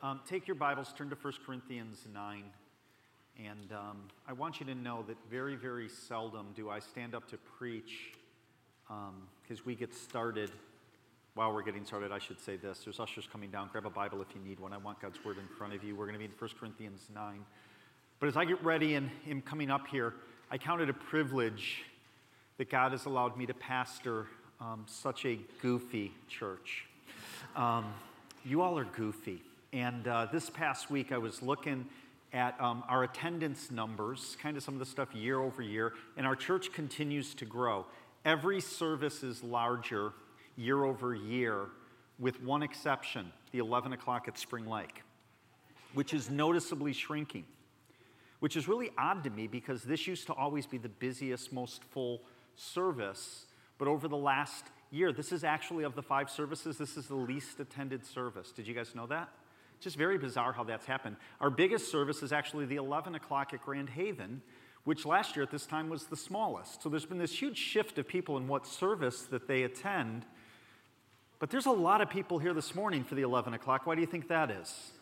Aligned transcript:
Um, 0.00 0.20
take 0.28 0.46
your 0.46 0.54
Bibles, 0.54 0.94
turn 0.96 1.10
to 1.10 1.16
1 1.16 1.32
Corinthians 1.44 2.06
9. 2.14 2.44
And 3.44 3.72
um, 3.72 3.96
I 4.28 4.32
want 4.32 4.60
you 4.60 4.66
to 4.66 4.74
know 4.76 5.04
that 5.08 5.16
very, 5.28 5.56
very 5.56 5.88
seldom 5.88 6.46
do 6.54 6.70
I 6.70 6.78
stand 6.78 7.16
up 7.16 7.28
to 7.30 7.36
preach 7.36 8.12
because 8.86 9.58
um, 9.58 9.64
we 9.64 9.74
get 9.74 9.92
started. 9.92 10.52
While 11.34 11.52
we're 11.52 11.62
getting 11.62 11.84
started, 11.84 12.12
I 12.12 12.20
should 12.20 12.38
say 12.38 12.56
this. 12.56 12.82
There's 12.84 13.00
ushers 13.00 13.26
coming 13.32 13.50
down. 13.50 13.70
Grab 13.72 13.86
a 13.86 13.90
Bible 13.90 14.22
if 14.22 14.28
you 14.36 14.40
need 14.48 14.60
one. 14.60 14.72
I 14.72 14.76
want 14.76 15.00
God's 15.00 15.24
Word 15.24 15.36
in 15.36 15.48
front 15.56 15.74
of 15.74 15.82
you. 15.82 15.96
We're 15.96 16.06
going 16.06 16.14
to 16.14 16.20
be 16.20 16.26
in 16.26 16.30
1 16.38 16.50
Corinthians 16.60 17.08
9. 17.12 17.44
But 18.20 18.28
as 18.28 18.36
I 18.36 18.44
get 18.44 18.62
ready 18.62 18.94
and 18.94 19.10
am 19.28 19.42
coming 19.42 19.68
up 19.68 19.88
here, 19.88 20.14
I 20.48 20.58
count 20.58 20.80
it 20.80 20.88
a 20.88 20.94
privilege 20.94 21.82
that 22.58 22.70
God 22.70 22.92
has 22.92 23.06
allowed 23.06 23.36
me 23.36 23.46
to 23.46 23.54
pastor 23.54 24.26
um, 24.60 24.84
such 24.86 25.26
a 25.26 25.40
goofy 25.60 26.12
church. 26.28 26.84
Um, 27.56 27.92
you 28.44 28.62
all 28.62 28.78
are 28.78 28.84
goofy. 28.84 29.42
And 29.72 30.08
uh, 30.08 30.28
this 30.32 30.48
past 30.48 30.90
week, 30.90 31.12
I 31.12 31.18
was 31.18 31.42
looking 31.42 31.86
at 32.32 32.58
um, 32.58 32.84
our 32.88 33.04
attendance 33.04 33.70
numbers, 33.70 34.36
kind 34.40 34.56
of 34.56 34.62
some 34.62 34.74
of 34.74 34.80
the 34.80 34.86
stuff 34.86 35.14
year 35.14 35.40
over 35.40 35.60
year, 35.60 35.92
and 36.16 36.26
our 36.26 36.36
church 36.36 36.72
continues 36.72 37.34
to 37.34 37.44
grow. 37.44 37.84
Every 38.24 38.60
service 38.60 39.22
is 39.22 39.42
larger 39.42 40.12
year 40.56 40.84
over 40.84 41.14
year, 41.14 41.66
with 42.18 42.42
one 42.42 42.62
exception 42.62 43.30
the 43.52 43.58
11 43.58 43.92
o'clock 43.92 44.26
at 44.26 44.38
Spring 44.38 44.66
Lake, 44.66 45.02
which 45.94 46.12
is 46.14 46.30
noticeably 46.30 46.92
shrinking, 46.92 47.44
which 48.40 48.56
is 48.56 48.68
really 48.68 48.90
odd 48.96 49.24
to 49.24 49.30
me 49.30 49.46
because 49.46 49.82
this 49.82 50.06
used 50.06 50.26
to 50.26 50.32
always 50.32 50.66
be 50.66 50.78
the 50.78 50.88
busiest, 50.88 51.52
most 51.52 51.84
full 51.84 52.22
service. 52.56 53.46
But 53.76 53.88
over 53.88 54.08
the 54.08 54.16
last 54.16 54.64
year, 54.90 55.12
this 55.12 55.30
is 55.30 55.44
actually 55.44 55.84
of 55.84 55.94
the 55.94 56.02
five 56.02 56.30
services, 56.30 56.78
this 56.78 56.96
is 56.96 57.06
the 57.06 57.14
least 57.14 57.60
attended 57.60 58.04
service. 58.04 58.50
Did 58.50 58.66
you 58.66 58.74
guys 58.74 58.94
know 58.94 59.06
that? 59.06 59.28
Just 59.80 59.96
very 59.96 60.18
bizarre 60.18 60.52
how 60.52 60.64
that's 60.64 60.86
happened. 60.86 61.16
Our 61.40 61.50
biggest 61.50 61.90
service 61.90 62.22
is 62.22 62.32
actually 62.32 62.66
the 62.66 62.76
11 62.76 63.14
o'clock 63.14 63.54
at 63.54 63.64
Grand 63.64 63.90
Haven, 63.90 64.42
which 64.84 65.06
last 65.06 65.36
year 65.36 65.42
at 65.42 65.50
this 65.50 65.66
time 65.66 65.88
was 65.88 66.06
the 66.06 66.16
smallest. 66.16 66.82
So 66.82 66.88
there's 66.88 67.06
been 67.06 67.18
this 67.18 67.40
huge 67.40 67.58
shift 67.58 67.98
of 67.98 68.08
people 68.08 68.36
in 68.36 68.48
what 68.48 68.66
service 68.66 69.22
that 69.24 69.46
they 69.46 69.62
attend. 69.62 70.24
But 71.38 71.50
there's 71.50 71.66
a 71.66 71.70
lot 71.70 72.00
of 72.00 72.10
people 72.10 72.38
here 72.38 72.54
this 72.54 72.74
morning 72.74 73.04
for 73.04 73.14
the 73.14 73.22
11 73.22 73.54
o'clock. 73.54 73.86
Why 73.86 73.94
do 73.94 74.00
you 74.00 74.06
think 74.06 74.28
that 74.28 74.50
is? 74.50 74.92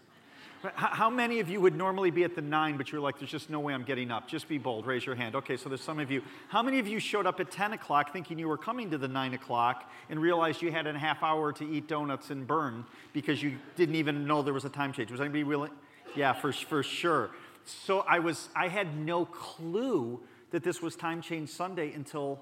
How 0.74 1.10
many 1.10 1.40
of 1.40 1.48
you 1.48 1.60
would 1.60 1.76
normally 1.76 2.10
be 2.10 2.24
at 2.24 2.34
the 2.34 2.40
nine, 2.40 2.76
but 2.76 2.90
you're 2.90 3.00
like, 3.00 3.18
there's 3.18 3.30
just 3.30 3.50
no 3.50 3.60
way 3.60 3.74
I'm 3.74 3.84
getting 3.84 4.10
up? 4.10 4.28
Just 4.28 4.48
be 4.48 4.58
bold, 4.58 4.86
raise 4.86 5.04
your 5.04 5.14
hand. 5.14 5.34
Okay, 5.34 5.56
so 5.56 5.68
there's 5.68 5.82
some 5.82 6.00
of 6.00 6.10
you. 6.10 6.22
How 6.48 6.62
many 6.62 6.78
of 6.78 6.88
you 6.88 6.98
showed 6.98 7.26
up 7.26 7.40
at 7.40 7.50
10 7.50 7.74
o'clock 7.74 8.12
thinking 8.12 8.38
you 8.38 8.48
were 8.48 8.56
coming 8.56 8.90
to 8.90 8.98
the 8.98 9.08
nine 9.08 9.34
o'clock 9.34 9.90
and 10.08 10.20
realized 10.20 10.62
you 10.62 10.72
had 10.72 10.86
a 10.86 10.98
half 10.98 11.22
hour 11.22 11.52
to 11.52 11.64
eat 11.64 11.88
donuts 11.88 12.30
and 12.30 12.46
burn 12.46 12.84
because 13.12 13.42
you 13.42 13.56
didn't 13.76 13.96
even 13.96 14.26
know 14.26 14.42
there 14.42 14.54
was 14.54 14.64
a 14.64 14.70
time 14.70 14.92
change? 14.92 15.10
Was 15.10 15.20
anybody 15.20 15.44
really? 15.44 15.70
Yeah, 16.14 16.32
for, 16.32 16.52
for 16.52 16.82
sure. 16.82 17.30
So 17.64 18.00
I 18.00 18.18
was, 18.20 18.48
I 18.56 18.68
had 18.68 18.96
no 18.96 19.26
clue 19.26 20.20
that 20.50 20.62
this 20.62 20.80
was 20.80 20.96
time 20.96 21.20
change 21.20 21.50
Sunday 21.50 21.92
until 21.92 22.40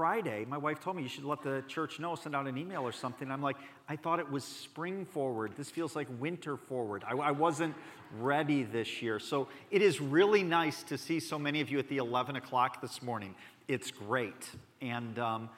Friday, 0.00 0.46
my 0.48 0.56
wife 0.56 0.80
told 0.80 0.96
me 0.96 1.02
you 1.02 1.10
should 1.10 1.24
let 1.24 1.42
the 1.42 1.62
church 1.68 2.00
know, 2.00 2.14
send 2.14 2.34
out 2.34 2.46
an 2.46 2.56
email 2.56 2.80
or 2.80 2.90
something. 2.90 3.30
I'm 3.30 3.42
like, 3.42 3.58
I 3.86 3.96
thought 3.96 4.18
it 4.18 4.30
was 4.30 4.44
spring 4.44 5.04
forward. 5.04 5.52
This 5.58 5.68
feels 5.68 5.94
like 5.94 6.08
winter 6.18 6.56
forward. 6.56 7.04
I, 7.06 7.12
I 7.12 7.32
wasn't 7.32 7.74
ready 8.18 8.62
this 8.62 9.02
year. 9.02 9.18
So 9.18 9.48
it 9.70 9.82
is 9.82 10.00
really 10.00 10.42
nice 10.42 10.82
to 10.84 10.96
see 10.96 11.20
so 11.20 11.38
many 11.38 11.60
of 11.60 11.68
you 11.68 11.78
at 11.78 11.90
the 11.90 11.98
11 11.98 12.36
o'clock 12.36 12.80
this 12.80 13.02
morning. 13.02 13.34
It's 13.68 13.90
great. 13.90 14.48
And 14.80 15.18
um, 15.18 15.50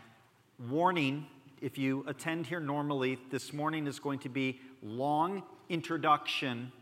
warning 0.68 1.24
if 1.60 1.78
you 1.78 2.04
attend 2.08 2.48
here 2.48 2.58
normally, 2.58 3.20
this 3.30 3.52
morning 3.52 3.86
is 3.86 4.00
going 4.00 4.18
to 4.18 4.28
be 4.28 4.60
long 4.82 5.44
introduction 5.68 6.72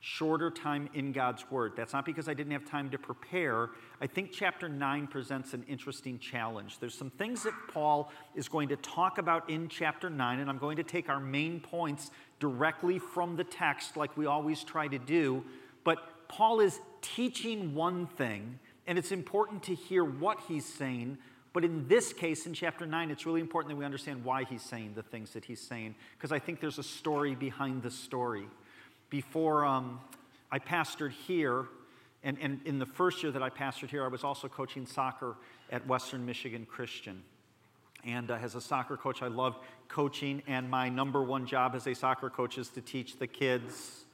shorter 0.00 0.50
time 0.50 0.88
in 0.94 1.12
God's 1.12 1.50
Word. 1.50 1.72
That's 1.76 1.92
not 1.92 2.04
because 2.04 2.28
I 2.28 2.34
didn't 2.34 2.52
have 2.52 2.64
time 2.64 2.88
to 2.90 2.98
prepare. 2.98 3.70
I 4.00 4.06
think 4.06 4.30
chapter 4.32 4.68
9 4.68 5.08
presents 5.08 5.54
an 5.54 5.64
interesting 5.68 6.18
challenge. 6.18 6.78
There's 6.78 6.94
some 6.94 7.10
things 7.10 7.42
that 7.42 7.54
Paul 7.72 8.12
is 8.34 8.48
going 8.48 8.68
to 8.68 8.76
talk 8.76 9.18
about 9.18 9.50
in 9.50 9.68
chapter 9.68 10.08
9, 10.08 10.38
and 10.38 10.48
I'm 10.48 10.58
going 10.58 10.76
to 10.76 10.84
take 10.84 11.08
our 11.08 11.20
main 11.20 11.60
points 11.60 12.10
directly 12.38 12.98
from 12.98 13.36
the 13.36 13.44
text, 13.44 13.96
like 13.96 14.16
we 14.16 14.26
always 14.26 14.62
try 14.62 14.86
to 14.86 14.98
do. 14.98 15.44
But 15.82 16.28
Paul 16.28 16.60
is 16.60 16.78
teaching 17.02 17.74
one 17.74 18.06
thing, 18.06 18.60
and 18.86 18.98
it's 18.98 19.10
important 19.10 19.64
to 19.64 19.74
hear 19.74 20.04
what 20.04 20.38
he's 20.46 20.64
saying. 20.64 21.18
But 21.52 21.64
in 21.64 21.88
this 21.88 22.12
case, 22.12 22.46
in 22.46 22.54
chapter 22.54 22.86
9, 22.86 23.10
it's 23.10 23.26
really 23.26 23.40
important 23.40 23.70
that 23.70 23.76
we 23.76 23.84
understand 23.84 24.22
why 24.22 24.44
he's 24.44 24.62
saying 24.62 24.92
the 24.94 25.02
things 25.02 25.32
that 25.32 25.44
he's 25.44 25.60
saying, 25.60 25.96
because 26.16 26.30
I 26.30 26.38
think 26.38 26.60
there's 26.60 26.78
a 26.78 26.84
story 26.84 27.34
behind 27.34 27.82
the 27.82 27.90
story 27.90 28.46
before 29.10 29.64
um, 29.64 30.00
I 30.50 30.58
pastored 30.58 31.12
here, 31.12 31.66
and, 32.22 32.36
and 32.40 32.60
in 32.64 32.78
the 32.78 32.86
first 32.86 33.22
year 33.22 33.32
that 33.32 33.42
I 33.42 33.50
pastored 33.50 33.90
here, 33.90 34.04
I 34.04 34.08
was 34.08 34.24
also 34.24 34.48
coaching 34.48 34.86
soccer 34.86 35.36
at 35.70 35.86
Western 35.86 36.26
Michigan 36.26 36.66
Christian. 36.68 37.22
And 38.04 38.30
uh, 38.30 38.38
as 38.40 38.54
a 38.54 38.60
soccer 38.60 38.96
coach, 38.96 39.22
I 39.22 39.28
loved 39.28 39.58
coaching, 39.88 40.42
and 40.46 40.70
my 40.70 40.88
number 40.88 41.22
one 41.22 41.46
job 41.46 41.74
as 41.74 41.86
a 41.86 41.94
soccer 41.94 42.30
coach 42.30 42.58
is 42.58 42.68
to 42.70 42.80
teach 42.80 43.18
the 43.18 43.26
kids. 43.26 44.04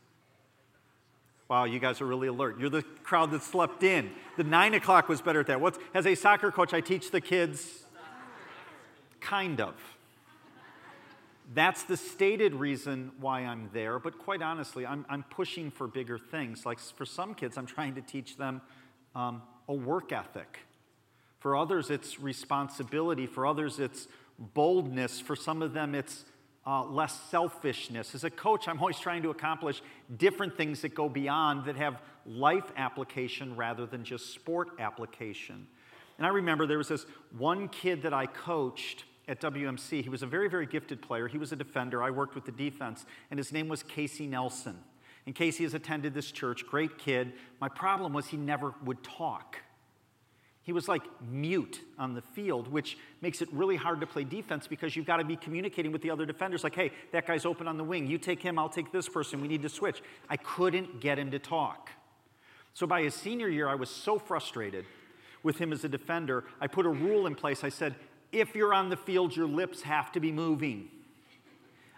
Wow, 1.49 1.65
you 1.65 1.79
guys 1.79 2.01
are 2.01 2.07
really 2.07 2.29
alert. 2.29 2.59
You're 2.59 2.71
the 2.71 2.83
crowd 3.03 3.31
that 3.33 3.43
slept 3.43 3.83
in. 3.83 4.11
The 4.37 4.45
nine 4.45 4.75
o'clock 4.75 5.09
was 5.09 5.21
better 5.21 5.41
at 5.41 5.47
that. 5.49 5.61
What's, 5.61 5.79
as 5.93 6.07
a 6.07 6.15
soccer 6.15 6.51
coach, 6.51 6.73
I 6.73 6.81
teach 6.81 7.11
the 7.11 7.21
kids. 7.21 7.85
Kind 9.21 9.61
of. 9.61 9.75
That's 11.53 11.83
the 11.83 11.97
stated 11.97 12.55
reason 12.55 13.13
why 13.21 13.41
I'm 13.41 13.69
there, 13.75 13.99
but 13.99 14.19
quite 14.19 14.41
honestly, 14.41 14.87
I'm, 14.87 15.05
I'm 15.11 15.25
pushing 15.25 15.71
for 15.71 15.87
bigger 15.87 16.19
things. 16.19 16.65
Like 16.65 16.79
for 16.79 17.05
some 17.05 17.35
kids, 17.35 17.59
I'm 17.59 17.67
trying 17.67 17.97
to 17.97 18.01
teach 18.01 18.39
them 18.39 18.63
um, 19.15 19.43
a 19.69 19.75
work 19.75 20.13
ethic. 20.13 20.61
For 21.41 21.57
others, 21.57 21.91
it's 21.91 22.19
responsibility. 22.19 23.27
For 23.27 23.47
others, 23.47 23.79
it's 23.79 24.09
boldness. 24.39 25.21
For 25.21 25.37
some 25.37 25.61
of 25.61 25.75
them, 25.75 25.95
it's 25.95 26.25
uh, 26.67 26.85
less 26.85 27.19
selfishness. 27.31 28.15
As 28.15 28.25
a 28.25 28.31
coach, 28.31 28.67
I'm 28.67 28.79
always 28.79 28.99
trying 28.99 29.23
to 29.25 29.31
accomplish 29.31 29.83
different 30.17 30.57
things 30.57 30.81
that 30.81 30.95
go 30.95 31.11
beyond, 31.11 31.67
that 31.67 31.77
have 31.77 32.01
life 32.25 32.65
application 32.77 33.55
rather 33.57 33.85
than 33.85 34.05
just 34.05 34.33
sport 34.33 34.71
application. 34.79 35.67
And 36.17 36.27
I 36.27 36.31
remember 36.31 36.67
there 36.67 36.79
was 36.79 36.89
this 36.89 37.05
one 37.37 37.69
kid 37.69 38.03
that 38.03 38.15
I 38.15 38.27
coached 38.27 39.05
at 39.29 39.41
WMC. 39.41 40.03
He 40.03 40.09
was 40.09 40.23
a 40.23 40.27
very, 40.27 40.49
very 40.49 40.67
gifted 40.67 41.01
player. 41.01 41.29
He 41.29 41.39
was 41.39 41.53
a 41.53 41.57
defender. 41.57 42.03
I 42.03 42.11
worked 42.11 42.35
with 42.35 42.45
the 42.45 42.53
defense, 42.53 43.07
and 43.31 43.39
his 43.39 43.53
name 43.53 43.69
was 43.69 43.83
Casey 43.83 44.27
Nelson. 44.27 44.79
And 45.27 45.35
Casey 45.35 45.65
has 45.65 45.75
attended 45.75 46.13
this 46.13 46.31
church, 46.31 46.67
great 46.67 46.99
kid. 46.99 47.33
My 47.61 47.69
problem 47.69 48.13
was 48.13 48.27
he 48.27 48.37
never 48.37 48.75
would 48.85 49.03
talk. 49.03 49.59
He 50.63 50.73
was 50.73 50.89
like 50.89 51.03
mute 51.23 51.81
on 51.99 52.15
the 52.15 52.23
field, 52.23 52.69
which 52.69 52.97
makes 53.21 53.43
it 53.43 53.53
really 53.53 53.77
hard 53.77 54.01
to 54.01 54.07
play 54.07 54.25
defense 54.25 54.67
because 54.67 54.97
you've 54.97 55.07
got 55.07 55.19
to 55.19 55.25
be 55.25 55.37
communicating 55.37 55.93
with 55.93 56.01
the 56.01 56.11
other 56.11 56.25
defenders 56.25 56.65
like, 56.65 56.75
hey, 56.75 56.91
that 57.13 57.27
guy's 57.27 57.45
open 57.45 57.69
on 57.69 57.77
the 57.77 57.85
wing. 57.85 58.07
You 58.07 58.17
take 58.17 58.41
him, 58.41 58.59
I'll 58.59 58.71
take 58.71 58.91
this 58.91 59.07
person. 59.07 59.43
We 59.43 59.49
need 59.49 59.63
to 59.63 59.69
switch. 59.69 60.03
I 60.31 60.39
couldn't 60.39 61.01
get 61.01 61.19
him 61.19 61.31
to 61.33 61.39
talk. 61.39 61.91
So 62.73 62.87
by 62.87 63.03
his 63.03 63.15
senior 63.15 63.49
year, 63.49 63.69
I 63.69 63.75
was 63.75 63.91
so 63.91 64.19
frustrated 64.19 64.87
with 65.43 65.59
him 65.59 65.71
as 65.71 65.85
a 65.85 65.89
defender. 65.89 66.45
I 66.63 66.67
put 66.67 66.87
a 66.87 66.91
rule 66.91 67.27
in 67.27 67.35
place. 67.35 67.63
I 67.63 67.69
said, 67.69 67.95
if 68.35 68.55
you're 68.55 68.75
on 68.75 68.91
the 68.91 68.97
field, 68.97 69.35
your 69.35 69.47
lips 69.47 69.83
have 69.83 70.13
to 70.13 70.21
be 70.21 70.33
moving. 70.33 70.89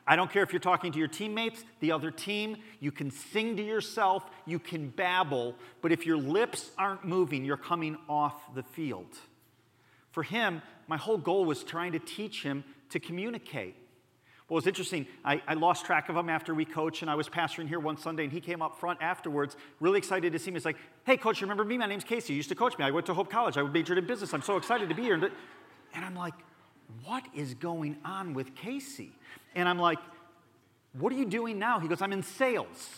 I 0.07 0.15
don't 0.15 0.31
care 0.31 0.45
if 0.45 0.53
you're 0.53 0.61
talking 0.61 0.93
to 0.93 0.99
your 0.99 1.09
teammates, 1.09 1.65
the 1.81 1.91
other 1.91 2.13
team, 2.13 2.59
you 2.79 2.93
can 2.93 3.11
sing 3.11 3.57
to 3.57 3.63
yourself, 3.63 4.25
you 4.45 4.61
can 4.61 4.89
babble, 4.91 5.57
but 5.83 5.91
if 5.91 6.07
your 6.07 6.17
lips 6.17 6.71
aren't 6.79 7.05
moving, 7.05 7.45
you're 7.45 7.57
coming 7.57 7.97
off 8.09 8.55
the 8.55 8.63
field. 8.63 9.19
For 10.13 10.23
him, 10.23 10.63
my 10.87 10.97
whole 10.97 11.19
goal 11.19 11.45
was 11.45 11.65
trying 11.65 11.93
to 11.93 11.99
teach 11.99 12.43
him 12.43 12.63
to 12.91 13.01
communicate. 13.01 13.75
Well, 14.49 14.59
it's 14.59 14.69
interesting. 14.69 15.09
I, 15.25 15.43
I, 15.49 15.55
lost 15.55 15.87
track 15.87 16.09
of 16.09 16.15
him 16.15 16.29
after 16.29 16.55
we 16.55 16.65
coached, 16.65 17.03
and 17.03 17.11
I 17.11 17.17
was 17.17 17.29
pastoring 17.29 17.67
here 17.67 17.81
one 17.81 17.97
Sunday, 17.97 18.23
and 18.23 18.33
he 18.33 18.41
came 18.41 18.63
up 18.63 18.79
front 18.79 19.03
afterwards, 19.03 19.57
really 19.81 19.99
excited 19.99 20.33
to 20.33 20.39
see 20.39 20.53
me. 20.53 20.55
He's 20.55 20.65
like, 20.65 20.77
Hey, 21.05 21.17
coach, 21.17 21.41
remember 21.41 21.65
me? 21.65 21.77
My 21.79 21.87
name's 21.87 22.05
Casey. 22.05 22.33
You 22.33 22.37
used 22.37 22.51
to 22.51 22.55
coach 22.55 22.79
me. 22.79 22.85
I 22.85 22.93
went 22.93 23.07
to 23.07 23.15
Hope 23.15 23.29
College. 23.29 23.59
I 23.59 23.63
majored 23.63 23.99
in 23.99 24.07
business. 24.07 24.33
I'm 24.33 24.43
so 24.43 24.57
excited 24.57 24.89
to 24.89 24.95
be 24.95 25.03
here. 25.03 25.15
And 25.15 25.33
I'm 26.05 26.15
like, 26.15 26.35
what 27.05 27.25
is 27.35 27.55
going 27.55 27.97
on 28.05 28.35
with 28.35 28.55
Casey? 28.55 29.13
And 29.55 29.69
I'm 29.69 29.79
like, 29.79 29.99
what 30.93 31.13
are 31.13 31.17
you 31.17 31.27
doing 31.27 31.59
now? 31.59 31.79
He 31.79 31.89
goes, 31.89 32.01
I'm 32.01 32.13
in 32.13 32.23
sales. 32.23 32.91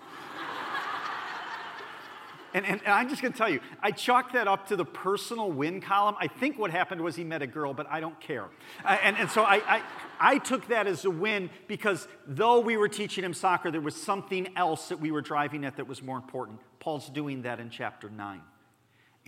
and, 2.54 2.66
and, 2.66 2.80
and, 2.84 2.92
I'm 2.92 3.08
just 3.08 3.22
to 3.22 3.30
tell 3.30 3.48
you, 3.48 3.60
I 3.82 3.90
chalked 3.90 4.34
that 4.34 4.48
up 4.48 4.68
to 4.68 4.76
the 4.76 4.84
personal 4.84 5.50
win 5.50 5.80
column. 5.80 6.16
I 6.20 6.28
think 6.28 6.58
what 6.58 6.70
happened 6.70 7.00
was 7.00 7.16
he 7.16 7.24
met 7.24 7.42
a 7.42 7.46
girl, 7.46 7.72
but 7.72 7.86
I 7.90 8.00
don't 8.00 8.18
care. 8.20 8.46
Uh, 8.84 8.98
and, 9.02 9.16
and 9.16 9.30
so 9.30 9.42
I, 9.42 9.62
I, 9.66 9.82
I 10.20 10.38
took 10.38 10.68
that 10.68 10.86
as 10.86 11.04
a 11.04 11.10
win 11.10 11.50
because 11.68 12.06
though 12.26 12.60
we 12.60 12.76
were 12.76 12.88
teaching 12.88 13.24
him 13.24 13.34
soccer, 13.34 13.70
there 13.70 13.80
was 13.80 13.94
something 13.94 14.48
else 14.56 14.88
that 14.88 15.00
we 15.00 15.10
were 15.10 15.22
driving 15.22 15.64
at 15.64 15.76
that 15.76 15.88
was 15.88 16.02
more 16.02 16.16
important. 16.16 16.60
Paul's 16.80 17.08
doing 17.08 17.42
that 17.42 17.60
in 17.60 17.70
chapter 17.70 18.10
9. 18.10 18.42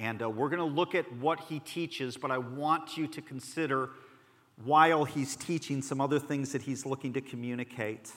And 0.01 0.23
uh, 0.23 0.31
we're 0.31 0.49
going 0.49 0.67
to 0.67 0.77
look 0.77 0.95
at 0.95 1.13
what 1.17 1.41
he 1.41 1.59
teaches, 1.61 2.17
but 2.17 2.31
I 2.31 2.39
want 2.39 2.97
you 2.97 3.07
to 3.09 3.21
consider 3.21 3.91
while 4.65 5.05
he's 5.05 5.37
teaching 5.37 5.83
some 5.83 6.01
other 6.01 6.19
things 6.19 6.53
that 6.53 6.63
he's 6.63 6.87
looking 6.87 7.13
to 7.13 7.21
communicate. 7.21 8.11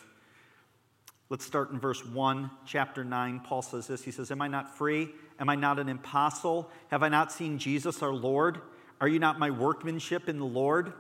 Let's 1.28 1.44
start 1.44 1.72
in 1.72 1.80
verse 1.82 2.06
1, 2.06 2.50
chapter 2.66 3.04
9. 3.04 3.42
Paul 3.42 3.62
says 3.62 3.88
this 3.88 4.02
He 4.02 4.12
says, 4.12 4.32
Am 4.32 4.42
I 4.42 4.48
not 4.48 4.78
free? 4.78 5.10
Am 5.40 5.50
I 5.50 5.56
not 5.56 5.78
an 5.78 5.90
apostle? 5.90 6.72
Have 6.88 7.04
I 7.04 7.10
not 7.10 7.34
seen 7.34 7.60
Jesus 7.60 8.02
our 8.02 8.14
Lord? 8.14 8.62
Are 9.02 9.08
you 9.10 9.20
not 9.20 9.38
my 9.38 9.50
workmanship 9.50 10.30
in 10.30 10.40
the 10.40 10.46
Lord? 10.46 10.94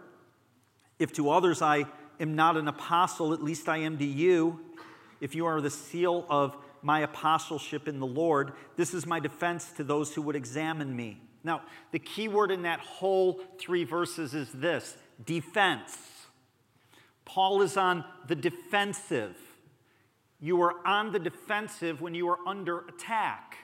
If 0.99 1.13
to 1.13 1.29
others 1.29 1.61
I 1.61 1.85
am 2.19 2.35
not 2.35 2.57
an 2.57 2.67
apostle, 2.67 3.31
at 3.31 3.41
least 3.41 3.69
I 3.69 3.77
am 3.77 3.97
to 3.99 4.05
you. 4.05 4.59
If 5.21 5.33
you 5.33 5.45
are 5.45 5.61
the 5.61 5.69
seal 5.69 6.25
of 6.29 6.57
my 6.83 6.99
apostleship 6.99 7.87
in 7.87 7.99
the 7.99 8.05
Lord, 8.05 8.53
this 8.75 8.93
is 8.93 9.05
my 9.05 9.19
defense 9.19 9.71
to 9.77 9.83
those 9.83 10.13
who 10.13 10.21
would 10.23 10.35
examine 10.35 10.95
me. 10.95 11.21
Now, 11.43 11.61
the 11.91 11.99
key 11.99 12.27
word 12.27 12.51
in 12.51 12.63
that 12.63 12.79
whole 12.79 13.41
three 13.57 13.83
verses 13.83 14.33
is 14.33 14.51
this 14.51 14.95
defense. 15.25 15.97
Paul 17.25 17.61
is 17.61 17.77
on 17.77 18.03
the 18.27 18.35
defensive. 18.35 19.37
You 20.39 20.61
are 20.61 20.75
on 20.85 21.11
the 21.11 21.19
defensive 21.19 22.01
when 22.01 22.13
you 22.13 22.29
are 22.29 22.39
under 22.45 22.79
attack. 22.79 23.57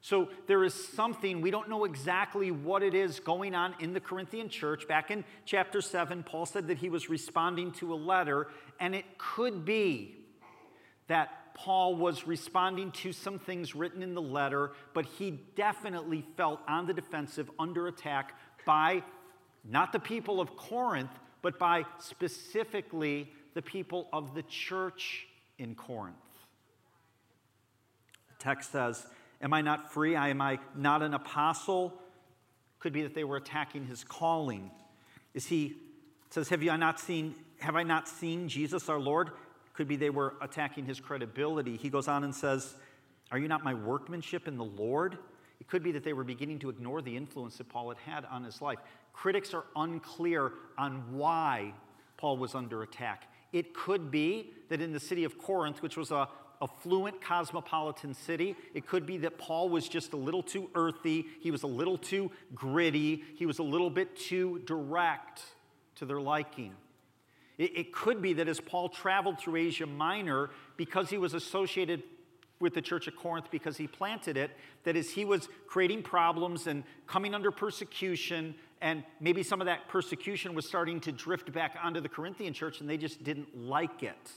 So 0.00 0.28
there 0.46 0.64
is 0.64 0.74
something, 0.74 1.40
we 1.40 1.50
don't 1.50 1.68
know 1.68 1.84
exactly 1.84 2.50
what 2.50 2.82
it 2.82 2.94
is 2.94 3.20
going 3.20 3.54
on 3.54 3.74
in 3.80 3.92
the 3.92 4.00
Corinthian 4.00 4.48
church. 4.48 4.86
Back 4.86 5.10
in 5.10 5.24
chapter 5.44 5.80
7, 5.80 6.22
Paul 6.22 6.46
said 6.46 6.68
that 6.68 6.78
he 6.78 6.88
was 6.88 7.10
responding 7.10 7.72
to 7.72 7.92
a 7.92 7.96
letter, 7.96 8.48
and 8.78 8.94
it 8.94 9.04
could 9.18 9.64
be 9.64 10.16
that 11.08 11.47
Paul 11.58 11.96
was 11.96 12.24
responding 12.24 12.92
to 12.92 13.12
some 13.12 13.40
things 13.40 13.74
written 13.74 14.00
in 14.00 14.14
the 14.14 14.22
letter, 14.22 14.70
but 14.94 15.04
he 15.04 15.40
definitely 15.56 16.24
felt 16.36 16.60
on 16.68 16.86
the 16.86 16.94
defensive, 16.94 17.50
under 17.58 17.88
attack 17.88 18.38
by 18.64 19.02
not 19.64 19.92
the 19.92 19.98
people 19.98 20.40
of 20.40 20.56
Corinth, 20.56 21.10
but 21.42 21.58
by 21.58 21.84
specifically 21.98 23.32
the 23.54 23.62
people 23.62 24.08
of 24.12 24.34
the 24.34 24.44
church 24.44 25.26
in 25.58 25.74
Corinth. 25.74 26.16
The 28.28 28.44
text 28.44 28.70
says, 28.70 29.04
Am 29.42 29.52
I 29.52 29.60
not 29.60 29.92
free? 29.92 30.14
Am 30.14 30.40
I 30.40 30.60
not 30.76 31.02
an 31.02 31.12
apostle? 31.12 31.92
Could 32.78 32.92
be 32.92 33.02
that 33.02 33.14
they 33.14 33.24
were 33.24 33.36
attacking 33.36 33.84
his 33.84 34.04
calling. 34.04 34.70
Is 35.34 35.46
he 35.46 35.74
says, 36.30 36.50
Have 36.50 36.62
you 36.62 36.76
not 36.76 37.00
seen, 37.00 37.34
have 37.58 37.74
I 37.74 37.82
not 37.82 38.06
seen 38.06 38.48
Jesus 38.48 38.88
our 38.88 39.00
Lord? 39.00 39.30
Could 39.78 39.86
be 39.86 39.94
they 39.94 40.10
were 40.10 40.34
attacking 40.40 40.86
his 40.86 40.98
credibility. 40.98 41.76
He 41.76 41.88
goes 41.88 42.08
on 42.08 42.24
and 42.24 42.34
says, 42.34 42.74
Are 43.30 43.38
you 43.38 43.46
not 43.46 43.62
my 43.62 43.74
workmanship 43.74 44.48
in 44.48 44.56
the 44.56 44.64
Lord? 44.64 45.16
It 45.60 45.68
could 45.68 45.84
be 45.84 45.92
that 45.92 46.02
they 46.02 46.12
were 46.12 46.24
beginning 46.24 46.58
to 46.58 46.68
ignore 46.68 47.00
the 47.00 47.16
influence 47.16 47.58
that 47.58 47.68
Paul 47.68 47.90
had 47.90 47.98
had 47.98 48.24
on 48.24 48.42
his 48.42 48.60
life. 48.60 48.80
Critics 49.12 49.54
are 49.54 49.62
unclear 49.76 50.50
on 50.76 51.16
why 51.16 51.74
Paul 52.16 52.38
was 52.38 52.56
under 52.56 52.82
attack. 52.82 53.32
It 53.52 53.72
could 53.72 54.10
be 54.10 54.52
that 54.68 54.80
in 54.80 54.92
the 54.92 54.98
city 54.98 55.22
of 55.22 55.38
Corinth, 55.38 55.80
which 55.80 55.96
was 55.96 56.10
a 56.10 56.28
affluent 56.60 57.20
cosmopolitan 57.20 58.14
city. 58.14 58.56
It 58.74 58.84
could 58.84 59.06
be 59.06 59.18
that 59.18 59.38
Paul 59.38 59.68
was 59.68 59.88
just 59.88 60.12
a 60.12 60.16
little 60.16 60.42
too 60.42 60.70
earthy, 60.74 61.24
he 61.38 61.52
was 61.52 61.62
a 61.62 61.68
little 61.68 61.96
too 61.96 62.32
gritty, 62.52 63.22
he 63.36 63.46
was 63.46 63.60
a 63.60 63.62
little 63.62 63.90
bit 63.90 64.16
too 64.16 64.60
direct 64.66 65.40
to 65.94 66.04
their 66.04 66.20
liking. 66.20 66.74
It, 67.58 67.76
it 67.76 67.92
could 67.92 68.22
be 68.22 68.32
that 68.34 68.48
as 68.48 68.60
Paul 68.60 68.88
traveled 68.88 69.38
through 69.38 69.56
Asia 69.56 69.86
Minor, 69.86 70.50
because 70.76 71.10
he 71.10 71.18
was 71.18 71.34
associated 71.34 72.02
with 72.60 72.74
the 72.74 72.82
church 72.82 73.06
of 73.06 73.16
Corinth 73.16 73.46
because 73.50 73.76
he 73.76 73.86
planted 73.86 74.36
it, 74.36 74.50
that 74.84 74.96
as 74.96 75.10
he 75.10 75.24
was 75.24 75.48
creating 75.66 76.02
problems 76.02 76.66
and 76.66 76.82
coming 77.06 77.34
under 77.34 77.50
persecution, 77.50 78.54
and 78.80 79.04
maybe 79.20 79.42
some 79.42 79.60
of 79.60 79.66
that 79.66 79.88
persecution 79.88 80.54
was 80.54 80.66
starting 80.66 81.00
to 81.00 81.12
drift 81.12 81.52
back 81.52 81.76
onto 81.82 82.00
the 82.00 82.08
Corinthian 82.08 82.52
church 82.52 82.80
and 82.80 82.88
they 82.88 82.96
just 82.96 83.22
didn't 83.22 83.56
like 83.56 84.02
it. 84.02 84.30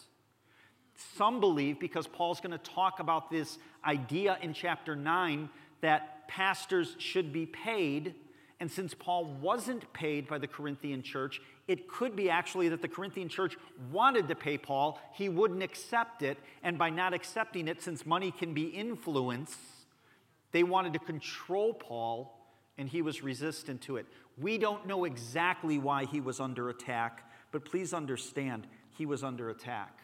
Some 1.15 1.39
believe, 1.39 1.79
because 1.79 2.05
Paul's 2.05 2.39
going 2.41 2.51
to 2.51 2.57
talk 2.57 2.99
about 2.99 3.31
this 3.31 3.57
idea 3.85 4.37
in 4.41 4.53
chapter 4.53 4.95
9, 4.95 5.49
that 5.81 6.27
pastors 6.27 6.95
should 6.99 7.33
be 7.33 7.45
paid. 7.45 8.13
And 8.61 8.71
since 8.71 8.93
Paul 8.93 9.25
wasn't 9.41 9.91
paid 9.91 10.27
by 10.27 10.37
the 10.37 10.45
Corinthian 10.45 11.01
church, 11.01 11.41
it 11.67 11.87
could 11.87 12.15
be 12.15 12.29
actually 12.29 12.69
that 12.69 12.83
the 12.83 12.87
Corinthian 12.87 13.27
church 13.27 13.57
wanted 13.91 14.27
to 14.27 14.35
pay 14.35 14.55
Paul. 14.55 15.01
He 15.13 15.29
wouldn't 15.29 15.63
accept 15.63 16.21
it. 16.21 16.37
And 16.61 16.77
by 16.77 16.91
not 16.91 17.11
accepting 17.11 17.67
it, 17.67 17.81
since 17.81 18.05
money 18.05 18.29
can 18.29 18.53
be 18.53 18.65
influence, 18.65 19.57
they 20.51 20.61
wanted 20.61 20.93
to 20.93 20.99
control 20.99 21.73
Paul, 21.73 22.37
and 22.77 22.87
he 22.87 23.01
was 23.01 23.23
resistant 23.23 23.81
to 23.81 23.97
it. 23.97 24.05
We 24.37 24.59
don't 24.59 24.85
know 24.85 25.05
exactly 25.05 25.79
why 25.79 26.05
he 26.05 26.21
was 26.21 26.39
under 26.39 26.69
attack, 26.69 27.27
but 27.51 27.65
please 27.65 27.95
understand, 27.95 28.67
he 28.95 29.07
was 29.07 29.23
under 29.23 29.49
attack. 29.49 30.01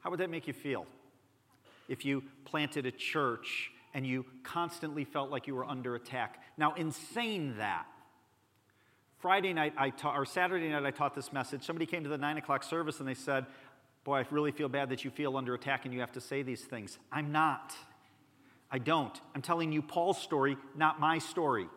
How 0.00 0.10
would 0.10 0.20
that 0.20 0.28
make 0.28 0.46
you 0.46 0.52
feel 0.52 0.84
if 1.88 2.04
you 2.04 2.24
planted 2.44 2.84
a 2.84 2.92
church 2.92 3.70
and 3.94 4.06
you 4.06 4.24
constantly 4.42 5.04
felt 5.04 5.30
like 5.30 5.46
you 5.46 5.54
were 5.54 5.64
under 5.64 5.94
attack? 5.94 6.42
Now, 6.56 6.74
in 6.74 6.92
saying 6.92 7.56
that, 7.58 7.86
Friday 9.18 9.52
night 9.52 9.72
I 9.76 9.90
ta- 9.90 10.16
or 10.16 10.24
Saturday 10.24 10.68
night 10.68 10.84
I 10.84 10.90
taught 10.90 11.14
this 11.14 11.32
message. 11.32 11.62
Somebody 11.62 11.86
came 11.86 12.02
to 12.02 12.08
the 12.08 12.18
nine 12.18 12.38
o'clock 12.38 12.64
service 12.64 12.98
and 12.98 13.08
they 13.08 13.14
said, 13.14 13.46
Boy, 14.04 14.18
I 14.18 14.26
really 14.30 14.50
feel 14.50 14.68
bad 14.68 14.88
that 14.88 15.04
you 15.04 15.10
feel 15.10 15.36
under 15.36 15.54
attack 15.54 15.84
and 15.84 15.94
you 15.94 16.00
have 16.00 16.10
to 16.12 16.20
say 16.20 16.42
these 16.42 16.62
things. 16.62 16.98
I'm 17.12 17.30
not. 17.30 17.72
I 18.68 18.78
don't. 18.78 19.18
I'm 19.34 19.42
telling 19.42 19.70
you 19.70 19.80
Paul's 19.80 20.20
story, 20.20 20.56
not 20.74 20.98
my 20.98 21.18
story. 21.18 21.68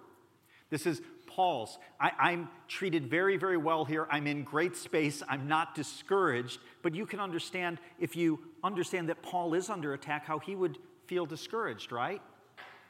This 0.71 0.87
is 0.87 1.01
Paul's. 1.27 1.77
I, 1.99 2.31
am 2.31 2.49
treated 2.67 3.07
very, 3.07 3.37
very 3.37 3.57
well 3.57 3.85
here. 3.85 4.07
I'm 4.09 4.25
in 4.25 4.43
great 4.43 4.75
space. 4.75 5.21
I'm 5.27 5.47
not 5.47 5.75
discouraged. 5.75 6.59
But 6.81 6.95
you 6.95 7.05
can 7.05 7.19
understand, 7.19 7.79
if 7.99 8.15
you 8.15 8.39
understand 8.63 9.09
that 9.09 9.21
Paul 9.21 9.53
is 9.53 9.69
under 9.69 9.93
attack, 9.93 10.25
how 10.25 10.39
he 10.39 10.55
would 10.55 10.79
feel 11.07 11.25
discouraged, 11.25 11.91
right? 11.91 12.21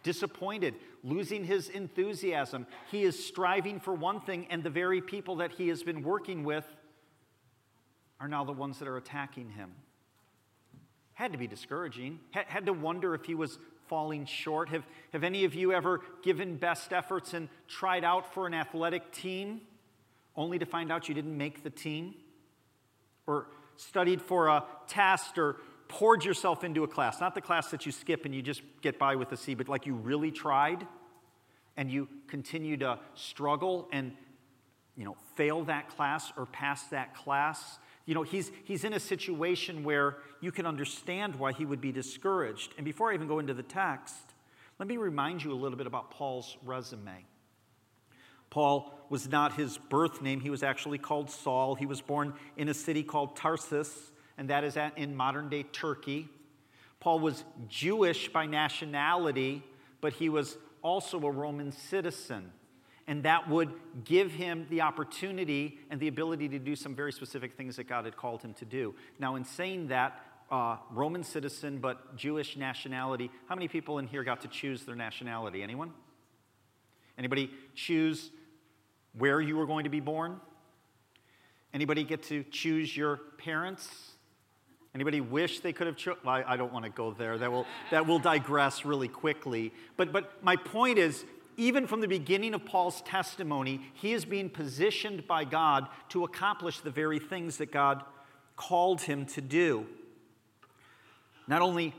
Disappointed, 0.04 0.76
losing 1.04 1.44
his 1.44 1.70
enthusiasm. 1.70 2.68
He 2.92 3.04
is 3.04 3.26
striving 3.26 3.80
for 3.80 3.94
one 3.94 4.22
thing, 4.22 4.48
and 4.50 4.64
the 4.64 4.70
very 4.70 5.02
people 5.02 5.38
that 5.38 5.52
he 5.52 5.68
has 5.70 5.84
been 5.84 6.04
working 6.04 6.44
with 6.44 6.66
are 8.20 8.28
now 8.28 8.44
the 8.44 8.52
ones 8.52 8.80
that 8.80 8.88
are 8.88 8.98
attacking 8.98 9.50
him. 9.50 9.72
Had 11.14 11.32
to 11.32 11.38
be 11.38 11.48
discouraging. 11.48 12.20
Had 12.32 12.66
to 12.66 12.74
wonder 12.74 13.16
if 13.16 13.26
he 13.26 13.36
was 13.36 13.58
falling 13.88 14.26
short? 14.26 14.70
Have, 14.70 14.84
have 15.14 15.24
any 15.24 15.46
of 15.46 15.56
you 15.56 15.72
ever 15.72 16.02
given 16.24 16.58
best 16.58 16.92
efforts 16.92 17.34
and 17.34 17.50
tried 17.68 18.04
out 18.04 18.34
for 18.34 18.48
an 18.48 18.54
athletic 18.54 19.12
team 19.12 19.62
only 20.36 20.60
to 20.60 20.66
find 20.66 20.92
out 20.92 21.08
you 21.08 21.16
didn't 21.16 21.38
make 21.38 21.64
the 21.64 21.70
team? 21.70 22.16
Or 23.28 23.48
studied 23.78 24.22
for 24.22 24.48
a 24.48 24.66
test 24.88 25.38
or 25.38 25.58
poured 25.88 26.26
yourself 26.26 26.64
into 26.64 26.84
a 26.84 26.88
class? 26.88 27.20
Not 27.20 27.36
the 27.36 27.42
class 27.42 27.72
that 27.72 27.86
you 27.86 27.92
skip 27.92 28.26
and 28.26 28.34
you 28.34 28.42
just 28.42 28.62
get 28.82 28.98
by 29.00 29.16
with 29.16 29.32
a 29.32 29.38
C, 29.38 29.56
but 29.56 29.70
like 29.70 29.86
you 29.86 29.96
really 29.96 30.32
tried 30.32 30.86
and 31.78 31.92
you 31.92 32.08
continue 32.28 32.78
to 32.78 33.00
struggle 33.16 33.88
and 33.92 34.14
you 34.96 35.06
know 35.06 35.16
fail 35.36 35.64
that 35.66 35.90
class 35.90 36.32
or 36.38 36.46
pass 36.46 36.84
that 36.86 37.16
class 37.16 37.80
you 38.06 38.14
know, 38.14 38.24
he's, 38.24 38.52
he's 38.64 38.84
in 38.84 38.94
a 38.94 39.00
situation 39.00 39.84
where 39.84 40.18
you 40.40 40.52
can 40.52 40.66
understand 40.66 41.36
why 41.36 41.52
he 41.52 41.66
would 41.66 41.82
be 41.82 41.92
discouraged. 41.92 42.74
And 42.78 42.86
before 42.86 43.12
I 43.12 43.16
even 43.16 43.28
go 43.28 43.40
into 43.40 43.54
the 43.54 43.64
text, 43.64 44.16
let 44.78 44.88
me 44.88 44.98
remind 44.98 45.44
you 45.44 45.52
a 45.52 45.56
little 45.56 45.78
bit 45.78 45.88
about 45.88 46.12
Paul's 46.12 46.56
resume. 46.64 47.26
Paul 48.52 48.94
was 49.10 49.28
not 49.28 49.54
his 49.54 49.78
birth 49.78 50.22
name, 50.22 50.40
he 50.40 50.50
was 50.50 50.64
actually 50.64 50.98
called 50.98 51.30
Saul. 51.30 51.76
He 51.76 51.86
was 51.86 52.00
born 52.00 52.34
in 52.58 52.70
a 52.70 52.74
city 52.74 53.04
called 53.04 53.36
Tarsus, 53.36 54.12
and 54.38 54.50
that 54.50 54.64
is 54.64 54.78
in 54.96 55.16
modern 55.16 55.50
day 55.50 55.64
Turkey. 55.64 56.30
Paul 57.00 57.20
was 57.20 57.44
Jewish 57.68 58.30
by 58.30 58.46
nationality, 58.46 59.64
but 60.02 60.14
he 60.14 60.30
was 60.30 60.58
also 60.82 61.20
a 61.24 61.32
Roman 61.32 61.72
citizen 61.72 62.52
and 63.08 63.24
that 63.24 63.48
would 63.50 63.72
give 64.04 64.32
him 64.32 64.66
the 64.70 64.82
opportunity 64.82 65.80
and 65.90 66.00
the 66.00 66.08
ability 66.08 66.50
to 66.50 66.60
do 66.60 66.76
some 66.76 66.96
very 66.96 67.12
specific 67.12 67.56
things 67.56 67.76
that 67.76 67.88
God 67.88 68.06
had 68.06 68.18
called 68.18 68.42
him 68.42 68.54
to 68.56 68.66
do. 68.66 68.96
Now, 69.20 69.36
in 69.36 69.46
saying 69.46 69.88
that, 69.90 70.20
uh, 70.50 70.78
Roman 70.92 71.24
citizen 71.24 71.80
but 71.80 72.16
Jewish 72.16 72.58
nationality, 72.58 73.30
how 73.48 73.56
many 73.56 73.68
people 73.68 74.00
in 74.00 74.08
here 74.08 74.24
got 74.24 74.42
to 74.42 74.48
choose 74.48 74.84
their 74.84 74.96
nationality? 74.96 75.62
Anyone? 75.62 75.92
Anybody 77.18 77.52
choose 77.76 78.32
where 79.18 79.40
you 79.40 79.56
were 79.56 79.68
going 79.68 79.84
to 79.84 79.90
be 79.90 80.00
born? 80.00 80.40
Anybody 81.74 82.04
get 82.04 82.24
to 82.24 82.44
choose 82.44 82.96
your 82.96 83.18
parents? 83.38 84.15
Anybody 84.96 85.20
wish 85.20 85.60
they 85.60 85.74
could 85.74 85.88
have 85.88 85.98
chosen? 85.98 86.22
Well, 86.24 86.36
I, 86.36 86.54
I 86.54 86.58
don't 86.58 86.72
want 86.72 86.86
to 86.86 86.90
go 86.90 87.12
there. 87.12 87.38
That 87.38 87.52
will, 87.52 87.66
that 87.92 88.08
will 88.08 88.18
digress 88.18 88.86
really 88.86 89.10
quickly. 89.10 89.74
But, 89.98 90.14
but 90.14 90.42
my 90.42 90.56
point 90.56 90.98
is, 90.98 91.26
even 91.58 91.86
from 91.86 92.00
the 92.00 92.08
beginning 92.08 92.54
of 92.54 92.64
Paul's 92.64 93.02
testimony, 93.02 93.82
he 93.94 94.14
is 94.14 94.24
being 94.24 94.50
positioned 94.50 95.28
by 95.28 95.44
God 95.44 95.90
to 96.10 96.24
accomplish 96.24 96.80
the 96.80 96.92
very 96.92 97.20
things 97.20 97.58
that 97.58 97.74
God 97.74 98.04
called 98.56 99.02
him 99.02 99.26
to 99.28 99.42
do. 99.42 99.86
Not 101.46 101.62
only 101.62 101.94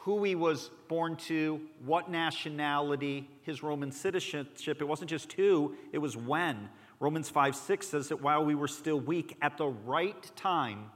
who 0.00 0.24
he 0.24 0.34
was 0.34 0.70
born 0.88 1.14
to, 1.14 1.60
what 1.84 2.10
nationality, 2.10 3.30
his 3.42 3.62
Roman 3.62 3.92
citizenship, 3.92 4.80
it 4.80 4.84
wasn't 4.88 5.08
just 5.08 5.32
who, 5.34 5.76
it 5.92 5.98
was 5.98 6.16
when. 6.16 6.68
Romans 6.98 7.28
5 7.28 7.54
6 7.54 7.86
says 7.86 8.08
that 8.08 8.20
while 8.20 8.44
we 8.44 8.56
were 8.56 8.68
still 8.68 8.98
weak, 8.98 9.36
at 9.40 9.56
the 9.56 9.68
right 9.68 10.30
time, 10.34 10.90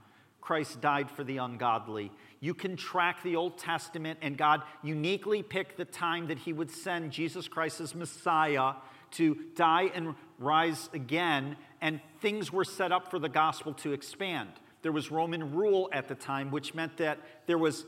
Christ 0.44 0.82
died 0.82 1.10
for 1.10 1.24
the 1.24 1.38
ungodly. 1.38 2.12
You 2.40 2.52
can 2.52 2.76
track 2.76 3.22
the 3.22 3.34
Old 3.34 3.56
Testament, 3.56 4.18
and 4.20 4.36
God 4.36 4.60
uniquely 4.82 5.42
picked 5.42 5.78
the 5.78 5.86
time 5.86 6.26
that 6.26 6.36
He 6.36 6.52
would 6.52 6.70
send 6.70 7.12
Jesus 7.12 7.48
Christ 7.48 7.80
as 7.80 7.94
Messiah 7.94 8.74
to 9.12 9.36
die 9.56 9.90
and 9.94 10.14
rise 10.38 10.90
again, 10.92 11.56
and 11.80 11.98
things 12.20 12.52
were 12.52 12.64
set 12.64 12.92
up 12.92 13.10
for 13.10 13.18
the 13.18 13.28
gospel 13.28 13.72
to 13.72 13.94
expand. 13.94 14.50
There 14.82 14.92
was 14.92 15.10
Roman 15.10 15.54
rule 15.54 15.88
at 15.92 16.08
the 16.08 16.14
time, 16.14 16.50
which 16.50 16.74
meant 16.74 16.98
that 16.98 17.20
there 17.46 17.56
was 17.56 17.86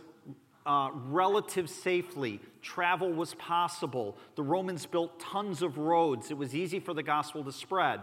uh, 0.64 0.88
relative 0.94 1.68
safely. 1.68 2.40
Travel 2.62 3.12
was 3.12 3.34
possible. 3.34 4.16
The 4.34 4.42
Romans 4.42 4.86
built 4.86 5.20
tons 5.20 5.60
of 5.60 5.76
roads. 5.76 6.30
It 6.30 6.38
was 6.38 6.54
easy 6.54 6.80
for 6.80 6.94
the 6.94 7.02
gospel 7.02 7.44
to 7.44 7.52
spread. 7.52 8.00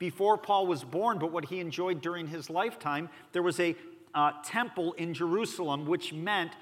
Before 0.00 0.38
Paul 0.38 0.66
was 0.66 0.82
born, 0.82 1.18
but 1.18 1.30
what 1.30 1.44
he 1.44 1.60
enjoyed 1.60 2.00
during 2.00 2.26
his 2.26 2.48
lifetime, 2.48 3.10
there 3.32 3.42
was 3.42 3.60
a 3.60 3.76
uh, 4.14 4.32
temple 4.42 4.94
in 4.94 5.12
Jerusalem, 5.12 5.86
which 5.86 6.14
meant 6.14 6.52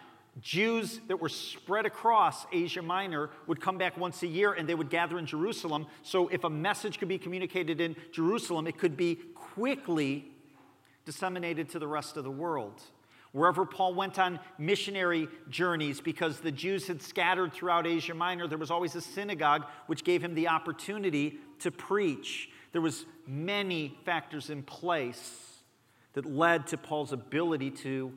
Jews 0.40 1.00
that 1.07 1.21
were 1.21 1.28
spread 1.28 1.87
across 1.87 2.47
Asia 2.52 2.83
Minor 2.83 3.30
would 3.47 3.61
come 3.61 3.78
back 3.78 3.97
once 3.97 4.25
a 4.25 4.26
year 4.26 4.52
and 4.52 4.68
they 4.68 4.75
would 4.75 4.90
gather 4.90 5.21
in 5.21 5.25
Jerusalem. 5.25 5.87
So, 6.02 6.26
if 6.28 6.42
a 6.42 6.50
message 6.50 6.99
could 6.99 7.07
be 7.07 7.16
communicated 7.16 7.80
in 7.80 7.95
Jerusalem, 8.11 8.66
it 8.66 8.76
could 8.76 8.97
be 8.97 9.14
quickly 9.37 10.33
disseminated 11.04 11.68
to 11.71 11.78
the 11.78 11.88
rest 11.88 12.16
of 12.16 12.25
the 12.25 12.30
world. 12.30 12.83
Wherever 13.30 13.64
Paul 13.64 13.95
went 13.95 14.18
on 14.18 14.40
missionary 14.59 15.28
journeys, 15.49 16.00
because 16.00 16.40
the 16.40 16.50
Jews 16.50 16.88
had 16.88 17.00
scattered 17.00 17.52
throughout 17.52 17.87
Asia 17.87 18.14
Minor, 18.14 18.49
there 18.49 18.59
was 18.59 18.73
always 18.73 18.97
a 18.97 19.00
synagogue 19.00 19.64
which 19.87 20.02
gave 20.02 20.25
him 20.25 20.35
the 20.35 20.49
opportunity 20.49 21.38
to 21.61 21.71
preach. 21.71 22.50
There 22.72 22.80
was 22.80 23.04
many 23.26 23.98
factors 24.04 24.50
in 24.50 24.62
place 24.62 25.60
that 26.12 26.26
led 26.26 26.66
to 26.68 26.76
Paul's 26.76 27.12
ability 27.12 27.70
to 27.70 28.12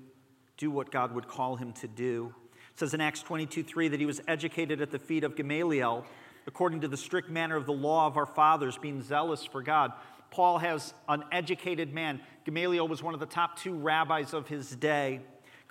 do 0.58 0.72
what 0.72 0.92
God 0.92 1.14
would 1.14 1.28
call 1.28 1.56
him 1.56 1.74
to 1.74 1.88
do. 1.88 2.34
It 2.74 2.80
says 2.80 2.94
in 2.94 3.02
Acts 3.02 3.22
22 3.22 3.64
3 3.64 3.90
that 3.90 4.00
he 4.00 4.06
was 4.06 4.22
educated 4.28 4.82
at 4.82 4.92
the 4.92 5.00
feet 5.00 5.24
of 5.24 5.36
Gamaliel 5.36 6.06
according 6.48 6.82
to 6.82 6.88
the 6.88 6.98
strict 6.98 7.30
manner 7.30 7.56
of 7.56 7.66
the 7.66 7.74
law 7.74 8.08
of 8.08 8.18
our 8.18 8.26
fathers, 8.26 8.78
being 8.78 9.02
zealous 9.02 9.46
for 9.46 9.62
God. 9.62 9.92
Paul 10.32 10.60
has 10.60 10.94
an 11.10 11.24
educated 11.32 11.94
man. 11.94 12.22
Gamaliel 12.46 12.88
was 12.88 13.04
one 13.04 13.14
of 13.14 13.20
the 13.20 13.26
top 13.26 13.60
two 13.60 13.74
rabbis 13.74 14.34
of 14.34 14.48
his 14.48 14.76
day. 14.76 15.20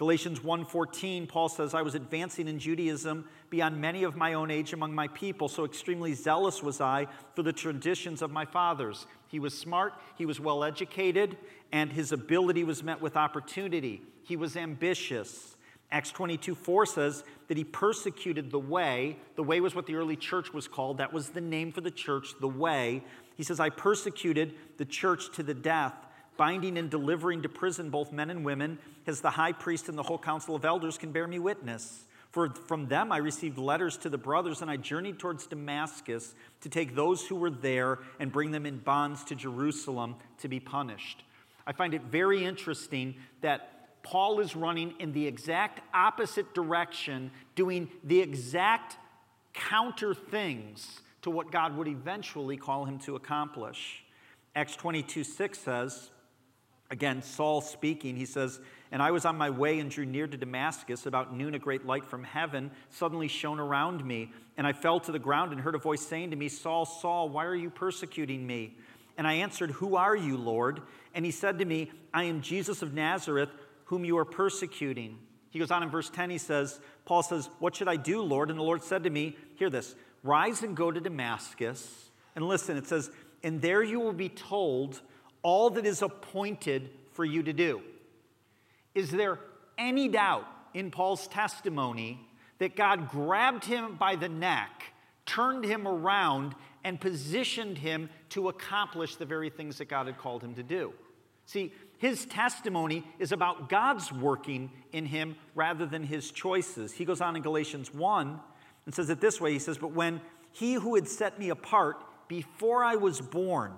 Galatians 0.01 0.41
1:14 0.41 1.29
Paul 1.29 1.51
says 1.51 1.75
I 1.75 1.83
was 1.83 1.95
advancing 1.95 2.49
in 2.49 2.59
Judaism 2.59 3.29
beyond 3.51 3.79
many 3.79 4.03
of 4.03 4.17
my 4.17 4.33
own 4.33 4.51
age 4.51 4.73
among 4.73 4.95
my 4.95 5.09
people 5.09 5.47
so 5.47 5.67
extremely 5.67 6.15
zealous 6.15 6.63
was 6.63 6.81
I 6.81 7.07
for 7.35 7.43
the 7.43 7.53
traditions 7.53 8.23
of 8.23 8.31
my 8.31 8.47
fathers. 8.47 9.07
He 9.29 9.39
was 9.39 9.53
smart, 9.53 9.93
he 10.17 10.25
was 10.25 10.41
well 10.41 10.65
educated, 10.65 11.37
and 11.71 11.93
his 11.93 12.13
ability 12.13 12.65
was 12.65 12.83
met 12.83 13.03
with 13.03 13.15
opportunity. 13.15 14.01
He 14.23 14.37
was 14.37 14.57
ambitious. 14.57 15.59
Acts 15.93 16.13
22 16.13 16.55
4 16.55 16.87
says 16.87 17.23
that 17.49 17.59
he 17.59 17.65
persecuted 17.65 18.51
the 18.51 18.59
way. 18.59 19.19
The 19.37 19.43
way 19.43 19.61
was 19.61 19.75
what 19.75 19.85
the 19.85 19.97
early 19.97 20.17
church 20.17 20.55
was 20.55 20.67
called. 20.67 20.97
That 20.97 21.13
was 21.13 21.29
the 21.29 21.43
name 21.43 21.73
for 21.73 21.83
the 21.83 21.91
church, 21.91 22.29
the 22.41 22.49
way. 22.49 23.05
He 23.37 23.43
says, 23.43 23.61
I 23.61 23.69
persecuted 23.69 24.55
the 24.79 24.87
church 24.87 25.31
to 25.33 25.43
the 25.43 25.53
death, 25.53 26.07
binding 26.41 26.79
and 26.79 26.89
delivering 26.89 27.43
to 27.43 27.51
prison 27.51 27.91
both 27.91 28.13
men 28.13 28.31
and 28.31 28.47
women, 28.47 28.79
as 29.07 29.21
the 29.21 29.29
high 29.29 29.53
priest 29.53 29.91
and 29.91 29.99
the 29.99 30.03
whole 30.03 30.17
council 30.17 30.57
of 30.57 30.65
elders 30.65 30.97
can 30.97 31.13
bear 31.13 31.27
me 31.27 31.39
witness. 31.39 32.05
For 32.31 32.49
from 32.49 32.87
them 32.87 33.13
I 33.13 33.19
received 33.19 33.59
letters 33.59 33.99
to 33.99 34.09
the 34.09 34.17
brothers, 34.17 34.63
and 34.63 34.71
I 34.71 34.79
journeyed 34.79 35.19
towards 35.19 35.47
Damascus 35.47 36.35
to 36.63 36.71
take 36.71 36.95
those 36.95 37.27
who 37.27 37.37
were 37.37 37.51
there 37.51 37.99
and 38.19 38.33
bring 38.33 38.53
them 38.53 38.65
in 38.65 38.79
bonds 38.79 39.23
to 39.25 39.35
Jerusalem 39.35 40.17
to 40.39 40.49
be 40.49 40.61
punished. 40.61 41.25
I 41.67 41.73
find 41.73 41.93
it 41.93 42.05
very 42.05 42.43
interesting 42.43 43.17
that 43.43 44.03
Paul 44.03 44.41
is 44.41 44.57
running 44.57 44.95
in 44.99 45.13
the 45.13 45.27
exact 45.27 45.83
opposite 45.93 46.55
direction, 46.55 47.33
doing 47.55 47.91
the 48.03 48.19
exact 48.19 48.97
counter 49.53 50.15
things 50.15 51.03
to 51.21 51.31
what 51.31 51.53
God 51.53 51.77
would 51.77 51.87
eventually 51.87 52.57
call 52.57 52.87
him 52.87 52.99
to 53.01 53.15
accomplish. 53.15 54.05
Acts 54.57 54.75
22 54.77 55.23
6 55.23 55.59
says, 55.59 56.11
again, 56.91 57.23
Saul 57.23 57.61
speaking, 57.61 58.17
he 58.17 58.27
says, 58.27 58.61
And 58.91 59.03
I 59.03 59.11
was 59.13 59.25
on 59.25 59.37
my 59.39 59.51
way 59.51 59.79
and 59.79 59.91
drew 59.91 60.05
near 60.05 60.27
to 60.27 60.37
Damascus. 60.37 61.07
About 61.07 61.35
noon, 61.35 61.55
a 61.55 61.59
great 61.59 61.87
light 61.87 62.05
from 62.05 62.25
heaven 62.25 62.71
suddenly 62.91 63.29
shone 63.29 63.61
around 63.61 64.05
me. 64.05 64.33
And 64.57 64.67
I 64.67 64.73
fell 64.73 65.01
to 65.01 65.13
the 65.13 65.19
ground 65.19 65.53
and 65.53 65.61
heard 65.61 65.75
a 65.75 65.79
voice 65.79 66.03
saying 66.03 66.31
to 66.31 66.37
me, 66.37 66.49
Saul, 66.49 66.85
Saul, 66.85 67.29
why 67.29 67.45
are 67.45 67.55
you 67.55 67.71
persecuting 67.71 68.47
me? 68.47 68.77
And 69.17 69.27
I 69.27 69.35
answered, 69.35 69.71
Who 69.73 69.97
are 69.97 70.17
you, 70.17 70.37
Lord? 70.37 70.83
And 71.15 71.25
he 71.25 71.31
said 71.31 71.59
to 71.59 71.65
me, 71.65 71.91
I 72.13 72.25
am 72.25 72.41
Jesus 72.41 72.83
of 72.83 72.93
Nazareth, 72.93 73.51
whom 73.85 74.05
you 74.05 74.19
are 74.19 74.25
persecuting. 74.25 75.19
He 75.51 75.59
goes 75.59 75.71
on 75.73 75.83
in 75.83 75.91
verse 75.91 76.09
10, 76.11 76.31
he 76.31 76.39
says, 76.39 76.81
Paul 77.05 77.23
says, 77.23 77.49
What 77.59 77.75
should 77.75 77.89
I 77.89 77.97
do, 77.97 78.23
Lord? 78.23 78.51
And 78.51 78.59
the 78.59 78.63
Lord 78.65 78.83
said 78.83 79.05
to 79.05 79.11
me, 79.11 79.37
Hear 79.57 79.71
this, 79.71 79.95
rise 80.23 80.63
and 80.63 80.77
go 80.77 80.91
to 80.91 81.01
Damascus. 81.01 82.11
And 82.35 82.47
listen, 82.47 82.77
it 82.77 82.87
says, 82.87 83.11
And 83.43 83.61
there 83.61 83.83
you 83.83 84.01
will 84.01 84.13
be 84.13 84.29
told 84.29 85.01
all 85.43 85.71
that 85.71 85.87
is 85.87 86.03
appointed 86.03 86.91
for 87.13 87.25
you 87.25 87.43
to 87.43 87.53
do. 87.53 87.83
Is 88.95 89.11
there 89.11 89.39
any 89.79 90.09
doubt 90.09 90.47
in 90.75 90.91
Paul's 90.91 91.27
testimony 91.29 92.21
that 92.59 92.77
God 92.77 93.09
grabbed 93.09 93.65
him 93.65 93.97
by 93.97 94.17
the 94.17 94.29
neck, 94.29 94.93
turned 95.27 95.65
him 95.65 95.89
around, 95.89 96.55
and 96.85 97.01
positioned 97.01 97.79
him 97.79 98.11
to 98.31 98.49
accomplish 98.49 99.17
the 99.17 99.25
very 99.25 99.51
things 99.51 99.79
that 99.79 99.89
God 99.89 100.07
had 100.07 100.19
called 100.19 100.43
him 100.43 100.55
to 100.55 100.63
do. 100.63 100.93
See, 101.47 101.73
his 101.99 102.25
testimony 102.27 103.05
is 103.19 103.33
about 103.33 103.69
God's 103.69 104.13
working 104.13 104.71
in 104.93 105.05
him 105.05 105.37
rather 105.55 105.85
than 105.85 106.03
his 106.03 106.31
choices. 106.31 106.93
He 106.93 107.05
goes 107.05 107.21
on 107.21 107.37
in 107.37 107.43
Galatians 107.43 107.93
1 107.93 108.41
and 108.87 108.95
says 108.95 109.11
it 109.11 109.21
this 109.21 109.41
way 109.41 109.53
He 109.53 109.59
says, 109.59 109.77
But 109.77 109.93
when 109.93 110.21
he 110.53 110.75
who 110.75 110.95
had 110.95 111.09
set 111.09 111.39
me 111.39 111.51
apart 111.51 111.97
before 112.29 112.85
I 112.85 112.97
was 112.97 113.21
born 113.21 113.73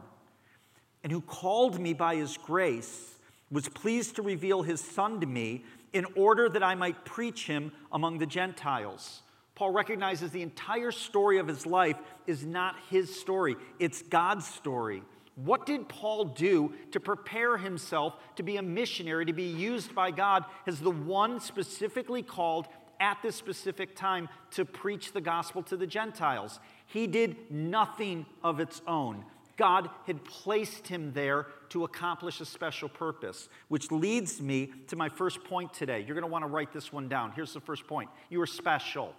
and 1.02 1.12
who 1.12 1.20
called 1.20 1.80
me 1.80 1.92
by 1.92 2.16
his 2.16 2.36
grace 2.36 3.14
was 3.50 3.68
pleased 3.68 4.16
to 4.16 4.22
reveal 4.22 4.62
his 4.62 4.80
son 4.80 5.20
to 5.20 5.26
me 5.26 5.64
in 5.92 6.06
order 6.16 6.48
that 6.48 6.62
I 6.62 6.74
might 6.74 7.04
preach 7.04 7.46
him 7.46 7.72
among 7.92 8.18
the 8.18 8.26
Gentiles. 8.26 9.22
Paul 9.54 9.70
recognizes 9.70 10.30
the 10.30 10.42
entire 10.42 10.90
story 10.90 11.38
of 11.38 11.46
his 11.46 11.66
life 11.66 11.96
is 12.26 12.44
not 12.44 12.76
his 12.88 13.14
story, 13.14 13.56
it's 13.78 14.02
God's 14.02 14.46
story. 14.46 15.02
What 15.34 15.66
did 15.66 15.88
Paul 15.88 16.26
do 16.26 16.72
to 16.90 17.00
prepare 17.00 17.56
himself 17.56 18.14
to 18.36 18.42
be 18.42 18.56
a 18.56 18.62
missionary, 18.62 19.24
to 19.24 19.32
be 19.32 19.44
used 19.44 19.94
by 19.94 20.10
God 20.10 20.44
as 20.66 20.80
the 20.80 20.90
one 20.90 21.40
specifically 21.40 22.22
called 22.22 22.68
at 23.00 23.18
this 23.22 23.34
specific 23.34 23.96
time 23.96 24.28
to 24.52 24.64
preach 24.64 25.12
the 25.12 25.20
gospel 25.20 25.62
to 25.64 25.76
the 25.76 25.86
Gentiles? 25.86 26.60
He 26.86 27.06
did 27.06 27.50
nothing 27.50 28.26
of 28.42 28.60
its 28.60 28.82
own. 28.86 29.24
God 29.56 29.90
had 30.06 30.24
placed 30.24 30.88
him 30.88 31.12
there 31.12 31.46
to 31.70 31.84
accomplish 31.84 32.40
a 32.40 32.44
special 32.44 32.88
purpose, 32.88 33.48
which 33.68 33.90
leads 33.90 34.40
me 34.40 34.70
to 34.88 34.96
my 34.96 35.08
first 35.08 35.44
point 35.44 35.72
today. 35.72 36.00
You're 36.00 36.14
going 36.14 36.22
to 36.22 36.30
want 36.30 36.44
to 36.44 36.48
write 36.48 36.72
this 36.72 36.92
one 36.92 37.08
down. 37.08 37.32
Here's 37.32 37.52
the 37.54 37.60
first 37.60 37.86
point 37.86 38.10
You 38.28 38.40
are 38.40 38.46
special. 38.46 39.14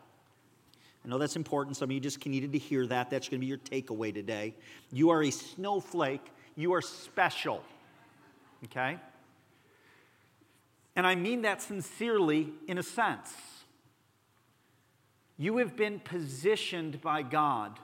I 1.05 1.09
know 1.09 1.17
that's 1.17 1.35
important. 1.35 1.75
Some 1.75 1.89
of 1.89 1.91
you 1.91 1.99
just 1.99 2.25
needed 2.25 2.53
to 2.53 2.57
hear 2.57 2.87
that. 2.87 3.09
That's 3.09 3.27
going 3.27 3.41
to 3.41 3.45
be 3.45 3.47
your 3.47 3.57
takeaway 3.57 4.13
today. 4.13 4.53
You 4.91 5.09
are 5.09 5.21
a 5.21 5.31
snowflake. 5.31 6.25
You 6.55 6.73
are 6.73 6.81
special. 6.81 7.61
Okay? 8.65 8.97
And 10.95 11.05
I 11.05 11.15
mean 11.15 11.41
that 11.41 11.61
sincerely 11.61 12.53
in 12.67 12.77
a 12.77 12.83
sense. 12.83 13.33
You 15.37 15.57
have 15.57 15.75
been 15.75 15.99
positioned 15.99 17.01
by 17.01 17.23
God 17.23 17.79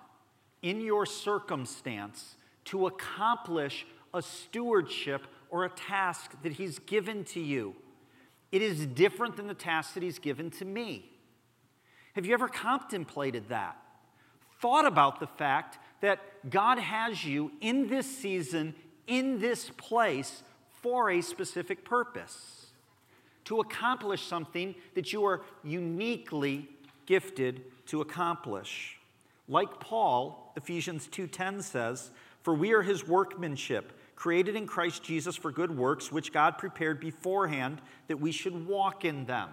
in 0.61 0.79
your 0.81 1.05
circumstance 1.05 2.35
to 2.69 2.87
accomplish 2.87 3.85
a 4.13 4.21
stewardship 4.21 5.25
or 5.49 5.65
a 5.65 5.69
task 5.69 6.31
that 6.43 6.53
He's 6.53 6.79
given 6.79 7.23
to 7.25 7.39
you. 7.39 7.75
It 8.51 8.61
is 8.61 8.85
different 8.85 9.37
than 9.37 9.47
the 9.47 9.53
task 9.53 9.93
that 9.93 10.03
He's 10.03 10.19
given 10.19 10.51
to 10.51 10.65
me. 10.65 11.11
Have 12.13 12.25
you 12.25 12.33
ever 12.33 12.47
contemplated 12.47 13.49
that? 13.49 13.77
Thought 14.61 14.85
about 14.85 15.19
the 15.19 15.27
fact 15.27 15.79
that 16.01 16.19
God 16.49 16.79
has 16.79 17.23
you 17.23 17.51
in 17.61 17.87
this 17.87 18.05
season, 18.05 18.75
in 19.07 19.39
this 19.39 19.69
place, 19.71 20.43
for 20.81 21.09
a 21.11 21.21
specific 21.21 21.83
purpose, 21.83 22.67
to 23.45 23.59
accomplish 23.59 24.21
something 24.21 24.75
that 24.95 25.11
you 25.11 25.25
are 25.25 25.41
uniquely 25.63 26.69
gifted 27.05 27.63
to 27.87 28.01
accomplish. 28.01 28.97
Like 29.47 29.79
Paul, 29.79 30.53
Ephesians 30.55 31.07
2:10 31.07 31.63
says, 31.63 32.11
"For 32.41 32.53
we 32.53 32.73
are 32.73 32.81
his 32.81 33.07
workmanship, 33.07 33.93
created 34.15 34.55
in 34.55 34.67
Christ 34.67 35.03
Jesus 35.03 35.35
for 35.35 35.51
good 35.51 35.75
works, 35.77 36.11
which 36.11 36.33
God 36.33 36.57
prepared 36.57 36.99
beforehand 36.99 37.81
that 38.07 38.17
we 38.17 38.31
should 38.31 38.67
walk 38.67 39.05
in 39.05 39.25
them." 39.25 39.49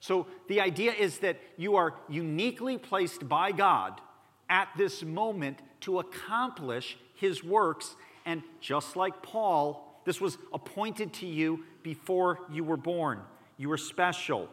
So 0.00 0.26
the 0.48 0.60
idea 0.60 0.92
is 0.92 1.20
that 1.20 1.40
you 1.56 1.76
are 1.76 1.94
uniquely 2.08 2.76
placed 2.76 3.28
by 3.28 3.52
God 3.52 4.00
at 4.48 4.68
this 4.76 5.02
moment 5.02 5.60
to 5.80 5.98
accomplish 5.98 6.98
his 7.14 7.42
works. 7.42 7.96
And 8.26 8.42
just 8.60 8.96
like 8.96 9.22
Paul, 9.22 10.02
this 10.04 10.20
was 10.20 10.36
appointed 10.52 11.14
to 11.14 11.26
you 11.26 11.64
before 11.82 12.40
you 12.50 12.64
were 12.64 12.76
born. 12.76 13.22
You 13.56 13.68
were 13.70 13.78
special. 13.78 14.50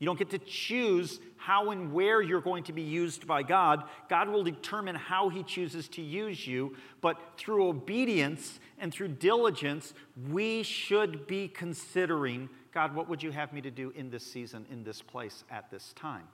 You 0.00 0.06
don't 0.06 0.18
get 0.18 0.30
to 0.30 0.38
choose 0.38 1.20
how 1.36 1.70
and 1.70 1.92
where 1.92 2.20
you're 2.20 2.40
going 2.40 2.64
to 2.64 2.72
be 2.72 2.82
used 2.82 3.26
by 3.26 3.42
God. 3.42 3.84
God 4.08 4.28
will 4.28 4.42
determine 4.42 4.96
how 4.96 5.28
He 5.28 5.42
chooses 5.42 5.88
to 5.90 6.02
use 6.02 6.46
you, 6.46 6.74
but 7.00 7.18
through 7.36 7.68
obedience 7.68 8.58
and 8.78 8.92
through 8.92 9.08
diligence, 9.08 9.94
we 10.30 10.62
should 10.62 11.26
be 11.26 11.46
considering 11.46 12.48
God, 12.72 12.94
what 12.94 13.08
would 13.08 13.22
you 13.22 13.30
have 13.30 13.52
me 13.52 13.60
to 13.62 13.70
do 13.70 13.92
in 13.96 14.10
this 14.10 14.24
season, 14.24 14.64
in 14.70 14.84
this 14.84 15.02
place, 15.02 15.44
at 15.50 15.70
this 15.70 15.92
time? 15.94 16.26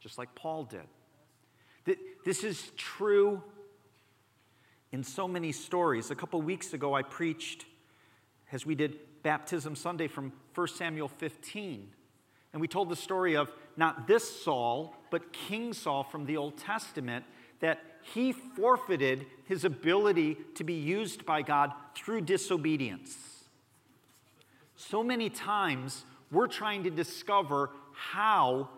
Just 0.00 0.18
like 0.18 0.34
Paul 0.34 0.64
did. 0.64 1.98
This 2.24 2.42
is 2.42 2.72
true 2.76 3.42
in 4.92 5.04
so 5.04 5.28
many 5.28 5.52
stories. 5.52 6.10
A 6.10 6.14
couple 6.14 6.42
weeks 6.42 6.72
ago, 6.72 6.94
I 6.94 7.02
preached, 7.02 7.64
as 8.50 8.66
we 8.66 8.74
did 8.74 8.98
Baptism 9.22 9.76
Sunday, 9.76 10.08
from 10.08 10.32
1 10.54 10.68
Samuel 10.68 11.08
15. 11.08 11.88
And 12.54 12.60
we 12.60 12.68
told 12.68 12.88
the 12.88 12.96
story 12.96 13.36
of 13.36 13.50
not 13.76 14.06
this 14.06 14.42
Saul, 14.42 14.94
but 15.10 15.32
King 15.32 15.72
Saul 15.72 16.04
from 16.04 16.24
the 16.24 16.36
Old 16.36 16.56
Testament, 16.56 17.24
that 17.58 17.80
he 18.00 18.30
forfeited 18.30 19.26
his 19.44 19.64
ability 19.64 20.36
to 20.54 20.62
be 20.62 20.74
used 20.74 21.26
by 21.26 21.42
God 21.42 21.72
through 21.96 22.20
disobedience. 22.20 23.16
So 24.76 25.02
many 25.02 25.28
times 25.28 26.04
we're 26.30 26.46
trying 26.46 26.84
to 26.84 26.90
discover 26.90 27.70
how 27.92 28.68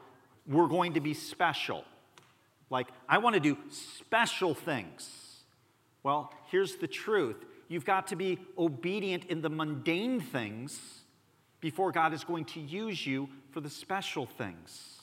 we're 0.47 0.69
going 0.69 0.95
to 0.95 1.01
be 1.01 1.13
special. 1.13 1.85
Like, 2.71 2.89
I 3.07 3.19
want 3.19 3.35
to 3.35 3.41
do 3.41 3.59
special 3.69 4.55
things. 4.55 5.43
Well, 6.03 6.33
here's 6.51 6.77
the 6.77 6.87
truth 6.87 7.45
you've 7.69 7.85
got 7.85 8.07
to 8.07 8.17
be 8.17 8.39
obedient 8.57 9.27
in 9.27 9.43
the 9.43 9.51
mundane 9.51 10.21
things 10.21 10.81
before 11.61 11.93
God 11.93 12.13
is 12.13 12.25
going 12.25 12.45
to 12.47 12.61
use 12.61 13.07
you 13.07 13.29
for 13.51 13.61
the 13.61 13.71
special 13.71 14.27
things. 14.27 15.01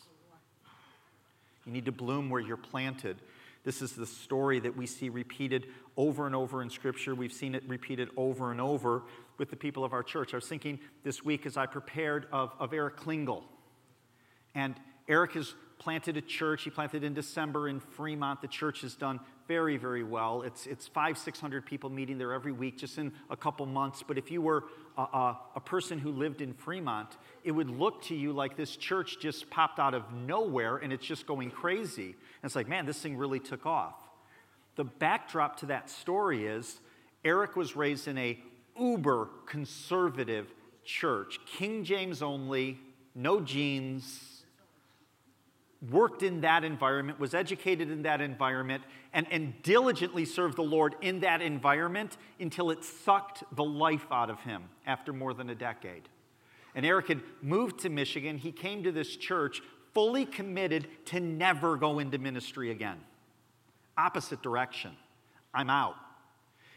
You 1.66 1.72
need 1.72 1.86
to 1.86 1.92
bloom 1.92 2.30
where 2.30 2.42
you're 2.42 2.58
planted. 2.58 3.18
This 3.64 3.82
is 3.82 3.94
the 3.94 4.06
story 4.06 4.60
that 4.60 4.76
we 4.76 4.86
see 4.86 5.10
repeated 5.10 5.68
over 5.96 6.26
and 6.26 6.36
over 6.36 6.62
in 6.62 6.70
Scripture. 6.70 7.16
We've 7.16 7.32
seen 7.32 7.56
it 7.56 7.64
repeated 7.68 8.10
over 8.18 8.52
and 8.52 8.60
over 8.60 9.04
with 9.38 9.50
the 9.50 9.56
people 9.56 9.86
of 9.86 9.94
our 9.94 10.04
church. 10.04 10.34
I 10.34 10.38
was 10.38 10.48
thinking 10.48 10.80
this 11.04 11.24
week 11.24 11.46
as 11.46 11.56
I 11.56 11.66
prepared 11.66 12.28
of, 12.32 12.54
of 12.60 12.74
Eric 12.74 12.98
Klingel. 12.98 13.44
And 14.54 14.76
Eric 15.08 15.34
has 15.34 15.56
planted 15.80 16.18
a 16.18 16.22
church. 16.22 16.64
He 16.64 16.70
planted 16.70 17.04
in 17.04 17.14
December 17.14 17.70
in 17.70 17.80
Fremont. 17.80 18.42
The 18.42 18.48
church 18.48 18.82
has 18.82 18.96
done 18.96 19.20
very, 19.48 19.78
very 19.78 20.04
well. 20.04 20.42
It's, 20.42 20.66
it's 20.66 20.88
five, 20.88 21.18
600 21.18 21.66
people 21.66 21.90
meeting 21.90 22.18
there 22.18 22.34
every 22.34 22.52
week 22.52 22.78
just 22.78 22.98
in 22.98 23.12
a 23.30 23.36
couple 23.36 23.66
months. 23.66 24.04
But 24.06 24.18
if 24.18 24.32
you 24.32 24.42
were 24.42 24.66
a, 24.98 25.36
a, 25.56 25.60
person 25.60 25.98
who 25.98 26.12
lived 26.12 26.42
in 26.42 26.54
Fremont, 26.54 27.18
it 27.44 27.52
would 27.52 27.70
look 27.70 28.04
to 28.04 28.16
you 28.16 28.32
like 28.32 28.56
this 28.56 28.76
church 28.76 29.20
just 29.20 29.50
popped 29.50 29.80
out 29.80 29.94
of 29.94 30.12
nowhere 30.14 30.78
and 30.78 30.94
it's 30.94 31.06
just 31.06 31.26
going 31.26 31.50
crazy. 31.50 32.06
And 32.06 32.44
it's 32.44 32.56
like, 32.56 32.68
man, 32.68 32.86
this 32.86 33.00
thing 33.00 33.18
really 33.18 33.40
took 33.40 33.66
off. 33.66 33.96
The 34.76 34.84
backdrop 34.84 35.58
to 35.60 35.68
that 35.68 35.90
story 35.90 36.46
is 36.46 36.80
Eric 37.26 37.56
was 37.56 37.76
raised 37.76 38.08
in 38.08 38.18
a 38.18 38.40
uber 38.80 39.30
conservative 39.46 40.54
church, 40.84 41.40
King 41.46 41.84
James 41.84 42.22
only, 42.22 42.80
no 43.16 43.40
jeans 43.40 44.44
worked 45.92 46.24
in 46.24 46.42
that 46.42 46.64
environment, 46.64 47.20
was 47.20 47.34
educated 47.34 47.92
in 47.92 48.04
that 48.04 48.22
environment, 48.22 48.84
and, 49.14 49.28
and 49.32 49.54
diligently 49.62 50.26
served 50.26 50.58
the 50.58 50.64
Lord 50.64 50.96
in 51.02 51.20
that 51.20 51.42
environment 51.42 52.18
until 52.40 52.72
it 52.72 52.84
sucked 52.84 53.44
the 53.56 53.64
life 53.64 54.06
out 54.12 54.30
of 54.30 54.40
him 54.42 54.64
after 54.86 55.14
more 55.14 55.34
than 55.34 55.50
a 55.50 55.56
decade. 55.56 56.10
And 56.76 56.86
Eric 56.86 57.08
had 57.08 57.22
moved 57.42 57.82
to 57.82 57.90
Michigan. 57.90 58.38
He 58.38 58.52
came 58.52 58.84
to 58.84 58.92
this 58.92 59.16
church 59.16 59.62
fully 59.94 60.26
committed 60.26 60.88
to 61.06 61.20
never 61.20 61.78
go 61.78 62.00
into 62.00 62.18
ministry 62.18 62.72
again. 62.72 63.00
Opposite 63.98 64.42
direction. 64.42 64.92
I'm 65.54 65.70
out. 65.70 65.96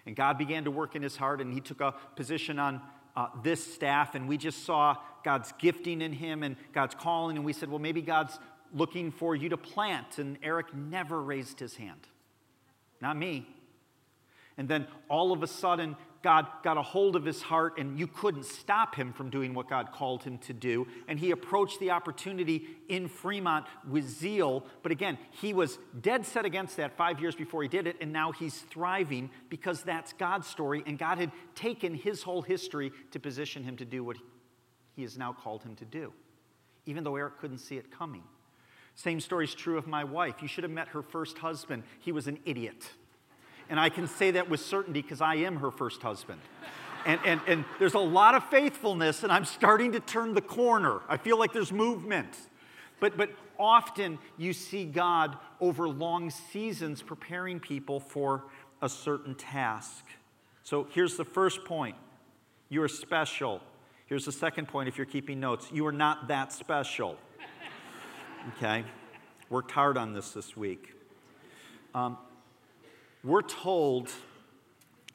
And 0.04 0.14
God 0.14 0.36
began 0.36 0.64
to 0.64 0.70
work 0.70 0.94
in 0.94 1.02
his 1.02 1.16
heart, 1.16 1.40
and 1.40 1.52
he 1.52 1.60
took 1.60 1.80
a 1.80 1.94
position 2.14 2.58
on 2.58 2.82
uh, 3.16 3.28
this 3.42 3.74
staff, 3.74 4.14
and 4.14 4.28
we 4.28 4.36
just 4.36 4.64
saw 4.64 4.96
God's 5.24 5.52
gifting 5.58 6.02
in 6.02 6.12
him 6.12 6.42
and 6.42 6.56
God's 6.74 6.94
calling, 6.94 7.36
and 7.36 7.44
we 7.44 7.54
said, 7.54 7.70
well, 7.70 7.78
maybe 7.78 8.02
God's 8.02 8.38
looking 8.74 9.10
for 9.10 9.34
you 9.34 9.48
to 9.48 9.56
plant. 9.56 10.18
And 10.18 10.36
Eric 10.42 10.74
never 10.74 11.22
raised 11.22 11.58
his 11.58 11.76
hand. 11.76 12.06
Not 13.00 13.16
me. 13.16 13.46
And 14.58 14.68
then 14.68 14.86
all 15.08 15.32
of 15.32 15.42
a 15.42 15.46
sudden, 15.46 15.96
God 16.22 16.46
got 16.64 16.76
a 16.76 16.82
hold 16.82 17.14
of 17.14 17.24
his 17.24 17.40
heart, 17.40 17.78
and 17.78 17.98
you 17.98 18.06
couldn't 18.06 18.46
stop 18.46 18.96
him 18.96 19.12
from 19.12 19.30
doing 19.30 19.54
what 19.54 19.68
God 19.68 19.92
called 19.92 20.24
him 20.24 20.38
to 20.38 20.52
do. 20.52 20.86
And 21.06 21.20
he 21.20 21.30
approached 21.30 21.78
the 21.78 21.92
opportunity 21.92 22.66
in 22.88 23.06
Fremont 23.06 23.66
with 23.88 24.08
zeal. 24.08 24.64
But 24.82 24.90
again, 24.90 25.18
he 25.30 25.52
was 25.52 25.78
dead 26.00 26.26
set 26.26 26.44
against 26.44 26.78
that 26.78 26.96
five 26.96 27.20
years 27.20 27.36
before 27.36 27.62
he 27.62 27.68
did 27.68 27.86
it, 27.86 27.96
and 28.00 28.12
now 28.12 28.32
he's 28.32 28.58
thriving 28.58 29.30
because 29.50 29.82
that's 29.82 30.14
God's 30.14 30.48
story. 30.48 30.82
And 30.84 30.98
God 30.98 31.18
had 31.18 31.30
taken 31.54 31.94
his 31.94 32.22
whole 32.22 32.42
history 32.42 32.90
to 33.12 33.20
position 33.20 33.62
him 33.62 33.76
to 33.76 33.84
do 33.84 34.02
what 34.02 34.16
he 34.94 35.02
has 35.02 35.16
now 35.16 35.32
called 35.32 35.62
him 35.62 35.76
to 35.76 35.84
do, 35.84 36.12
even 36.86 37.04
though 37.04 37.16
Eric 37.16 37.38
couldn't 37.38 37.58
see 37.58 37.76
it 37.76 37.90
coming. 37.90 38.24
Same 38.96 39.20
story 39.20 39.44
is 39.44 39.54
true 39.54 39.78
of 39.78 39.86
my 39.86 40.04
wife. 40.04 40.36
You 40.40 40.48
should 40.48 40.64
have 40.64 40.70
met 40.70 40.88
her 40.88 41.02
first 41.02 41.38
husband. 41.38 41.84
He 42.00 42.12
was 42.12 42.26
an 42.26 42.38
idiot. 42.44 42.90
And 43.68 43.78
I 43.78 43.90
can 43.90 44.06
say 44.08 44.32
that 44.32 44.48
with 44.48 44.60
certainty 44.60 45.02
because 45.02 45.20
I 45.20 45.36
am 45.36 45.56
her 45.56 45.70
first 45.70 46.02
husband. 46.02 46.40
And, 47.04 47.20
and, 47.24 47.40
and 47.46 47.64
there's 47.78 47.94
a 47.94 48.00
lot 48.00 48.34
of 48.34 48.44
faithfulness, 48.48 49.22
and 49.22 49.30
I'm 49.30 49.44
starting 49.44 49.92
to 49.92 50.00
turn 50.00 50.34
the 50.34 50.40
corner. 50.40 51.00
I 51.08 51.18
feel 51.18 51.38
like 51.38 51.52
there's 51.52 51.70
movement. 51.70 52.36
But, 52.98 53.16
but 53.16 53.30
often 53.58 54.18
you 54.38 54.52
see 54.52 54.84
God 54.84 55.36
over 55.60 55.88
long 55.88 56.30
seasons 56.30 57.02
preparing 57.02 57.60
people 57.60 58.00
for 58.00 58.44
a 58.80 58.88
certain 58.88 59.34
task. 59.34 60.04
So 60.62 60.86
here's 60.90 61.16
the 61.16 61.24
first 61.24 61.64
point 61.64 61.96
you 62.68 62.82
are 62.82 62.88
special. 62.88 63.60
Here's 64.06 64.24
the 64.24 64.32
second 64.32 64.68
point 64.68 64.88
if 64.88 64.96
you're 64.96 65.06
keeping 65.06 65.38
notes 65.38 65.68
you 65.72 65.86
are 65.86 65.92
not 65.92 66.28
that 66.28 66.52
special. 66.52 67.16
Okay? 68.48 68.84
Worked 69.50 69.72
hard 69.72 69.96
on 69.96 70.12
this 70.12 70.30
this 70.30 70.56
week. 70.56 70.94
Um, 71.94 72.16
we're 73.24 73.42
told 73.42 74.08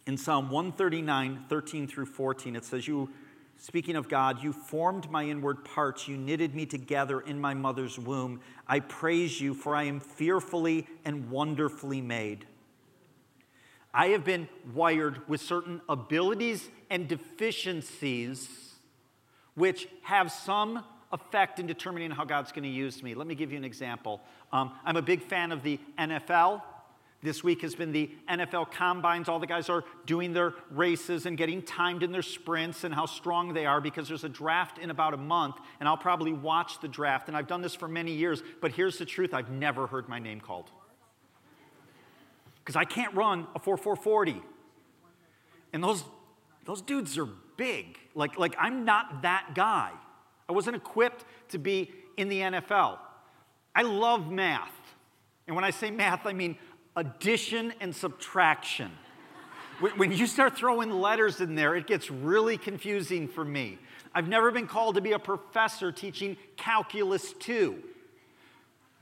in 0.06 0.18
Psalm 0.18 0.50
139, 0.50 1.46
13 1.48 1.88
through 1.88 2.08
14, 2.08 2.58
it 2.58 2.66
says, 2.66 2.88
You, 2.88 3.10
speaking 3.58 3.96
of 3.96 4.10
God, 4.10 4.44
you 4.44 4.52
formed 4.52 5.10
my 5.10 5.24
inward 5.24 5.64
parts, 5.64 6.10
you 6.10 6.18
knitted 6.18 6.54
me 6.54 6.66
together 6.66 7.22
in 7.22 7.40
my 7.40 7.54
mother's 7.54 7.98
womb. 7.98 8.42
I 8.68 8.82
praise 8.82 9.40
you, 9.40 9.54
for 9.54 9.76
I 9.76 9.84
am 9.84 10.02
fearfully 10.02 10.88
and 11.06 11.30
wonderfully 11.30 12.02
made. 12.02 12.46
I 13.94 14.08
have 14.08 14.26
been 14.26 14.50
wired 14.74 15.28
with 15.30 15.40
certain 15.40 15.82
abilities 15.88 16.70
and 16.90 17.08
deficiencies 17.08 18.50
which 19.56 19.88
have 20.04 20.32
some 20.32 20.84
effect 21.14 21.60
in 21.60 21.68
determining 21.68 22.12
how 22.12 22.26
God's 22.26 22.52
going 22.52 22.64
to 22.64 22.70
use 22.70 23.04
me. 23.04 23.14
Let 23.14 23.28
me 23.28 23.36
give 23.36 23.52
you 23.52 23.58
an 23.58 23.64
example. 23.64 24.22
Um, 24.52 24.72
I'm 24.86 24.98
a 24.98 25.02
big 25.02 25.22
fan 25.22 25.52
of 25.52 25.64
the 25.64 25.80
NFL. 25.98 26.62
This 27.24 27.44
week 27.44 27.62
has 27.62 27.76
been 27.76 27.92
the 27.92 28.10
NFL 28.28 28.72
combines. 28.72 29.30
All 29.30 29.40
the 29.40 29.46
guys 29.46 29.70
are 29.70 29.84
doing 30.08 30.34
their 30.34 30.56
races 30.72 31.28
and 31.28 31.38
getting 31.38 31.62
timed 31.62 32.02
in 32.02 32.12
their 32.12 32.24
sprints 32.24 32.84
and 32.84 32.94
how 32.94 33.06
strong 33.06 33.54
they 33.54 33.68
are 33.68 33.80
because 33.80 34.08
there's 34.08 34.24
a 34.24 34.30
draft 34.30 34.80
in 34.80 34.90
about 34.90 35.14
a 35.14 35.18
month, 35.18 35.58
and 35.80 35.88
I'll 35.88 35.98
probably 35.98 36.34
watch 36.34 36.82
the 36.82 36.88
draft. 36.88 37.28
And 37.28 37.38
I've 37.38 37.48
done 37.48 37.62
this 37.62 37.76
for 37.76 37.88
many 37.88 38.14
years, 38.14 38.42
but 38.60 38.72
here's 38.72 38.98
the 38.98 39.06
truth 39.06 39.36
I've 39.36 39.52
never 39.52 39.86
heard 39.86 40.10
my 40.10 40.18
name 40.18 40.40
called. 40.40 40.72
Because 42.60 42.76
I 42.76 42.86
can't 42.86 43.14
run 43.14 43.46
a 43.56 43.60
4440. 43.60 44.42
And 45.74 45.84
those, 45.84 46.04
those 46.66 46.82
dudes 46.82 47.18
are 47.20 47.30
big. 47.56 48.00
Like, 48.16 48.40
like, 48.40 48.56
I'm 48.60 48.84
not 48.84 49.22
that 49.22 49.54
guy. 49.54 49.92
I 50.52 50.54
wasn't 50.54 50.76
equipped 50.76 51.24
to 51.52 51.58
be 51.58 51.94
in 52.18 52.28
the 52.28 52.42
NFL. 52.42 52.98
I 53.74 53.84
love 53.84 54.30
math. 54.30 54.74
And 55.48 55.56
when 55.56 55.64
I 55.64 55.70
say 55.70 55.90
math, 55.92 56.26
I 56.26 56.34
mean 56.34 56.58
addition 56.98 57.74
and 57.80 57.96
subtraction. 57.96 58.92
when 59.96 60.12
you 60.12 60.28
start 60.28 60.58
throwing 60.58 60.92
letters 60.92 61.40
in 61.40 61.56
there, 61.56 61.74
it 61.78 61.88
gets 61.88 62.12
really 62.12 62.58
confusing 62.58 63.30
for 63.30 63.46
me. 63.46 63.80
I've 64.14 64.28
never 64.28 64.52
been 64.52 64.68
called 64.68 64.96
to 64.96 65.02
be 65.02 65.14
a 65.14 65.20
professor 65.20 65.90
teaching 65.90 66.36
calculus 66.58 67.32
2. 67.40 67.82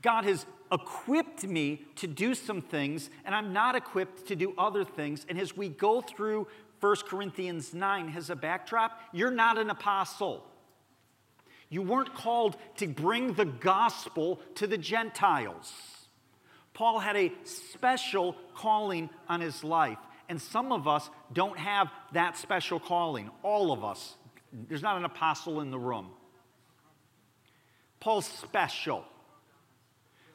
God 0.02 0.22
has 0.26 0.46
equipped 0.70 1.42
me 1.42 1.84
to 1.96 2.06
do 2.06 2.36
some 2.36 2.62
things, 2.62 3.10
and 3.24 3.34
I'm 3.34 3.52
not 3.52 3.74
equipped 3.74 4.28
to 4.28 4.36
do 4.36 4.54
other 4.56 4.84
things. 4.84 5.26
And 5.28 5.36
as 5.36 5.56
we 5.56 5.68
go 5.68 6.00
through 6.00 6.46
1 6.78 6.96
Corinthians 7.08 7.74
9 7.74 8.14
as 8.16 8.30
a 8.30 8.36
backdrop, 8.36 9.00
you're 9.12 9.32
not 9.32 9.58
an 9.58 9.68
apostle. 9.68 10.46
You 11.70 11.82
weren't 11.82 12.14
called 12.14 12.56
to 12.76 12.88
bring 12.88 13.32
the 13.32 13.44
gospel 13.44 14.40
to 14.56 14.66
the 14.66 14.76
Gentiles. 14.76 15.72
Paul 16.74 16.98
had 16.98 17.16
a 17.16 17.32
special 17.44 18.36
calling 18.54 19.08
on 19.28 19.40
his 19.40 19.62
life, 19.62 19.98
and 20.28 20.40
some 20.40 20.72
of 20.72 20.88
us 20.88 21.08
don't 21.32 21.58
have 21.58 21.90
that 22.12 22.36
special 22.36 22.80
calling. 22.80 23.30
All 23.42 23.72
of 23.72 23.84
us 23.84 24.16
There's 24.52 24.82
not 24.82 24.96
an 24.96 25.04
apostle 25.04 25.60
in 25.60 25.70
the 25.70 25.78
room. 25.78 26.08
Paul's 28.00 28.26
special. 28.26 29.04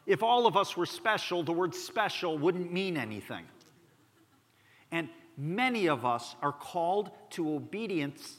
If 0.05 0.23
all 0.23 0.47
of 0.47 0.55
us 0.55 0.77
were 0.77 0.85
special, 0.85 1.43
the 1.43 1.51
word 1.51 1.73
special 1.75 2.37
wouldn't 2.37 2.71
mean 2.71 2.95
anything. 2.95 3.45
And 4.91 5.09
many 5.37 5.87
of 5.87 6.05
us 6.05 6.35
are 6.41 6.53
called 6.53 7.09
to 7.31 7.55
obedience 7.55 8.37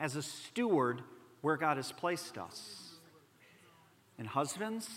as 0.00 0.16
a 0.16 0.22
steward 0.22 1.02
where 1.46 1.56
God 1.56 1.76
has 1.76 1.92
placed 1.92 2.38
us. 2.38 2.90
And 4.18 4.26
husbands, 4.26 4.90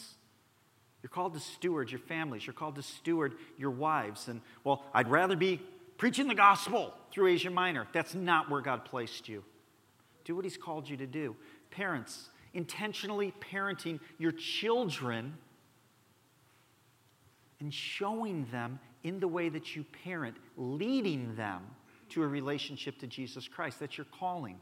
you're 1.03 1.11
called 1.11 1.35
to 1.35 1.39
steward 1.39 1.91
your 1.91 1.99
families. 1.99 2.47
You're 2.47 2.55
called 2.55 2.73
to 2.77 2.81
steward 2.81 3.35
your 3.59 3.69
wives. 3.69 4.27
And, 4.27 4.41
well, 4.63 4.83
I'd 4.91 5.11
rather 5.11 5.35
be 5.35 5.61
preaching 5.97 6.27
the 6.27 6.33
gospel 6.33 6.91
through 7.11 7.27
Asia 7.27 7.51
Minor. 7.51 7.85
That's 7.93 8.15
not 8.15 8.49
where 8.49 8.61
God 8.61 8.83
placed 8.83 9.29
you. 9.29 9.43
Do 10.25 10.35
what 10.35 10.43
He's 10.43 10.57
called 10.57 10.89
you 10.89 10.97
to 10.97 11.05
do. 11.05 11.35
Parents, 11.69 12.29
intentionally 12.55 13.31
parenting 13.39 13.99
your 14.17 14.31
children 14.31 15.37
and 17.59 17.71
showing 17.71 18.47
them 18.51 18.79
in 19.03 19.19
the 19.19 19.27
way 19.27 19.49
that 19.49 19.75
you 19.75 19.85
parent, 20.03 20.35
leading 20.57 21.35
them 21.35 21.61
to 22.09 22.23
a 22.23 22.27
relationship 22.27 22.97
to 23.01 23.05
Jesus 23.05 23.47
Christ. 23.47 23.79
That's 23.79 23.99
your 23.99 24.07
calling. 24.19 24.57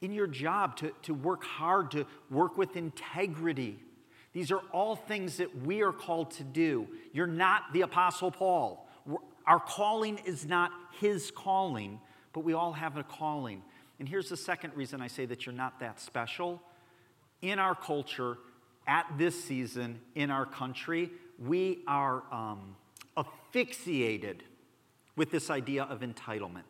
In 0.00 0.12
your 0.12 0.26
job, 0.26 0.76
to, 0.76 0.92
to 1.02 1.14
work 1.14 1.44
hard, 1.44 1.90
to 1.90 2.06
work 2.30 2.56
with 2.56 2.76
integrity. 2.76 3.78
These 4.32 4.50
are 4.50 4.60
all 4.72 4.96
things 4.96 5.36
that 5.38 5.64
we 5.64 5.82
are 5.82 5.92
called 5.92 6.30
to 6.32 6.44
do. 6.44 6.88
You're 7.12 7.26
not 7.26 7.72
the 7.72 7.82
Apostle 7.82 8.30
Paul. 8.30 8.88
Our 9.46 9.60
calling 9.60 10.18
is 10.24 10.46
not 10.46 10.70
his 11.00 11.30
calling, 11.30 12.00
but 12.32 12.44
we 12.44 12.52
all 12.52 12.72
have 12.72 12.96
a 12.96 13.02
calling. 13.02 13.62
And 13.98 14.08
here's 14.08 14.28
the 14.28 14.36
second 14.36 14.74
reason 14.74 15.02
I 15.02 15.08
say 15.08 15.26
that 15.26 15.44
you're 15.44 15.54
not 15.54 15.80
that 15.80 16.00
special. 16.00 16.62
In 17.42 17.58
our 17.58 17.74
culture, 17.74 18.38
at 18.86 19.06
this 19.18 19.42
season, 19.44 20.00
in 20.14 20.30
our 20.30 20.46
country, 20.46 21.10
we 21.38 21.80
are 21.86 22.22
um, 22.32 22.76
asphyxiated 23.16 24.42
with 25.16 25.30
this 25.30 25.50
idea 25.50 25.84
of 25.84 26.00
entitlement. 26.00 26.64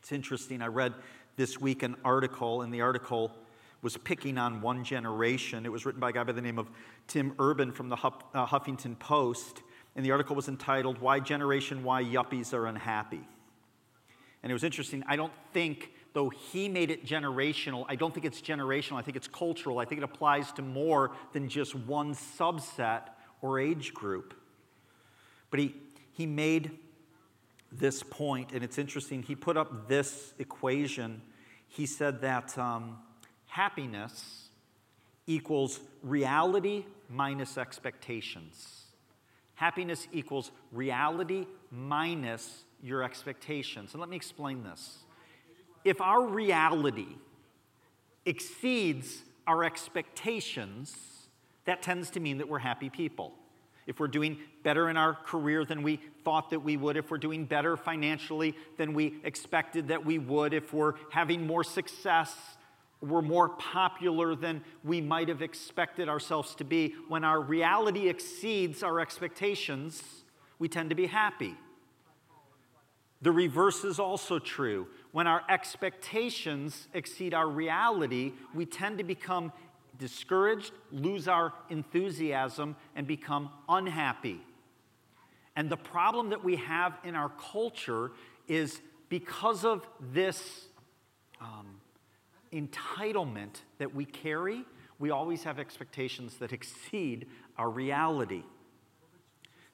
It's 0.00 0.12
interesting. 0.12 0.62
I 0.62 0.66
read 0.66 0.94
this 1.40 1.58
week 1.58 1.82
an 1.82 1.96
article, 2.04 2.60
and 2.60 2.72
the 2.72 2.82
article 2.82 3.32
was 3.80 3.96
picking 3.96 4.36
on 4.36 4.60
one 4.60 4.84
generation. 4.84 5.64
It 5.64 5.72
was 5.72 5.86
written 5.86 5.98
by 5.98 6.10
a 6.10 6.12
guy 6.12 6.22
by 6.22 6.32
the 6.32 6.42
name 6.42 6.58
of 6.58 6.70
Tim 7.06 7.32
Urban 7.38 7.72
from 7.72 7.88
the 7.88 7.96
uh, 7.96 8.46
Huffington 8.46 8.98
Post, 8.98 9.62
and 9.96 10.04
the 10.04 10.10
article 10.10 10.36
was 10.36 10.48
entitled, 10.48 11.00
Why 11.00 11.18
Generation 11.18 11.82
Y 11.82 12.04
Yuppies 12.04 12.52
Are 12.52 12.66
Unhappy. 12.66 13.26
And 14.42 14.50
it 14.50 14.52
was 14.52 14.64
interesting. 14.64 15.02
I 15.06 15.16
don't 15.16 15.32
think, 15.54 15.92
though 16.12 16.28
he 16.28 16.68
made 16.68 16.90
it 16.90 17.06
generational, 17.06 17.86
I 17.88 17.96
don't 17.96 18.12
think 18.12 18.26
it's 18.26 18.42
generational. 18.42 18.98
I 18.98 19.02
think 19.02 19.16
it's 19.16 19.28
cultural. 19.28 19.78
I 19.78 19.86
think 19.86 20.02
it 20.02 20.04
applies 20.04 20.52
to 20.52 20.62
more 20.62 21.12
than 21.32 21.48
just 21.48 21.74
one 21.74 22.14
subset 22.14 23.04
or 23.40 23.58
age 23.58 23.94
group. 23.94 24.34
But 25.50 25.60
he, 25.60 25.74
he 26.12 26.26
made 26.26 26.72
this 27.72 28.02
point, 28.02 28.52
and 28.52 28.62
it's 28.62 28.76
interesting. 28.76 29.22
He 29.22 29.34
put 29.34 29.56
up 29.56 29.88
this 29.88 30.34
equation. 30.38 31.22
He 31.70 31.86
said 31.86 32.20
that 32.20 32.58
um, 32.58 32.98
happiness 33.46 34.48
equals 35.26 35.80
reality 36.02 36.84
minus 37.08 37.56
expectations. 37.56 38.84
Happiness 39.54 40.08
equals 40.12 40.50
reality 40.72 41.46
minus 41.70 42.64
your 42.82 43.04
expectations. 43.04 43.92
And 43.92 44.00
let 44.00 44.10
me 44.10 44.16
explain 44.16 44.64
this. 44.64 44.98
If 45.84 46.00
our 46.00 46.22
reality 46.26 47.06
exceeds 48.26 49.22
our 49.46 49.62
expectations, 49.62 50.96
that 51.66 51.82
tends 51.82 52.10
to 52.10 52.20
mean 52.20 52.38
that 52.38 52.48
we're 52.48 52.58
happy 52.58 52.90
people. 52.90 53.32
If 53.90 53.98
we're 53.98 54.06
doing 54.06 54.38
better 54.62 54.88
in 54.88 54.96
our 54.96 55.14
career 55.14 55.64
than 55.64 55.82
we 55.82 55.98
thought 56.22 56.50
that 56.50 56.60
we 56.60 56.76
would, 56.76 56.96
if 56.96 57.10
we're 57.10 57.18
doing 57.18 57.44
better 57.44 57.76
financially 57.76 58.54
than 58.76 58.94
we 58.94 59.16
expected 59.24 59.88
that 59.88 60.06
we 60.06 60.16
would, 60.16 60.54
if 60.54 60.72
we're 60.72 60.94
having 61.10 61.44
more 61.44 61.64
success, 61.64 62.32
we're 63.00 63.20
more 63.20 63.48
popular 63.48 64.36
than 64.36 64.62
we 64.84 65.00
might 65.00 65.28
have 65.28 65.42
expected 65.42 66.08
ourselves 66.08 66.54
to 66.54 66.64
be, 66.64 66.94
when 67.08 67.24
our 67.24 67.40
reality 67.40 68.08
exceeds 68.08 68.84
our 68.84 69.00
expectations, 69.00 70.00
we 70.60 70.68
tend 70.68 70.90
to 70.90 70.94
be 70.94 71.06
happy. 71.06 71.56
The 73.22 73.32
reverse 73.32 73.82
is 73.82 73.98
also 73.98 74.38
true. 74.38 74.86
When 75.10 75.26
our 75.26 75.42
expectations 75.48 76.86
exceed 76.94 77.34
our 77.34 77.48
reality, 77.48 78.34
we 78.54 78.66
tend 78.66 78.98
to 78.98 79.04
become 79.04 79.52
discouraged, 80.00 80.72
lose 80.90 81.28
our 81.28 81.52
enthusiasm, 81.68 82.74
and 82.96 83.06
become 83.06 83.50
unhappy. 83.68 84.40
And 85.54 85.70
the 85.70 85.76
problem 85.76 86.30
that 86.30 86.42
we 86.42 86.56
have 86.56 86.98
in 87.04 87.14
our 87.14 87.30
culture 87.52 88.10
is 88.48 88.80
because 89.08 89.64
of 89.64 89.86
this 90.12 90.66
um, 91.40 91.80
entitlement 92.52 93.60
that 93.78 93.94
we 93.94 94.04
carry, 94.04 94.64
we 94.98 95.10
always 95.10 95.44
have 95.44 95.58
expectations 95.58 96.36
that 96.38 96.52
exceed 96.52 97.26
our 97.58 97.68
reality. 97.68 98.42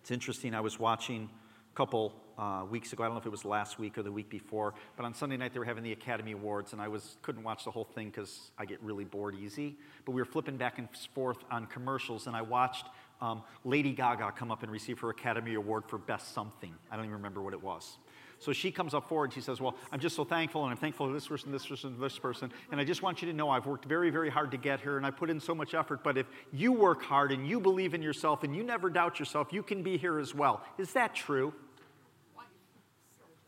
It's 0.01 0.11
interesting, 0.11 0.55
I 0.55 0.61
was 0.61 0.79
watching 0.79 1.31
a 1.73 1.77
couple 1.77 2.15
uh, 2.39 2.65
weeks 2.71 2.93
ago. 2.93 3.03
I 3.03 3.07
don't 3.07 3.15
know 3.15 3.21
if 3.21 3.27
it 3.27 3.31
was 3.31 3.45
last 3.45 3.79
week 3.79 3.99
or 3.99 4.03
the 4.03 4.13
week 4.13 4.29
before, 4.29 4.75
but 4.97 5.05
on 5.05 5.15
Sunday 5.15 5.37
night 5.37 5.53
they 5.53 5.59
were 5.59 5.65
having 5.65 5.85
the 5.85 5.93
Academy 5.93 6.33
Awards, 6.33 6.73
and 6.73 6.81
I 6.81 6.89
was 6.89 7.17
couldn't 7.23 7.43
watch 7.43 7.65
the 7.65 7.71
whole 7.71 7.85
thing 7.85 8.09
because 8.09 8.51
I 8.59 8.65
get 8.65 8.83
really 8.83 9.05
bored 9.05 9.35
easy. 9.35 9.77
But 10.05 10.13
we 10.13 10.21
were 10.21 10.27
flipping 10.27 10.57
back 10.57 10.79
and 10.79 10.89
forth 11.15 11.39
on 11.51 11.67
commercials, 11.67 12.27
and 12.27 12.37
I 12.37 12.43
watched 12.43 12.87
um, 13.21 13.43
Lady 13.65 13.93
Gaga 13.93 14.33
come 14.37 14.51
up 14.51 14.63
and 14.63 14.71
receive 14.71 14.99
her 15.01 15.11
Academy 15.11 15.55
Award 15.55 15.85
for 15.87 15.99
Best 15.99 16.35
Something. 16.35 16.75
I 16.91 16.97
don't 16.97 17.07
even 17.07 17.17
remember 17.17 17.43
what 17.43 17.55
it 17.55 17.63
was. 17.63 17.99
So 18.39 18.53
she 18.53 18.71
comes 18.71 18.93
up 18.93 19.09
forward 19.09 19.27
and 19.27 19.33
she 19.33 19.41
says, 19.41 19.61
Well, 19.61 19.77
I'm 19.91 20.01
just 20.01 20.15
so 20.15 20.25
thankful, 20.25 20.63
and 20.63 20.71
I'm 20.71 20.77
thankful 20.77 21.07
to 21.07 21.15
this 21.15 21.27
person, 21.27 21.51
this 21.51 21.67
person, 21.67 21.99
this 21.99 22.19
person. 22.19 22.53
And 22.71 22.81
I 22.81 22.85
just 22.85 23.03
want 23.03 23.23
you 23.23 23.29
to 23.29 23.35
know 23.35 23.49
I've 23.49 23.67
worked 23.67 23.87
very, 23.87 24.11
very 24.11 24.31
hard 24.31 24.51
to 24.51 24.59
get 24.59 24.81
here, 24.81 24.97
and 24.97 25.07
I 25.07 25.11
put 25.11 25.31
in 25.31 25.41
so 25.41 25.55
much 25.55 25.75
effort. 25.75 26.05
But 26.05 26.19
if 26.19 26.27
you 26.53 26.73
work 26.73 27.03
hard 27.03 27.33
and 27.33 27.49
you 27.49 27.61
believe 27.61 27.95
in 27.95 28.03
yourself 28.03 28.43
and 28.43 28.55
you 28.55 28.63
never 28.63 28.91
doubt 28.91 29.19
yourself, 29.19 29.53
you 29.53 29.63
can 29.63 29.83
be 29.83 29.97
here 29.97 30.19
as 30.19 30.35
well. 30.35 30.63
Is 30.79 30.93
that 30.93 31.15
true? 31.15 31.55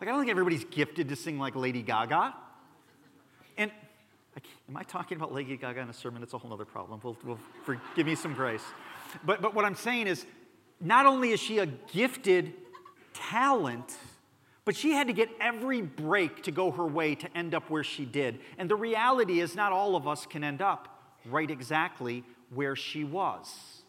Like, 0.00 0.08
I 0.08 0.12
don't 0.12 0.20
think 0.20 0.30
everybody's 0.30 0.64
gifted 0.64 1.08
to 1.08 1.16
sing 1.16 1.38
like 1.38 1.56
Lady 1.56 1.82
Gaga. 1.82 2.34
And 3.56 3.72
am 4.68 4.76
I 4.76 4.84
talking 4.84 5.16
about 5.16 5.32
Lady 5.32 5.56
Gaga 5.56 5.80
in 5.80 5.90
a 5.90 5.92
sermon? 5.92 6.22
It's 6.22 6.34
a 6.34 6.38
whole 6.38 6.52
other 6.52 6.64
problem. 6.64 7.00
We'll, 7.02 7.16
we'll, 7.24 7.78
give 7.96 8.06
me 8.06 8.14
some 8.14 8.34
grace. 8.34 8.62
But, 9.24 9.42
but 9.42 9.54
what 9.54 9.64
I'm 9.64 9.74
saying 9.74 10.06
is, 10.06 10.24
not 10.80 11.06
only 11.06 11.32
is 11.32 11.40
she 11.40 11.58
a 11.58 11.66
gifted 11.66 12.54
talent, 13.12 13.96
but 14.64 14.76
she 14.76 14.92
had 14.92 15.08
to 15.08 15.12
get 15.12 15.30
every 15.40 15.82
break 15.82 16.44
to 16.44 16.52
go 16.52 16.70
her 16.70 16.87
way 16.87 17.16
to 17.16 17.37
end 17.37 17.54
up 17.54 17.68
where 17.68 17.82
she 17.82 18.04
did. 18.04 18.38
And 18.56 18.70
the 18.70 18.76
reality 18.76 19.40
is, 19.40 19.56
not 19.56 19.72
all 19.72 19.96
of 19.96 20.06
us 20.06 20.26
can 20.26 20.44
end 20.44 20.62
up 20.62 21.16
right 21.26 21.50
exactly 21.50 22.22
where 22.54 22.76
she 22.76 23.02
was. 23.02 23.82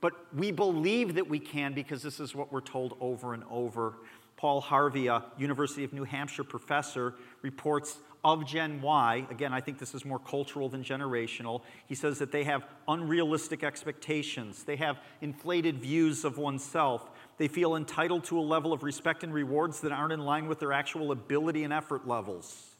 But 0.00 0.12
we 0.34 0.52
believe 0.52 1.14
that 1.14 1.28
we 1.28 1.40
can 1.40 1.72
because 1.72 2.02
this 2.02 2.20
is 2.20 2.34
what 2.34 2.52
we're 2.52 2.60
told 2.60 2.96
over 3.00 3.34
and 3.34 3.42
over 3.50 3.94
Paul 4.36 4.60
Harvey, 4.60 5.06
a 5.06 5.24
University 5.38 5.82
of 5.84 5.92
New 5.92 6.04
Hampshire 6.04 6.44
professor, 6.44 7.14
reports 7.42 7.98
of 8.22 8.44
Gen 8.44 8.82
Y, 8.82 9.24
again, 9.30 9.52
I 9.52 9.60
think 9.60 9.78
this 9.78 9.94
is 9.94 10.04
more 10.04 10.18
cultural 10.18 10.68
than 10.68 10.82
generational. 10.82 11.62
He 11.86 11.94
says 11.94 12.18
that 12.18 12.32
they 12.32 12.42
have 12.42 12.66
unrealistic 12.88 13.62
expectations, 13.62 14.64
they 14.64 14.76
have 14.76 14.98
inflated 15.20 15.78
views 15.78 16.24
of 16.24 16.36
oneself, 16.36 17.08
they 17.38 17.48
feel 17.48 17.76
entitled 17.76 18.24
to 18.24 18.38
a 18.38 18.42
level 18.42 18.72
of 18.72 18.82
respect 18.82 19.22
and 19.22 19.32
rewards 19.32 19.80
that 19.82 19.92
aren't 19.92 20.12
in 20.12 20.24
line 20.24 20.48
with 20.48 20.58
their 20.58 20.72
actual 20.72 21.12
ability 21.12 21.62
and 21.62 21.72
effort 21.72 22.06
levels. 22.06 22.74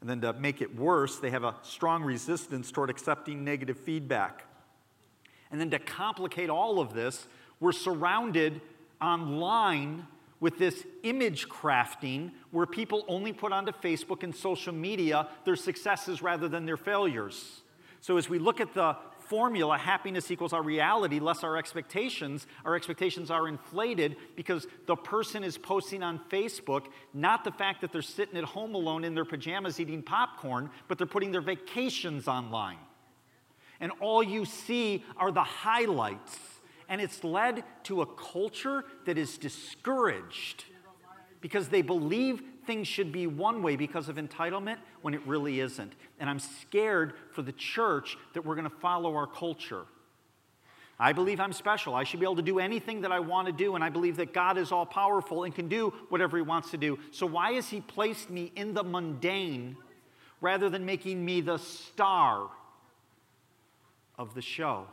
And 0.00 0.08
then 0.08 0.20
to 0.22 0.32
make 0.32 0.60
it 0.60 0.74
worse, 0.74 1.18
they 1.18 1.30
have 1.30 1.44
a 1.44 1.54
strong 1.62 2.02
resistance 2.02 2.72
toward 2.72 2.90
accepting 2.90 3.44
negative 3.44 3.78
feedback. 3.78 4.46
And 5.50 5.60
then 5.60 5.70
to 5.70 5.78
complicate 5.78 6.48
all 6.48 6.80
of 6.80 6.94
this, 6.94 7.28
we're 7.60 7.72
surrounded 7.72 8.62
online 9.00 10.06
with 10.42 10.58
this 10.58 10.84
image 11.04 11.48
crafting 11.48 12.32
where 12.50 12.66
people 12.66 13.04
only 13.06 13.32
put 13.32 13.52
onto 13.52 13.70
Facebook 13.70 14.24
and 14.24 14.34
social 14.34 14.74
media 14.74 15.28
their 15.44 15.54
successes 15.54 16.20
rather 16.20 16.48
than 16.48 16.66
their 16.66 16.76
failures. 16.76 17.62
So 18.00 18.16
as 18.16 18.28
we 18.28 18.40
look 18.40 18.60
at 18.60 18.74
the 18.74 18.96
formula, 19.20 19.78
happiness 19.78 20.32
equals 20.32 20.52
our 20.52 20.60
reality 20.60 21.20
less 21.20 21.44
our 21.44 21.56
expectations, 21.56 22.48
our 22.64 22.74
expectations 22.74 23.30
are 23.30 23.46
inflated 23.46 24.16
because 24.34 24.66
the 24.86 24.96
person 24.96 25.44
is 25.44 25.56
posting 25.56 26.02
on 26.02 26.20
Facebook 26.28 26.86
not 27.14 27.44
the 27.44 27.52
fact 27.52 27.80
that 27.80 27.92
they're 27.92 28.02
sitting 28.02 28.36
at 28.36 28.42
home 28.42 28.74
alone 28.74 29.04
in 29.04 29.14
their 29.14 29.24
pajamas 29.24 29.78
eating 29.78 30.02
popcorn, 30.02 30.70
but 30.88 30.98
they're 30.98 31.06
putting 31.06 31.30
their 31.30 31.40
vacations 31.40 32.26
online. 32.26 32.78
And 33.78 33.92
all 34.00 34.24
you 34.24 34.44
see 34.44 35.04
are 35.16 35.30
the 35.30 35.44
highlights 35.44 36.51
and 36.92 37.00
it's 37.00 37.24
led 37.24 37.64
to 37.84 38.02
a 38.02 38.06
culture 38.06 38.84
that 39.06 39.16
is 39.16 39.38
discouraged 39.38 40.66
because 41.40 41.70
they 41.70 41.80
believe 41.80 42.42
things 42.66 42.86
should 42.86 43.10
be 43.10 43.26
one 43.26 43.62
way 43.62 43.76
because 43.76 44.10
of 44.10 44.16
entitlement 44.16 44.76
when 45.00 45.14
it 45.14 45.26
really 45.26 45.60
isn't. 45.60 45.94
And 46.20 46.28
I'm 46.28 46.38
scared 46.38 47.14
for 47.30 47.40
the 47.40 47.52
church 47.52 48.18
that 48.34 48.44
we're 48.44 48.56
going 48.56 48.68
to 48.68 48.76
follow 48.76 49.16
our 49.16 49.26
culture. 49.26 49.86
I 51.00 51.14
believe 51.14 51.40
I'm 51.40 51.54
special. 51.54 51.94
I 51.94 52.04
should 52.04 52.20
be 52.20 52.26
able 52.26 52.36
to 52.36 52.42
do 52.42 52.58
anything 52.58 53.00
that 53.00 53.10
I 53.10 53.20
want 53.20 53.46
to 53.46 53.54
do, 53.54 53.74
and 53.74 53.82
I 53.82 53.88
believe 53.88 54.18
that 54.18 54.34
God 54.34 54.58
is 54.58 54.70
all 54.70 54.84
powerful 54.84 55.44
and 55.44 55.54
can 55.54 55.68
do 55.68 55.94
whatever 56.10 56.36
He 56.36 56.42
wants 56.42 56.72
to 56.72 56.76
do. 56.76 56.98
So, 57.10 57.24
why 57.24 57.52
has 57.52 57.70
He 57.70 57.80
placed 57.80 58.28
me 58.28 58.52
in 58.54 58.74
the 58.74 58.84
mundane 58.84 59.78
rather 60.42 60.68
than 60.68 60.84
making 60.84 61.24
me 61.24 61.40
the 61.40 61.56
star 61.56 62.50
of 64.18 64.34
the 64.34 64.42
show? 64.42 64.88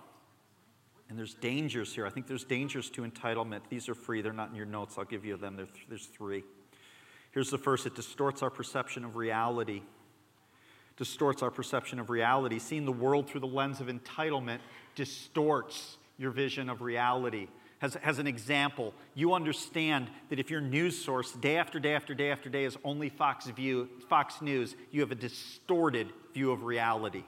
And 1.09 1.17
there's 1.17 1.33
dangers 1.33 1.93
here. 1.93 2.05
I 2.05 2.11
think 2.11 2.27
there's 2.27 2.43
dangers 2.43 2.89
to 2.91 3.01
entitlement. 3.01 3.61
These 3.69 3.89
are 3.89 3.95
free, 3.95 4.21
they're 4.21 4.31
not 4.31 4.49
in 4.49 4.55
your 4.55 4.67
notes. 4.67 4.95
I'll 4.97 5.05
give 5.05 5.25
you 5.25 5.37
them. 5.37 5.57
There's 5.89 6.05
three. 6.05 6.43
Here's 7.31 7.49
the 7.49 7.57
first 7.57 7.85
it 7.85 7.95
distorts 7.95 8.41
our 8.43 8.49
perception 8.49 9.03
of 9.03 9.15
reality. 9.15 9.81
Distorts 10.97 11.41
our 11.41 11.51
perception 11.51 11.99
of 11.99 12.09
reality. 12.09 12.59
Seeing 12.59 12.85
the 12.85 12.91
world 12.91 13.27
through 13.27 13.41
the 13.41 13.47
lens 13.47 13.81
of 13.81 13.87
entitlement 13.87 14.59
distorts 14.95 15.97
your 16.17 16.31
vision 16.31 16.69
of 16.69 16.81
reality. 16.81 17.47
As, 17.81 17.95
as 17.97 18.19
an 18.19 18.27
example, 18.27 18.93
you 19.15 19.33
understand 19.33 20.09
that 20.29 20.37
if 20.37 20.51
your 20.51 20.59
news 20.59 21.01
source 21.01 21.31
day 21.31 21.55
after 21.55 21.79
day 21.79 21.93
after 21.95 22.13
day 22.13 22.29
after 22.29 22.49
day 22.49 22.65
is 22.65 22.77
only 22.83 23.07
Fox, 23.07 23.45
View, 23.47 23.87
Fox 24.09 24.41
News, 24.41 24.75
you 24.91 24.99
have 24.99 25.11
a 25.11 25.15
distorted 25.15 26.11
view 26.33 26.51
of 26.51 26.63
reality. 26.63 27.23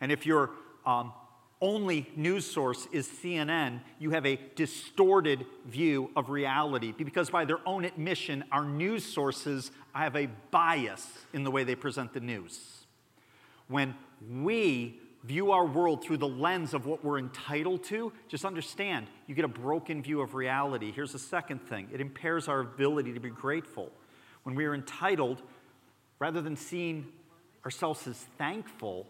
And 0.00 0.10
if 0.10 0.26
your 0.26 0.50
um, 0.84 1.12
only 1.62 2.10
news 2.16 2.44
source 2.44 2.86
is 2.92 3.08
CNN, 3.08 3.80
you 3.98 4.10
have 4.10 4.26
a 4.26 4.38
distorted 4.56 5.46
view 5.64 6.10
of 6.16 6.28
reality 6.28 6.92
because, 6.92 7.30
by 7.30 7.44
their 7.44 7.66
own 7.66 7.84
admission, 7.84 8.44
our 8.50 8.64
news 8.64 9.04
sources 9.04 9.70
have 9.92 10.16
a 10.16 10.28
bias 10.50 11.06
in 11.32 11.44
the 11.44 11.50
way 11.50 11.64
they 11.64 11.76
present 11.76 12.12
the 12.12 12.20
news. 12.20 12.84
When 13.68 13.94
we 14.28 15.00
view 15.24 15.52
our 15.52 15.64
world 15.64 16.02
through 16.02 16.16
the 16.16 16.28
lens 16.28 16.74
of 16.74 16.84
what 16.84 17.04
we're 17.04 17.18
entitled 17.18 17.84
to, 17.84 18.12
just 18.28 18.44
understand 18.44 19.06
you 19.28 19.34
get 19.36 19.44
a 19.44 19.48
broken 19.48 20.02
view 20.02 20.20
of 20.20 20.34
reality. 20.34 20.90
Here's 20.90 21.12
the 21.12 21.18
second 21.18 21.60
thing 21.68 21.88
it 21.92 22.00
impairs 22.00 22.48
our 22.48 22.60
ability 22.60 23.12
to 23.14 23.20
be 23.20 23.30
grateful. 23.30 23.92
When 24.42 24.56
we 24.56 24.64
are 24.64 24.74
entitled, 24.74 25.40
rather 26.18 26.42
than 26.42 26.56
seeing 26.56 27.06
ourselves 27.64 28.08
as 28.08 28.16
thankful, 28.36 29.06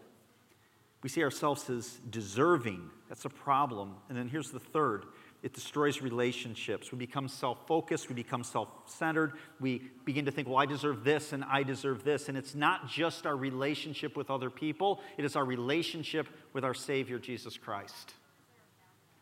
we 1.03 1.09
see 1.09 1.21
ourselves 1.21 1.69
as 1.69 1.99
deserving. 2.09 2.89
That's 3.09 3.25
a 3.25 3.29
problem. 3.29 3.95
And 4.09 4.17
then 4.17 4.29
here's 4.29 4.51
the 4.51 4.59
third 4.59 5.05
it 5.43 5.51
destroys 5.51 6.01
relationships. 6.01 6.93
We 6.93 6.97
become 6.97 7.27
self 7.27 7.67
focused, 7.67 8.07
we 8.07 8.15
become 8.15 8.45
self 8.45 8.69
centered, 8.85 9.33
we 9.59 9.81
begin 10.05 10.23
to 10.23 10.31
think, 10.31 10.47
well, 10.47 10.57
I 10.57 10.65
deserve 10.65 11.03
this 11.03 11.33
and 11.33 11.43
I 11.43 11.63
deserve 11.63 12.05
this. 12.05 12.29
And 12.29 12.37
it's 12.37 12.55
not 12.55 12.87
just 12.87 13.25
our 13.25 13.35
relationship 13.35 14.15
with 14.15 14.31
other 14.31 14.49
people, 14.49 15.01
it 15.17 15.25
is 15.25 15.35
our 15.35 15.43
relationship 15.43 16.27
with 16.53 16.63
our 16.63 16.73
Savior, 16.73 17.19
Jesus 17.19 17.57
Christ. 17.57 18.13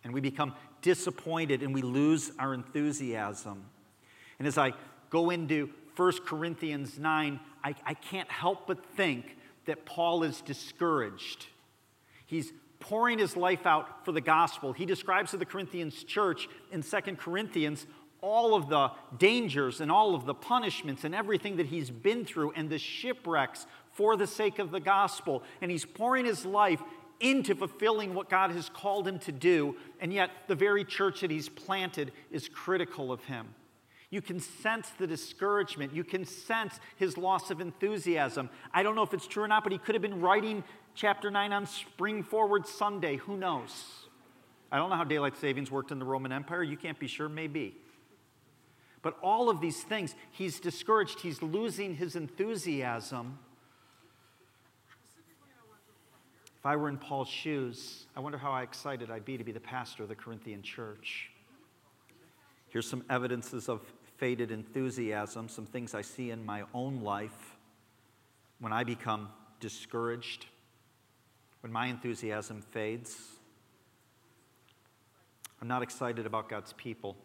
And 0.03 0.13
we 0.13 0.21
become 0.21 0.53
disappointed 0.83 1.63
and 1.63 1.73
we 1.73 1.81
lose 1.81 2.31
our 2.37 2.53
enthusiasm. 2.53 3.65
And 4.37 4.47
as 4.47 4.59
I 4.59 4.73
go 5.09 5.31
into 5.31 5.71
1 5.95 6.11
Corinthians 6.25 6.99
9, 6.99 7.39
I, 7.63 7.75
I 7.83 7.93
can't 7.95 8.29
help 8.29 8.67
but 8.67 8.85
think 8.95 9.37
that 9.65 9.85
Paul 9.85 10.23
is 10.23 10.41
discouraged. 10.41 11.47
He's 12.31 12.53
pouring 12.79 13.19
his 13.19 13.35
life 13.35 13.65
out 13.65 14.05
for 14.05 14.13
the 14.13 14.21
gospel. 14.21 14.71
He 14.71 14.85
describes 14.85 15.31
to 15.31 15.37
the 15.37 15.45
Corinthians 15.45 16.01
church 16.05 16.47
in 16.71 16.81
Second 16.81 17.19
Corinthians 17.19 17.85
all 18.21 18.55
of 18.55 18.69
the 18.69 18.91
dangers 19.17 19.81
and 19.81 19.91
all 19.91 20.15
of 20.15 20.25
the 20.25 20.33
punishments 20.33 21.03
and 21.03 21.13
everything 21.13 21.57
that 21.57 21.65
he's 21.65 21.89
been 21.89 22.23
through 22.23 22.51
and 22.51 22.69
the 22.69 22.77
shipwrecks 22.77 23.65
for 23.91 24.15
the 24.15 24.27
sake 24.27 24.59
of 24.59 24.71
the 24.71 24.79
gospel. 24.79 25.43
And 25.61 25.69
he's 25.69 25.83
pouring 25.83 26.23
his 26.23 26.45
life 26.45 26.81
into 27.19 27.53
fulfilling 27.53 28.13
what 28.13 28.29
God 28.29 28.51
has 28.51 28.69
called 28.69 29.07
him 29.07 29.19
to 29.19 29.33
do. 29.33 29.75
And 29.99 30.13
yet, 30.13 30.31
the 30.47 30.55
very 30.55 30.85
church 30.85 31.19
that 31.21 31.31
he's 31.31 31.49
planted 31.49 32.13
is 32.31 32.47
critical 32.47 33.11
of 33.11 33.25
him. 33.25 33.47
You 34.11 34.21
can 34.21 34.41
sense 34.41 34.89
the 34.99 35.07
discouragement. 35.07 35.95
You 35.95 36.03
can 36.03 36.25
sense 36.25 36.79
his 36.97 37.17
loss 37.17 37.49
of 37.49 37.61
enthusiasm. 37.61 38.49
I 38.73 38.83
don't 38.83 38.95
know 38.95 39.03
if 39.03 39.13
it's 39.13 39.25
true 39.25 39.43
or 39.43 39.47
not, 39.47 39.63
but 39.63 39.71
he 39.71 39.77
could 39.77 39.95
have 39.95 40.01
been 40.01 40.19
writing 40.19 40.63
chapter 40.95 41.31
9 41.31 41.53
on 41.53 41.65
Spring 41.65 42.23
Forward 42.23 42.67
Sunday. 42.67 43.17
Who 43.17 43.37
knows? 43.37 43.71
I 44.71 44.77
don't 44.77 44.89
know 44.89 44.95
how 44.95 45.03
daylight 45.03 45.37
savings 45.37 45.69
worked 45.69 45.91
in 45.91 45.99
the 45.99 46.05
Roman 46.05 46.31
Empire. 46.31 46.63
You 46.63 46.77
can't 46.77 46.99
be 46.99 47.07
sure, 47.07 47.27
maybe. 47.27 47.75
But 49.01 49.17
all 49.21 49.49
of 49.49 49.61
these 49.61 49.81
things, 49.83 50.15
he's 50.31 50.59
discouraged, 50.59 51.21
he's 51.21 51.41
losing 51.41 51.95
his 51.95 52.15
enthusiasm. 52.15 53.39
If 56.59 56.65
I 56.65 56.75
were 56.75 56.89
in 56.89 56.97
Paul's 56.97 57.27
shoes, 57.27 58.05
I 58.15 58.19
wonder 58.19 58.37
how 58.37 58.55
excited 58.57 59.09
I'd 59.09 59.25
be 59.25 59.35
to 59.37 59.43
be 59.43 59.51
the 59.51 59.59
pastor 59.59 60.03
of 60.03 60.09
the 60.09 60.15
Corinthian 60.15 60.61
church. 60.61 61.31
Here's 62.69 62.87
some 62.87 63.03
evidences 63.09 63.67
of 63.67 63.81
faded 64.17 64.51
enthusiasm, 64.51 65.49
some 65.49 65.65
things 65.65 65.95
I 65.95 66.03
see 66.03 66.29
in 66.29 66.45
my 66.45 66.63
own 66.75 67.01
life 67.01 67.57
when 68.59 68.71
I 68.71 68.83
become 68.83 69.29
discouraged, 69.59 70.45
when 71.61 71.71
my 71.71 71.87
enthusiasm 71.87 72.61
fades. 72.61 73.17
I'm 75.61 75.67
not 75.67 75.83
excited 75.83 76.25
about 76.25 76.49
God's 76.49 76.73
people. 76.73 77.15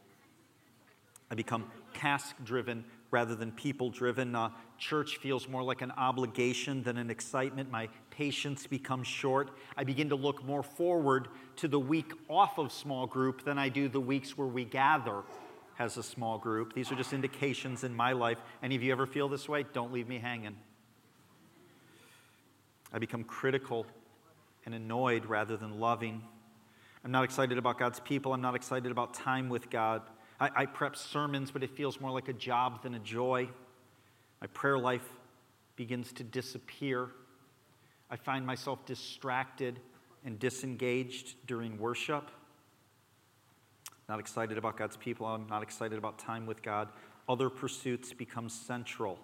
I 1.31 1.35
become 1.35 1.71
task 1.95 2.37
driven 2.45 2.85
rather 3.11 3.35
than 3.35 3.51
people 3.53 3.91
driven. 3.91 4.35
Uh, 4.35 4.51
church 4.79 5.17
feels 5.17 5.49
more 5.49 5.63
like 5.63 5.81
an 5.81 5.91
obligation 5.93 6.83
than 6.83 6.99
an 6.99 7.11
excitement. 7.11 7.71
My 7.71 7.89
patience 8.11 8.67
becomes 8.67 9.07
short. 9.07 9.51
I 9.77 9.85
begin 9.85 10.11
to 10.11 10.17
look 10.17 10.45
more 10.45 10.63
forward 10.63 11.29
to 11.57 11.69
the 11.69 11.81
week 11.81 12.13
off 12.29 12.59
of 12.59 12.71
small 12.73 13.07
group 13.07 13.45
than 13.45 13.59
I 13.59 13.69
do 13.69 13.89
the 13.89 14.01
weeks 14.01 14.37
where 14.37 14.47
we 14.47 14.65
gather 14.65 15.23
as 15.79 15.97
a 15.97 16.03
small 16.03 16.39
group. 16.39 16.75
These 16.75 16.93
are 16.93 16.95
just 16.95 17.13
indications 17.13 17.85
in 17.85 17.95
my 17.95 18.13
life. 18.13 18.39
Any 18.63 18.77
of 18.77 18.83
you 18.83 18.93
ever 18.93 19.07
feel 19.07 19.29
this 19.29 19.49
way? 19.49 19.65
Don't 19.73 19.93
leave 19.93 20.09
me 20.09 20.19
hanging. 20.19 20.57
I 22.93 22.99
become 22.99 23.25
critical 23.25 23.87
and 24.67 24.75
annoyed 24.75 25.25
rather 25.27 25.57
than 25.57 25.79
loving. 25.81 26.21
I'm 27.05 27.13
not 27.13 27.25
excited 27.25 27.57
about 27.57 27.79
God's 27.79 28.01
people. 28.01 28.35
I'm 28.35 28.43
not 28.43 28.57
excited 28.57 28.91
about 28.91 29.15
time 29.15 29.49
with 29.49 29.71
God. 29.71 30.03
I, 30.41 30.51
I 30.55 30.67
prep 30.67 30.97
sermons, 30.97 31.53
but 31.53 31.63
it 31.63 31.71
feels 31.71 32.01
more 32.01 32.11
like 32.11 32.29
a 32.29 32.33
job 32.33 32.83
than 32.83 32.95
a 32.95 32.99
joy. 32.99 33.49
My 34.41 34.49
prayer 34.49 34.77
life 34.77 35.09
begins 35.77 36.13
to 36.15 36.25
disappear. 36.25 37.11
I 38.11 38.17
find 38.17 38.45
myself 38.45 38.85
distracted 38.85 39.79
and 40.25 40.39
disengaged 40.39 41.37
during 41.47 41.79
worship. 41.79 42.31
Not 44.09 44.19
excited 44.19 44.59
about 44.59 44.77
God's 44.77 44.97
people. 44.97 45.27
I'm 45.27 45.47
not 45.47 45.63
excited 45.63 45.99
about 45.99 46.19
time 46.19 46.45
with 46.45 46.63
God. 46.63 46.89
Other 47.29 47.51
pursuits 47.51 48.13
become 48.13 48.49
central. 48.49 49.19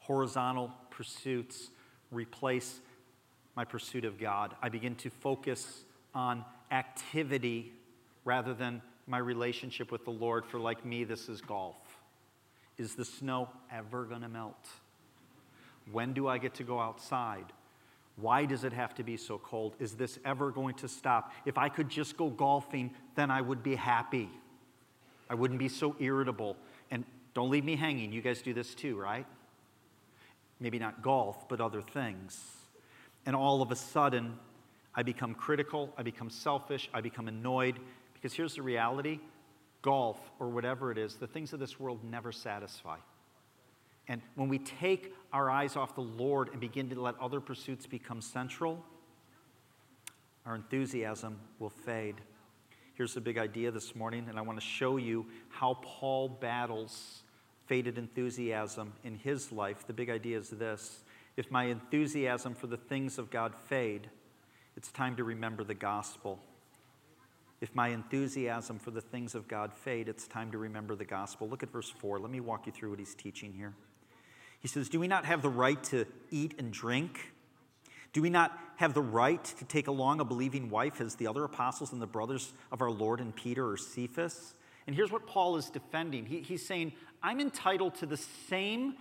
Horizontal 0.00 0.72
pursuits 0.90 1.70
replace 2.10 2.80
my 3.58 3.64
pursuit 3.64 4.04
of 4.04 4.20
God. 4.20 4.54
I 4.62 4.68
begin 4.68 4.94
to 4.94 5.10
focus 5.10 5.82
on 6.14 6.44
activity 6.70 7.72
rather 8.24 8.54
than 8.54 8.80
my 9.08 9.18
relationship 9.18 9.90
with 9.90 10.04
the 10.04 10.12
Lord. 10.12 10.46
For 10.46 10.60
like 10.60 10.84
me, 10.84 11.02
this 11.02 11.28
is 11.28 11.40
golf. 11.40 11.74
Is 12.76 12.94
the 12.94 13.04
snow 13.04 13.48
ever 13.72 14.04
going 14.04 14.20
to 14.20 14.28
melt? 14.28 14.64
When 15.90 16.12
do 16.12 16.28
I 16.28 16.38
get 16.38 16.54
to 16.54 16.62
go 16.62 16.78
outside? 16.78 17.46
Why 18.14 18.44
does 18.44 18.62
it 18.62 18.72
have 18.72 18.94
to 18.94 19.02
be 19.02 19.16
so 19.16 19.38
cold? 19.38 19.74
Is 19.80 19.94
this 19.94 20.20
ever 20.24 20.52
going 20.52 20.76
to 20.76 20.86
stop? 20.86 21.32
If 21.44 21.58
I 21.58 21.68
could 21.68 21.88
just 21.88 22.16
go 22.16 22.30
golfing, 22.30 22.92
then 23.16 23.28
I 23.28 23.40
would 23.40 23.64
be 23.64 23.74
happy. 23.74 24.30
I 25.28 25.34
wouldn't 25.34 25.58
be 25.58 25.68
so 25.68 25.96
irritable. 25.98 26.56
And 26.92 27.04
don't 27.34 27.50
leave 27.50 27.64
me 27.64 27.74
hanging. 27.74 28.12
You 28.12 28.22
guys 28.22 28.40
do 28.40 28.54
this 28.54 28.72
too, 28.72 28.96
right? 28.96 29.26
Maybe 30.60 30.78
not 30.78 31.02
golf, 31.02 31.48
but 31.48 31.60
other 31.60 31.82
things 31.82 32.57
and 33.28 33.36
all 33.36 33.60
of 33.60 33.70
a 33.70 33.76
sudden, 33.76 34.38
I 34.94 35.02
become 35.02 35.34
critical, 35.34 35.92
I 35.98 36.02
become 36.02 36.30
selfish, 36.30 36.88
I 36.94 37.02
become 37.02 37.28
annoyed. 37.28 37.78
Because 38.14 38.32
here's 38.32 38.54
the 38.54 38.62
reality 38.62 39.20
golf 39.82 40.18
or 40.40 40.48
whatever 40.48 40.90
it 40.90 40.96
is, 40.96 41.16
the 41.16 41.26
things 41.26 41.52
of 41.52 41.60
this 41.60 41.78
world 41.78 42.02
never 42.02 42.32
satisfy. 42.32 42.96
And 44.08 44.22
when 44.34 44.48
we 44.48 44.58
take 44.58 45.12
our 45.30 45.50
eyes 45.50 45.76
off 45.76 45.94
the 45.94 46.00
Lord 46.00 46.48
and 46.52 46.58
begin 46.58 46.88
to 46.88 46.98
let 46.98 47.20
other 47.20 47.38
pursuits 47.38 47.86
become 47.86 48.22
central, 48.22 48.82
our 50.46 50.54
enthusiasm 50.54 51.38
will 51.58 51.68
fade. 51.68 52.14
Here's 52.94 53.12
the 53.12 53.20
big 53.20 53.36
idea 53.36 53.70
this 53.70 53.94
morning, 53.94 54.24
and 54.30 54.38
I 54.38 54.40
want 54.40 54.58
to 54.58 54.64
show 54.64 54.96
you 54.96 55.26
how 55.50 55.74
Paul 55.82 56.30
battles 56.30 57.24
faded 57.66 57.98
enthusiasm 57.98 58.94
in 59.04 59.16
his 59.16 59.52
life. 59.52 59.86
The 59.86 59.92
big 59.92 60.08
idea 60.08 60.38
is 60.38 60.48
this 60.48 61.00
if 61.38 61.52
my 61.52 61.66
enthusiasm 61.66 62.52
for 62.52 62.66
the 62.66 62.76
things 62.76 63.16
of 63.16 63.30
God 63.30 63.54
fade, 63.54 64.10
it's 64.76 64.90
time 64.90 65.14
to 65.14 65.22
remember 65.22 65.62
the 65.62 65.72
gospel. 65.72 66.40
If 67.60 67.72
my 67.76 67.90
enthusiasm 67.90 68.80
for 68.80 68.90
the 68.90 69.00
things 69.00 69.36
of 69.36 69.46
God 69.46 69.72
fade, 69.72 70.08
it's 70.08 70.26
time 70.26 70.50
to 70.50 70.58
remember 70.58 70.96
the 70.96 71.04
gospel. 71.04 71.48
Look 71.48 71.62
at 71.62 71.70
verse 71.70 71.90
4. 71.90 72.18
Let 72.18 72.32
me 72.32 72.40
walk 72.40 72.66
you 72.66 72.72
through 72.72 72.90
what 72.90 72.98
he's 72.98 73.14
teaching 73.14 73.52
here. 73.52 73.72
He 74.58 74.66
says, 74.66 74.88
Do 74.88 74.98
we 74.98 75.06
not 75.06 75.26
have 75.26 75.40
the 75.40 75.48
right 75.48 75.80
to 75.84 76.06
eat 76.32 76.56
and 76.58 76.72
drink? 76.72 77.32
Do 78.12 78.20
we 78.20 78.30
not 78.30 78.58
have 78.74 78.92
the 78.92 79.00
right 79.00 79.44
to 79.44 79.64
take 79.64 79.86
along 79.86 80.18
a 80.18 80.24
believing 80.24 80.70
wife 80.70 81.00
as 81.00 81.14
the 81.14 81.28
other 81.28 81.44
apostles 81.44 81.92
and 81.92 82.02
the 82.02 82.06
brothers 82.06 82.52
of 82.72 82.82
our 82.82 82.90
Lord 82.90 83.20
and 83.20 83.32
Peter 83.34 83.70
or 83.70 83.76
Cephas? 83.76 84.54
And 84.88 84.96
here's 84.96 85.12
what 85.12 85.28
Paul 85.28 85.54
is 85.54 85.70
defending 85.70 86.26
he, 86.26 86.40
he's 86.40 86.66
saying, 86.66 86.94
I'm 87.22 87.38
entitled 87.38 87.94
to 87.96 88.06
the 88.06 88.16
same 88.16 88.94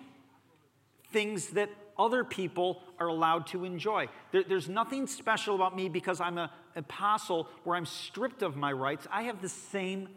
things 1.11 1.47
that 1.49 1.71
other 1.97 2.23
people 2.23 2.81
are 2.99 3.07
allowed 3.07 3.47
to 3.47 3.65
enjoy. 3.65 4.07
There, 4.31 4.43
there's 4.43 4.69
nothing 4.69 5.07
special 5.07 5.55
about 5.55 5.75
me 5.75 5.89
because 5.89 6.21
I'm 6.21 6.37
an 6.37 6.49
apostle 6.75 7.47
where 7.63 7.75
I'm 7.75 7.85
stripped 7.85 8.41
of 8.41 8.55
my 8.55 8.71
rights. 8.71 9.07
I 9.11 9.23
have 9.23 9.41
the 9.41 9.49
same 9.49 10.09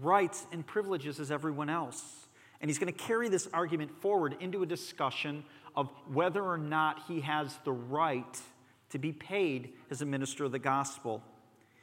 rights 0.00 0.46
and 0.52 0.66
privileges 0.66 1.20
as 1.20 1.30
everyone 1.30 1.70
else. 1.70 2.02
And 2.60 2.70
he's 2.70 2.78
going 2.78 2.92
to 2.92 2.98
carry 2.98 3.28
this 3.28 3.48
argument 3.52 3.90
forward 4.00 4.36
into 4.40 4.62
a 4.62 4.66
discussion 4.66 5.44
of 5.74 5.90
whether 6.12 6.42
or 6.42 6.58
not 6.58 7.02
he 7.06 7.20
has 7.20 7.58
the 7.64 7.72
right 7.72 8.40
to 8.90 8.98
be 8.98 9.12
paid 9.12 9.72
as 9.90 10.00
a 10.00 10.06
minister 10.06 10.44
of 10.44 10.52
the 10.52 10.58
gospel. 10.58 11.22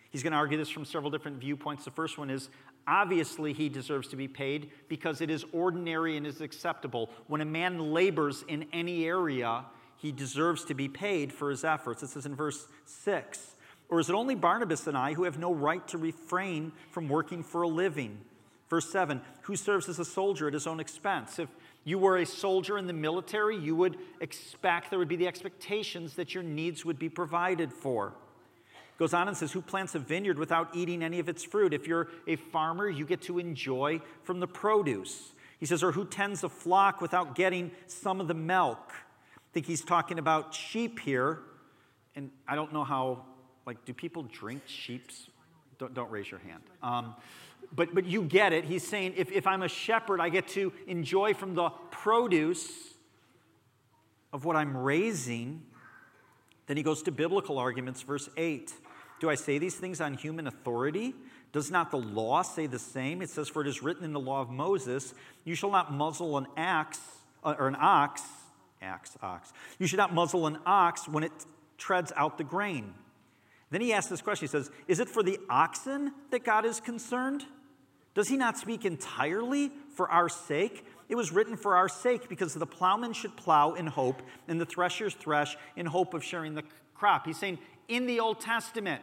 He's 0.10 0.24
going 0.24 0.32
to 0.32 0.38
argue 0.38 0.58
this 0.58 0.69
from 0.69 0.86
several 0.86 1.12
different 1.12 1.38
viewpoints. 1.38 1.86
The 1.86 1.91
first 1.91 2.17
one 2.17 2.30
is 2.30 2.50
obviously 2.88 3.54
he 3.54 3.69
deserves 3.69 4.08
to 4.10 4.15
be 4.15 4.28
paid 4.28 4.72
because 4.88 5.22
it 5.22 5.30
is 5.30 5.46
ordinary 5.52 6.17
and 6.17 6.28
is 6.28 6.41
acceptable. 6.41 7.10
When 7.28 7.41
a 7.41 7.46
man 7.46 7.93
labors 7.93 8.43
in 8.48 8.65
any 8.74 9.06
area, 9.06 9.65
he 9.98 10.12
deserves 10.12 10.65
to 10.65 10.74
be 10.74 10.89
paid 10.89 11.32
for 11.32 11.50
his 11.50 11.63
efforts. 11.63 12.02
This 12.02 12.15
is 12.15 12.26
in 12.26 12.36
verse 12.36 12.67
6. 12.86 13.56
Or 13.89 14.00
is 14.00 14.10
it 14.10 14.15
only 14.15 14.36
Barnabas 14.36 14.88
and 14.88 14.98
I 14.98 15.13
who 15.13 15.24
have 15.24 15.38
no 15.38 15.54
right 15.54 15.88
to 15.89 15.98
refrain 15.98 16.72
from 16.89 17.08
working 17.08 17.43
for 17.43 17.62
a 17.62 17.67
living? 17.67 18.19
Verse 18.69 18.89
7 18.89 19.22
Who 19.43 19.56
serves 19.56 19.88
as 19.88 20.00
a 20.00 20.06
soldier 20.06 20.48
at 20.48 20.54
his 20.54 20.67
own 20.67 20.80
expense? 20.80 21.39
If 21.39 21.50
you 21.84 22.00
were 22.00 22.17
a 22.17 22.26
soldier 22.26 22.78
in 22.78 22.88
the 22.88 22.93
military, 22.93 23.58
you 23.58 23.76
would 23.76 23.98
expect, 24.19 24.89
there 24.89 25.00
would 25.00 25.08
be 25.08 25.15
the 25.15 25.28
expectations 25.28 26.15
that 26.15 26.34
your 26.34 26.43
needs 26.43 26.84
would 26.86 26.98
be 26.98 27.10
provided 27.10 27.72
for. 27.72 28.13
Goes 28.97 29.13
on 29.13 29.27
and 29.27 29.36
says, 29.36 29.51
Who 29.51 29.62
plants 29.62 29.95
a 29.95 29.99
vineyard 29.99 30.38
without 30.38 30.75
eating 30.75 31.03
any 31.03 31.19
of 31.19 31.27
its 31.27 31.43
fruit? 31.43 31.73
If 31.73 31.88
you're 31.88 32.10
a 32.27 32.36
farmer, 32.36 32.89
you 32.89 33.06
get 33.06 33.21
to 33.23 33.39
enjoy 33.39 34.01
from 34.23 34.39
the 34.39 34.47
produce. 34.47 35.34
He 35.60 35.65
says, 35.65 35.84
Or 35.84 35.91
who 35.91 36.06
tends 36.06 36.43
a 36.43 36.49
flock 36.49 37.01
without 37.01 37.36
getting 37.36 37.71
some 37.88 38.21
of 38.21 38.27
the 38.27 38.34
milk? 38.34 38.91
I 38.91 39.49
think 39.53 39.65
he's 39.65 39.82
talking 39.82 40.19
about 40.19 40.53
sheep 40.53 40.99
here. 40.99 41.39
And 42.15 42.29
I 42.47 42.56
don't 42.56 42.71
know 42.71 42.84
how, 42.84 43.25
like, 43.65 43.84
do 43.86 43.93
people 43.93 44.23
drink 44.23 44.62
sheep's? 44.67 45.29
Don't, 45.79 45.93
don't 45.93 46.12
raise 46.12 46.29
your 46.29 46.39
hand. 46.41 46.62
Um, 46.84 47.15
but, 47.75 47.95
but 47.95 48.06
you 48.06 48.21
get 48.21 48.53
it. 48.53 48.65
He's 48.65 48.88
saying 48.88 49.13
if, 49.17 49.32
if 49.32 49.47
I'm 49.47 49.63
a 49.63 49.67
shepherd, 49.67 50.19
I 50.19 50.29
get 50.29 50.47
to 50.49 50.71
enjoy 50.86 51.34
from 51.34 51.56
the 51.56 51.69
produce 51.89 52.71
of 54.32 54.45
what 54.45 54.56
I'm 54.56 54.75
raising. 54.77 55.63
Then 56.67 56.77
he 56.77 56.84
goes 56.84 57.03
to 57.03 57.12
biblical 57.12 57.58
arguments, 57.58 58.01
verse 58.01 58.29
8. 58.38 58.73
Do 59.24 59.30
I 59.30 59.36
say 59.36 59.58
these 59.58 59.76
things 59.76 60.02
on 60.02 60.16
human 60.16 60.48
authority? 60.48 61.16
Does 61.54 61.72
not 61.72 61.92
the 61.92 61.98
law 61.98 62.42
say 62.42 62.68
the 62.68 62.78
same? 62.78 63.22
It 63.22 63.30
says, 63.30 63.48
For 63.48 63.62
it 63.62 63.70
is 63.70 63.82
written 63.82 64.04
in 64.04 64.12
the 64.12 64.20
law 64.20 64.42
of 64.42 64.50
Moses, 64.50 65.14
You 65.46 65.56
shall 65.56 65.72
not 65.72 65.94
muzzle 65.94 66.38
an 66.38 66.46
axe, 66.58 67.00
uh, 67.42 67.56
or 67.58 67.70
an 67.70 67.78
ox, 67.80 68.22
axe, 68.82 69.16
ox. 69.22 69.54
You 69.80 69.88
should 69.88 69.96
not 69.96 70.14
muzzle 70.14 70.46
an 70.46 70.58
ox 70.66 71.08
when 71.08 71.24
it 71.24 71.32
treads 71.78 72.12
out 72.18 72.38
the 72.38 72.44
grain. 72.44 72.94
Then 73.70 73.80
he 73.80 73.94
asks 73.94 74.10
this 74.10 74.22
question 74.22 74.46
He 74.46 74.52
says, 74.52 74.70
Is 74.90 75.00
it 75.00 75.08
for 75.08 75.24
the 75.24 75.40
oxen 75.50 76.12
that 76.32 76.44
God 76.44 76.66
is 76.66 76.82
concerned? 76.82 77.46
Does 78.16 78.28
he 78.28 78.36
not 78.36 78.58
speak 78.58 78.84
entirely 78.84 79.72
for 79.96 80.12
our 80.12 80.28
sake? 80.28 80.86
It 81.08 81.16
was 81.16 81.32
written 81.32 81.56
for 81.56 81.78
our 81.78 81.88
sake 81.88 82.28
because 82.28 82.54
the 82.56 82.68
plowman 82.68 83.14
should 83.14 83.38
plow 83.38 83.76
in 83.76 83.88
hope 83.88 84.22
and 84.50 84.60
the 84.60 84.66
threshers 84.66 85.14
thresh 85.14 85.56
in 85.78 85.86
hope 85.86 86.14
of 86.14 86.26
sharing 86.26 86.56
the 86.56 86.64
crop. 86.94 87.26
He's 87.26 87.40
saying 87.40 87.60
in 87.88 88.06
the 88.06 88.20
Old 88.20 88.42
Testament, 88.42 89.02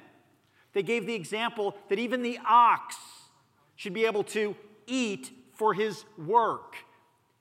they 0.73 0.83
gave 0.83 1.07
the 1.07 1.15
example 1.15 1.77
that 1.89 1.99
even 1.99 2.23
the 2.23 2.39
ox 2.47 2.97
should 3.77 3.95
be 3.95 4.05
able 4.05 4.25
to 4.25 4.55
eat 4.87 5.31
for 5.55 5.75
his 5.75 6.05
work. 6.19 6.77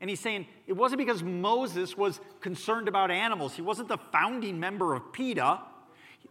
And 0.02 0.10
he's 0.10 0.20
saying 0.20 0.48
it 0.68 0.74
wasn't 0.74 1.00
because 1.00 1.22
Moses 1.24 1.98
was 1.98 2.20
concerned 2.42 2.88
about 2.88 3.12
animals, 3.12 3.56
he 3.56 3.62
wasn't 3.62 3.90
the 3.90 3.98
founding 4.12 4.60
member 4.60 4.94
of 4.94 5.12
PETA. 5.12 5.62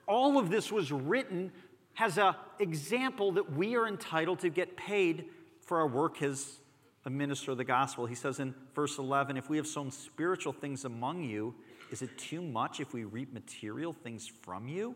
All 0.07 0.39
of 0.39 0.49
this 0.49 0.73
was 0.73 0.91
written 0.91 1.53
has 1.95 2.17
an 2.17 2.35
example 2.59 3.33
that 3.33 3.53
we 3.53 3.77
are 3.77 3.87
entitled 3.87 4.39
to 4.41 4.49
get 4.49 4.77
paid 4.77 5.27
for 5.61 5.79
our 5.79 5.87
work 5.87 6.23
as 6.23 6.61
a 7.05 7.11
minister 7.11 7.51
of 7.51 7.59
the 7.59 7.65
gospel. 7.65 8.07
He 8.07 8.15
says 8.15 8.41
in 8.41 8.55
verse 8.75 8.99
11, 8.99 9.37
If 9.37 9.51
we 9.51 9.57
have 9.57 9.67
sown 9.67 9.91
spiritual 9.91 10.53
things 10.53 10.85
among 10.85 11.25
you, 11.25 11.55
is 11.91 12.03
it 12.03 12.17
too 12.17 12.41
much 12.41 12.81
if 12.81 12.93
we 12.93 13.05
reap 13.05 13.33
material 13.33 13.93
things 13.93 14.31
from 14.43 14.69
you? 14.69 14.95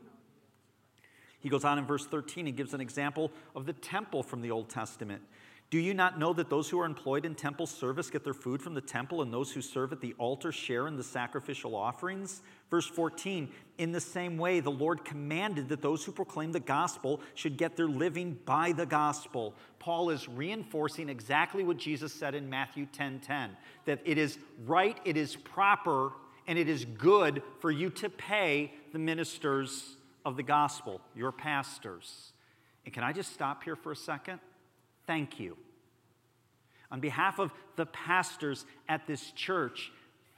He 1.42 1.48
goes 1.48 1.64
on 1.64 1.78
in 1.78 1.85
verse 1.85 2.07
13 2.07 2.46
and 2.46 2.57
gives 2.57 2.72
an 2.72 2.81
example 2.81 3.31
of 3.55 3.66
the 3.66 3.72
temple 3.74 4.22
from 4.22 4.40
the 4.40 4.50
Old 4.50 4.70
Testament. 4.70 5.22
Do 5.72 5.78
you 5.78 5.94
not 5.94 6.18
know 6.18 6.35
that 6.35 6.50
those 6.50 6.68
who 6.68 6.78
are 6.81 6.85
employed 6.85 7.24
in 7.24 7.35
temple 7.35 7.66
service 7.66 8.11
get 8.11 8.24
their 8.24 8.35
food 8.35 8.61
from 8.61 8.74
the 8.74 8.83
temple, 8.83 9.22
and 9.22 9.33
those 9.33 9.50
who 9.50 9.62
serve 9.62 9.90
at 9.90 10.02
the 10.02 10.14
altar 10.18 10.52
share 10.52 10.87
in 10.87 10.96
the 10.96 11.02
sacrificial 11.02 11.74
offerings? 11.74 12.42
Verse 12.70 12.87
14 12.87 13.48
In 13.78 13.90
the 13.90 13.98
same 14.00 14.37
way, 14.37 14.61
the 14.61 14.70
Lord 14.70 15.02
commanded 15.02 15.70
that 15.70 15.81
those 15.81 16.05
who 16.05 16.12
proclaim 16.12 16.52
the 16.52 16.61
gospel 16.61 17.22
should 17.35 17.57
get 17.57 17.74
their 17.74 17.87
living 17.87 18.38
by 18.44 18.72
the 18.72 18.85
gospel. 18.85 19.55
Paul 19.78 20.11
is 20.11 20.28
reinforcing 20.28 21.09
exactly 21.09 21.64
what 21.64 21.78
Jesus 21.78 22.12
said 22.12 22.35
in 22.35 22.50
Matthew 22.50 22.85
10 22.85 23.20
10 23.20 23.57
that 23.87 24.00
it 24.05 24.18
is 24.18 24.38
right, 24.66 24.98
it 25.07 25.16
is 25.16 25.37
proper, 25.37 26.12
and 26.46 26.59
it 26.59 26.68
is 26.68 26.85
good 26.85 27.42
for 27.61 27.70
you 27.70 27.88
to 27.88 28.11
pay 28.11 28.74
the 28.92 28.98
ministers 28.98 29.96
of 30.24 30.37
the 30.37 30.42
gospel, 30.42 31.00
your 31.14 31.32
pastors. 31.32 32.32
And 32.85 32.92
can 32.94 33.04
I 33.04 33.12
just 33.12 33.32
stop 33.32 33.64
here 33.64 33.76
for 33.76 33.92
a 33.92 33.96
second? 33.96 34.40
thank 35.06 35.40
you. 35.40 35.56
On 36.90 37.00
behalf 37.00 37.38
of 37.38 37.52
the 37.76 37.87
pastors 37.87 38.66
at 38.88 39.06
this 39.06 39.30
church, 39.32 39.92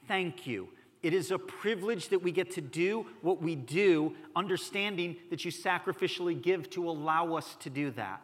thank 0.07 0.47
you. 0.47 0.69
It 1.03 1.13
is 1.13 1.31
a 1.31 1.39
privilege 1.39 2.09
that 2.09 2.23
we 2.23 2.33
get 2.33 2.53
to 2.53 2.61
do 2.61 3.07
what 3.21 3.43
we 3.43 3.57
do, 3.57 4.15
understanding 4.35 5.17
that 5.31 5.45
you 5.45 5.51
sacrificially 5.51 6.41
give 6.41 6.71
to 6.71 6.89
allow 6.89 7.35
us 7.35 7.57
to 7.61 7.71
do 7.71 7.91
that. 7.93 8.23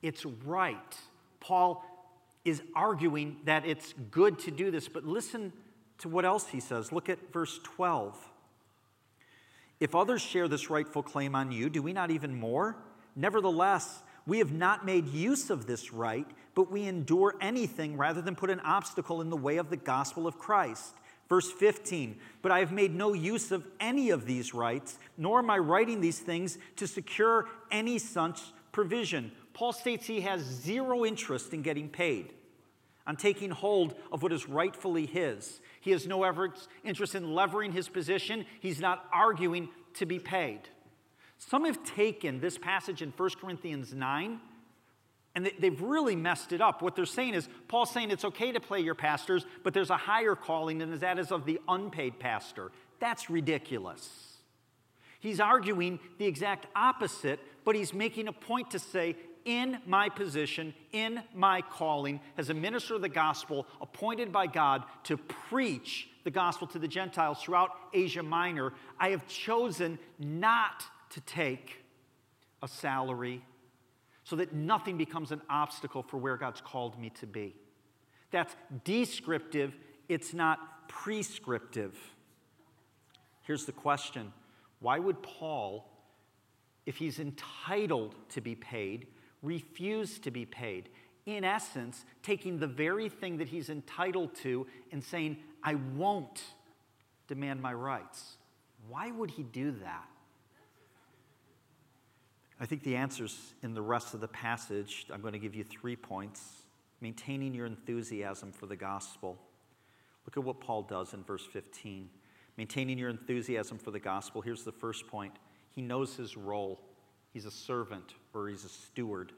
It's 0.00 0.24
right. 0.24 0.96
Paul 1.40 1.84
is 2.44 2.62
arguing 2.74 3.36
that 3.44 3.66
it's 3.66 3.94
good 4.10 4.38
to 4.40 4.50
do 4.50 4.70
this, 4.70 4.88
but 4.88 5.04
listen 5.04 5.52
to 5.98 6.08
what 6.08 6.24
else 6.24 6.48
he 6.48 6.60
says. 6.60 6.92
Look 6.92 7.08
at 7.08 7.32
verse 7.32 7.60
12. 7.62 8.16
If 9.82 9.96
others 9.96 10.22
share 10.22 10.46
this 10.46 10.70
rightful 10.70 11.02
claim 11.02 11.34
on 11.34 11.50
you, 11.50 11.68
do 11.68 11.82
we 11.82 11.92
not 11.92 12.12
even 12.12 12.32
more? 12.32 12.76
Nevertheless, 13.16 14.04
we 14.28 14.38
have 14.38 14.52
not 14.52 14.86
made 14.86 15.08
use 15.08 15.50
of 15.50 15.66
this 15.66 15.92
right, 15.92 16.24
but 16.54 16.70
we 16.70 16.84
endure 16.84 17.34
anything 17.40 17.96
rather 17.96 18.22
than 18.22 18.36
put 18.36 18.48
an 18.48 18.60
obstacle 18.60 19.20
in 19.20 19.28
the 19.28 19.36
way 19.36 19.56
of 19.56 19.70
the 19.70 19.76
gospel 19.76 20.28
of 20.28 20.38
Christ. 20.38 20.94
Verse 21.28 21.50
15, 21.50 22.16
but 22.42 22.52
I 22.52 22.60
have 22.60 22.70
made 22.70 22.94
no 22.94 23.12
use 23.12 23.50
of 23.50 23.66
any 23.80 24.10
of 24.10 24.24
these 24.24 24.54
rights, 24.54 25.00
nor 25.18 25.40
am 25.40 25.50
I 25.50 25.58
writing 25.58 26.00
these 26.00 26.20
things 26.20 26.58
to 26.76 26.86
secure 26.86 27.48
any 27.72 27.98
such 27.98 28.40
provision. 28.70 29.32
Paul 29.52 29.72
states 29.72 30.06
he 30.06 30.20
has 30.20 30.42
zero 30.42 31.04
interest 31.04 31.52
in 31.52 31.62
getting 31.62 31.88
paid, 31.88 32.32
on 33.04 33.16
taking 33.16 33.50
hold 33.50 33.96
of 34.12 34.22
what 34.22 34.32
is 34.32 34.48
rightfully 34.48 35.06
his. 35.06 35.60
He 35.82 35.90
has 35.90 36.06
no 36.06 36.24
interest 36.84 37.14
in 37.14 37.34
levering 37.34 37.72
his 37.72 37.90
position, 37.90 38.46
he's 38.60 38.80
not 38.80 39.04
arguing 39.12 39.68
to 39.94 40.06
be 40.06 40.18
paid. 40.18 40.60
Some 41.36 41.66
have 41.66 41.84
taken 41.84 42.40
this 42.40 42.56
passage 42.56 43.02
in 43.02 43.10
1 43.10 43.30
Corinthians 43.40 43.92
9 43.92 44.40
and 45.34 45.50
they've 45.58 45.80
really 45.80 46.14
messed 46.14 46.52
it 46.52 46.60
up. 46.60 46.82
What 46.82 46.94
they're 46.94 47.06
saying 47.06 47.34
is, 47.34 47.48
Paul's 47.68 47.90
saying 47.90 48.10
it's 48.10 48.24
okay 48.24 48.52
to 48.52 48.60
play 48.60 48.80
your 48.80 48.94
pastors, 48.94 49.46
but 49.62 49.72
there's 49.72 49.90
a 49.90 49.96
higher 49.96 50.34
calling, 50.34 50.82
and 50.82 50.92
that 51.00 51.18
is 51.18 51.32
of 51.32 51.46
the 51.46 51.58
unpaid 51.68 52.18
pastor. 52.20 52.70
That's 53.00 53.30
ridiculous. 53.30 54.36
He's 55.20 55.40
arguing 55.40 56.00
the 56.18 56.26
exact 56.26 56.66
opposite, 56.76 57.40
but 57.64 57.74
he's 57.74 57.94
making 57.94 58.28
a 58.28 58.32
point 58.32 58.72
to 58.72 58.78
say, 58.78 59.16
in 59.44 59.78
my 59.86 60.08
position, 60.08 60.74
in 60.92 61.22
my 61.34 61.62
calling, 61.62 62.20
as 62.36 62.50
a 62.50 62.54
minister 62.54 62.94
of 62.94 63.02
the 63.02 63.08
gospel, 63.08 63.66
appointed 63.80 64.32
by 64.32 64.46
God 64.46 64.84
to 65.04 65.16
preach 65.16 66.08
the 66.24 66.30
gospel 66.30 66.66
to 66.68 66.78
the 66.78 66.88
Gentiles 66.88 67.42
throughout 67.42 67.70
Asia 67.92 68.22
Minor, 68.22 68.72
I 68.98 69.10
have 69.10 69.26
chosen 69.26 69.98
not 70.18 70.84
to 71.10 71.20
take 71.22 71.84
a 72.62 72.68
salary 72.68 73.44
so 74.24 74.36
that 74.36 74.52
nothing 74.52 74.96
becomes 74.96 75.32
an 75.32 75.42
obstacle 75.50 76.02
for 76.02 76.16
where 76.16 76.36
God's 76.36 76.60
called 76.60 76.98
me 76.98 77.10
to 77.20 77.26
be. 77.26 77.56
That's 78.30 78.54
descriptive, 78.84 79.74
it's 80.08 80.32
not 80.32 80.88
prescriptive. 80.88 81.98
Here's 83.42 83.64
the 83.64 83.72
question 83.72 84.32
Why 84.78 84.98
would 84.98 85.22
Paul 85.22 85.92
if 86.86 86.96
he's 86.96 87.18
entitled 87.18 88.14
to 88.30 88.40
be 88.40 88.54
paid, 88.54 89.06
refuse 89.42 90.18
to 90.20 90.30
be 90.30 90.46
paid. 90.46 90.88
In 91.26 91.44
essence, 91.44 92.04
taking 92.22 92.58
the 92.58 92.66
very 92.66 93.08
thing 93.08 93.38
that 93.38 93.48
he's 93.48 93.68
entitled 93.68 94.34
to 94.36 94.66
and 94.90 95.02
saying, 95.02 95.36
I 95.62 95.76
won't 95.96 96.42
demand 97.28 97.60
my 97.62 97.72
rights. 97.72 98.36
Why 98.88 99.10
would 99.10 99.30
he 99.30 99.42
do 99.42 99.72
that? 99.82 100.08
I 102.60 102.66
think 102.66 102.82
the 102.82 102.96
answer's 102.96 103.54
in 103.62 103.74
the 103.74 103.82
rest 103.82 104.14
of 104.14 104.20
the 104.20 104.28
passage. 104.28 105.06
I'm 105.12 105.20
going 105.20 105.32
to 105.32 105.38
give 105.38 105.54
you 105.54 105.64
three 105.64 105.96
points. 105.96 106.62
Maintaining 107.00 107.54
your 107.54 107.66
enthusiasm 107.66 108.52
for 108.52 108.66
the 108.66 108.76
gospel. 108.76 109.36
Look 110.24 110.36
at 110.36 110.44
what 110.44 110.60
Paul 110.60 110.82
does 110.82 111.14
in 111.14 111.24
verse 111.24 111.44
15. 111.44 112.08
Maintaining 112.56 112.98
your 112.98 113.08
enthusiasm 113.08 113.78
for 113.78 113.90
the 113.90 113.98
gospel. 113.98 114.40
Here's 114.40 114.62
the 114.62 114.72
first 114.72 115.08
point 115.08 115.32
he 115.74 115.82
knows 115.82 116.14
his 116.14 116.36
role. 116.36 116.80
He's 117.32 117.46
a 117.46 117.50
servant 117.50 118.14
or 118.34 118.48
he's 118.48 118.64
a 118.64 118.68
steward. 118.68 119.32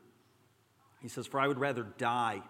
He 1.00 1.08
says, 1.08 1.26
For 1.26 1.40
I 1.40 1.48
would 1.48 1.58
rather 1.58 1.84
die 1.98 2.42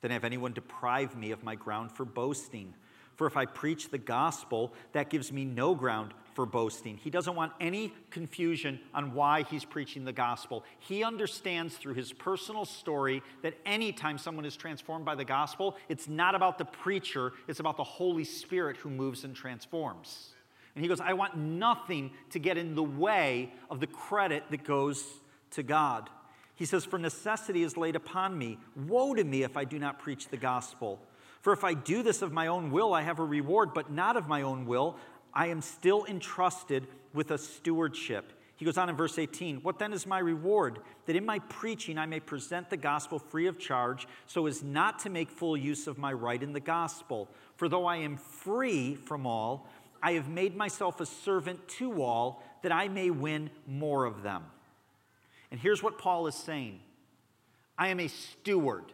than 0.00 0.10
have 0.10 0.24
anyone 0.24 0.52
deprive 0.52 1.16
me 1.16 1.30
of 1.30 1.42
my 1.42 1.54
ground 1.54 1.92
for 1.92 2.04
boasting. 2.04 2.74
For 3.16 3.26
if 3.26 3.36
I 3.36 3.46
preach 3.46 3.90
the 3.90 3.98
gospel, 3.98 4.74
that 4.92 5.08
gives 5.08 5.32
me 5.32 5.46
no 5.46 5.74
ground 5.74 6.12
for 6.34 6.44
boasting. 6.44 6.98
He 6.98 7.08
doesn't 7.08 7.34
want 7.34 7.52
any 7.60 7.94
confusion 8.10 8.78
on 8.92 9.14
why 9.14 9.44
he's 9.44 9.64
preaching 9.64 10.04
the 10.04 10.12
gospel. 10.12 10.64
He 10.80 11.02
understands 11.02 11.76
through 11.76 11.94
his 11.94 12.12
personal 12.12 12.66
story 12.66 13.22
that 13.40 13.54
anytime 13.64 14.18
someone 14.18 14.44
is 14.44 14.54
transformed 14.54 15.06
by 15.06 15.14
the 15.14 15.24
gospel, 15.24 15.76
it's 15.88 16.06
not 16.06 16.34
about 16.34 16.58
the 16.58 16.66
preacher, 16.66 17.32
it's 17.48 17.60
about 17.60 17.78
the 17.78 17.84
Holy 17.84 18.24
Spirit 18.24 18.76
who 18.76 18.90
moves 18.90 19.24
and 19.24 19.34
transforms. 19.34 20.34
And 20.76 20.84
he 20.84 20.88
goes, 20.88 21.00
I 21.00 21.14
want 21.14 21.36
nothing 21.36 22.12
to 22.30 22.38
get 22.38 22.58
in 22.58 22.74
the 22.74 22.82
way 22.82 23.50
of 23.70 23.80
the 23.80 23.86
credit 23.86 24.44
that 24.50 24.62
goes 24.62 25.04
to 25.52 25.62
God. 25.62 26.10
He 26.54 26.66
says, 26.66 26.84
For 26.84 26.98
necessity 26.98 27.62
is 27.62 27.78
laid 27.78 27.96
upon 27.96 28.36
me. 28.38 28.58
Woe 28.86 29.14
to 29.14 29.24
me 29.24 29.42
if 29.42 29.56
I 29.56 29.64
do 29.64 29.78
not 29.78 29.98
preach 29.98 30.28
the 30.28 30.36
gospel. 30.36 31.00
For 31.40 31.54
if 31.54 31.64
I 31.64 31.72
do 31.72 32.02
this 32.02 32.20
of 32.20 32.30
my 32.30 32.48
own 32.48 32.70
will, 32.70 32.92
I 32.92 33.02
have 33.02 33.18
a 33.18 33.24
reward, 33.24 33.72
but 33.72 33.90
not 33.90 34.16
of 34.16 34.28
my 34.28 34.42
own 34.42 34.66
will. 34.66 34.96
I 35.32 35.46
am 35.46 35.62
still 35.62 36.04
entrusted 36.06 36.86
with 37.14 37.30
a 37.30 37.38
stewardship. 37.38 38.32
He 38.56 38.64
goes 38.64 38.78
on 38.78 38.88
in 38.88 38.96
verse 38.96 39.18
18, 39.18 39.58
What 39.58 39.78
then 39.78 39.92
is 39.92 40.06
my 40.06 40.18
reward? 40.18 40.78
That 41.04 41.14
in 41.14 41.26
my 41.26 41.40
preaching 41.40 41.98
I 41.98 42.06
may 42.06 42.20
present 42.20 42.70
the 42.70 42.78
gospel 42.78 43.18
free 43.18 43.46
of 43.46 43.58
charge, 43.58 44.08
so 44.26 44.46
as 44.46 44.62
not 44.62 44.98
to 45.00 45.10
make 45.10 45.30
full 45.30 45.58
use 45.58 45.86
of 45.86 45.98
my 45.98 46.12
right 46.12 46.42
in 46.42 46.54
the 46.54 46.60
gospel. 46.60 47.28
For 47.56 47.68
though 47.68 47.84
I 47.84 47.96
am 47.96 48.16
free 48.16 48.94
from 48.94 49.26
all, 49.26 49.68
I 50.02 50.12
have 50.12 50.28
made 50.28 50.56
myself 50.56 51.00
a 51.00 51.06
servant 51.06 51.66
to 51.68 52.02
all, 52.02 52.42
that 52.62 52.72
I 52.72 52.88
may 52.88 53.10
win 53.10 53.50
more 53.66 54.04
of 54.04 54.22
them. 54.22 54.44
And 55.50 55.60
here's 55.60 55.82
what 55.82 55.98
Paul 55.98 56.26
is 56.26 56.34
saying 56.34 56.80
I 57.78 57.88
am 57.88 58.00
a 58.00 58.08
steward. 58.08 58.84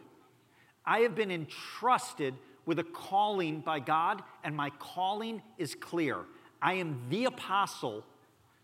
I 0.85 0.99
have 0.99 1.15
been 1.15 1.31
entrusted 1.31 2.35
with 2.65 2.79
a 2.79 2.83
calling 2.83 3.61
by 3.61 3.79
God, 3.79 4.21
and 4.43 4.55
my 4.55 4.69
calling 4.79 5.41
is 5.57 5.75
clear. 5.75 6.19
I 6.61 6.73
am 6.75 7.01
the 7.09 7.25
apostle 7.25 8.05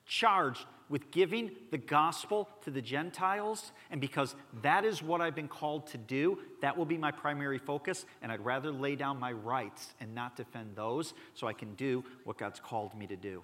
charged 0.05 0.65
with 0.89 1.11
giving 1.11 1.51
the 1.71 1.77
gospel 1.77 2.49
to 2.63 2.71
the 2.71 2.81
Gentiles, 2.81 3.71
and 3.91 4.01
because 4.01 4.35
that 4.61 4.85
is 4.85 5.03
what 5.03 5.21
I've 5.21 5.35
been 5.35 5.47
called 5.47 5.87
to 5.87 5.97
do, 5.97 6.39
that 6.61 6.75
will 6.77 6.85
be 6.85 6.97
my 6.97 7.11
primary 7.11 7.59
focus, 7.59 8.05
and 8.21 8.31
I'd 8.31 8.43
rather 8.43 8.71
lay 8.71 8.95
down 8.95 9.19
my 9.19 9.31
rights 9.31 9.93
and 9.99 10.15
not 10.15 10.35
defend 10.35 10.75
those 10.75 11.13
so 11.35 11.47
I 11.47 11.53
can 11.53 11.75
do 11.75 12.03
what 12.23 12.37
God's 12.37 12.59
called 12.59 12.95
me 12.95 13.07
to 13.07 13.15
do. 13.15 13.43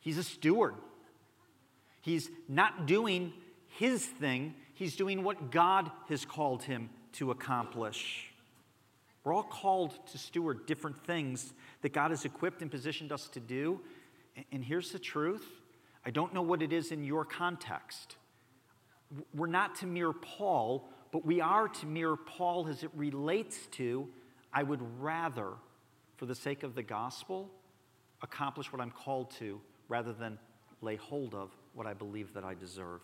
He's 0.00 0.18
a 0.18 0.24
steward. 0.24 0.74
He's 2.00 2.30
not 2.48 2.86
doing 2.86 3.32
his 3.68 4.04
thing, 4.04 4.54
he's 4.74 4.96
doing 4.96 5.22
what 5.22 5.50
God 5.50 5.90
has 6.08 6.24
called 6.24 6.62
him 6.62 6.90
to 7.12 7.30
accomplish. 7.30 8.30
We're 9.22 9.34
all 9.34 9.42
called 9.42 9.94
to 10.12 10.18
steward 10.18 10.66
different 10.66 11.04
things 11.04 11.52
that 11.82 11.92
God 11.92 12.10
has 12.10 12.24
equipped 12.24 12.62
and 12.62 12.70
positioned 12.70 13.12
us 13.12 13.28
to 13.28 13.40
do. 13.40 13.80
And 14.50 14.64
here's 14.64 14.90
the 14.90 14.98
truth 14.98 15.44
I 16.04 16.10
don't 16.10 16.32
know 16.32 16.42
what 16.42 16.62
it 16.62 16.72
is 16.72 16.92
in 16.92 17.04
your 17.04 17.24
context. 17.24 18.16
We're 19.34 19.46
not 19.46 19.76
to 19.76 19.86
mirror 19.86 20.12
Paul, 20.12 20.88
but 21.12 21.24
we 21.24 21.40
are 21.40 21.68
to 21.68 21.86
mirror 21.86 22.16
Paul 22.16 22.68
as 22.68 22.82
it 22.82 22.90
relates 22.94 23.66
to 23.72 24.08
I 24.52 24.62
would 24.62 24.80
rather, 25.00 25.52
for 26.16 26.26
the 26.26 26.34
sake 26.34 26.62
of 26.62 26.74
the 26.74 26.82
gospel, 26.82 27.50
accomplish 28.22 28.72
what 28.72 28.80
I'm 28.80 28.90
called 28.90 29.30
to 29.32 29.60
rather 29.88 30.12
than 30.12 30.38
lay 30.80 30.96
hold 30.96 31.34
of 31.34 31.50
what 31.74 31.86
I 31.86 31.94
believe 31.94 32.32
that 32.34 32.44
I 32.44 32.54
deserve. 32.54 33.02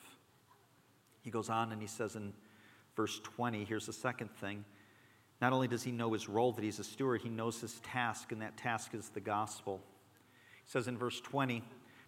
He 1.23 1.31
goes 1.31 1.51
on 1.51 1.73
and 1.73 1.81
he 1.81 1.87
says 1.87 2.17
in 2.17 2.33
verse 2.97 3.21
20, 3.23 3.65
here's 3.65 3.87
the 3.87 3.93
second 3.93 4.31
thing. 4.37 4.65
Not 5.41 5.53
only 5.53 5.69
does 5.69 5.83
he 5.83 5.93
know 5.93 6.13
his 6.13 6.29
role, 6.29 6.53
that 6.53 6.65
he's 6.65 6.79
a 6.79 6.85
steward, 6.85 7.21
he 7.23 7.29
knows 7.29 7.61
his 7.61 7.81
task, 7.81 8.33
and 8.33 8.41
that 8.41 8.57
task 8.57 8.95
is 8.95 9.09
the 9.09 9.21
gospel. 9.21 9.83
He 10.65 10.71
says 10.71 10.89
in 10.89 10.97
verse 10.97 11.21
20, 11.21 11.63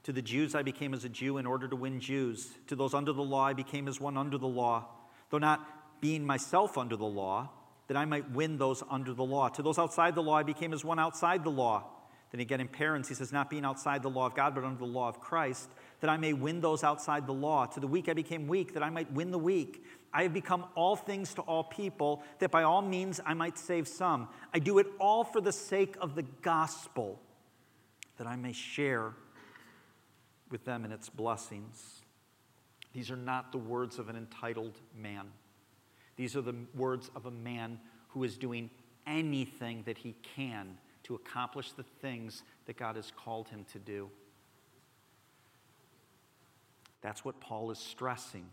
To 0.06 0.12
the 0.12 0.22
Jews 0.22 0.54
I 0.54 0.62
became 0.62 0.94
as 0.94 1.04
a 1.04 1.08
Jew 1.08 1.36
in 1.36 1.46
order 1.46 1.66
to 1.66 1.74
win 1.74 1.98
Jews. 1.98 2.48
To 2.68 2.76
those 2.76 2.94
under 2.94 3.12
the 3.12 3.24
law 3.24 3.42
I 3.42 3.54
became 3.54 3.88
as 3.88 4.00
one 4.00 4.16
under 4.16 4.38
the 4.38 4.46
law, 4.46 4.86
though 5.30 5.38
not 5.38 6.00
being 6.00 6.24
myself 6.24 6.78
under 6.78 6.94
the 6.94 7.04
law, 7.04 7.50
that 7.88 7.96
I 7.96 8.04
might 8.04 8.30
win 8.30 8.56
those 8.56 8.84
under 8.88 9.12
the 9.12 9.24
law. 9.24 9.48
To 9.48 9.62
those 9.62 9.80
outside 9.80 10.14
the 10.14 10.22
law 10.22 10.36
I 10.36 10.44
became 10.44 10.72
as 10.72 10.84
one 10.84 11.00
outside 11.00 11.42
the 11.42 11.50
law. 11.50 11.90
Then 12.30 12.40
again 12.40 12.60
in 12.60 12.68
parents, 12.68 13.08
he 13.08 13.16
says, 13.16 13.32
Not 13.32 13.50
being 13.50 13.64
outside 13.64 14.04
the 14.04 14.08
law 14.08 14.26
of 14.26 14.36
God, 14.36 14.54
but 14.54 14.62
under 14.62 14.78
the 14.78 14.84
law 14.84 15.08
of 15.08 15.18
Christ, 15.18 15.68
that 15.98 16.08
I 16.08 16.16
may 16.18 16.32
win 16.32 16.60
those 16.60 16.84
outside 16.84 17.26
the 17.26 17.34
law. 17.34 17.66
To 17.66 17.80
the 17.80 17.88
weak 17.88 18.08
I 18.08 18.12
became 18.12 18.46
weak, 18.46 18.74
that 18.74 18.84
I 18.84 18.90
might 18.90 19.12
win 19.12 19.32
the 19.32 19.40
weak. 19.40 19.84
I 20.14 20.22
have 20.22 20.32
become 20.32 20.66
all 20.76 20.94
things 20.94 21.34
to 21.34 21.42
all 21.42 21.64
people, 21.64 22.22
that 22.38 22.52
by 22.52 22.62
all 22.62 22.80
means 22.80 23.20
I 23.26 23.34
might 23.34 23.58
save 23.58 23.88
some. 23.88 24.28
I 24.54 24.60
do 24.60 24.78
it 24.78 24.86
all 25.00 25.24
for 25.24 25.40
the 25.40 25.50
sake 25.50 25.96
of 26.00 26.14
the 26.14 26.22
gospel, 26.42 27.20
that 28.18 28.28
I 28.28 28.36
may 28.36 28.52
share 28.52 29.12
with 30.50 30.64
them 30.64 30.84
and 30.84 30.92
its 30.92 31.08
blessings. 31.08 32.02
These 32.92 33.10
are 33.10 33.16
not 33.16 33.52
the 33.52 33.58
words 33.58 33.98
of 33.98 34.08
an 34.08 34.16
entitled 34.16 34.78
man. 34.96 35.28
These 36.16 36.34
are 36.36 36.42
the 36.42 36.54
words 36.74 37.10
of 37.14 37.26
a 37.26 37.30
man 37.30 37.78
who 38.08 38.24
is 38.24 38.38
doing 38.38 38.70
anything 39.06 39.82
that 39.84 39.98
he 39.98 40.14
can 40.34 40.78
to 41.04 41.14
accomplish 41.14 41.72
the 41.72 41.84
things 42.00 42.42
that 42.66 42.76
God 42.76 42.96
has 42.96 43.12
called 43.16 43.48
him 43.48 43.64
to 43.72 43.78
do. 43.78 44.10
That's 47.02 47.24
what 47.24 47.40
Paul 47.40 47.70
is 47.70 47.78
stressing. 47.78 48.46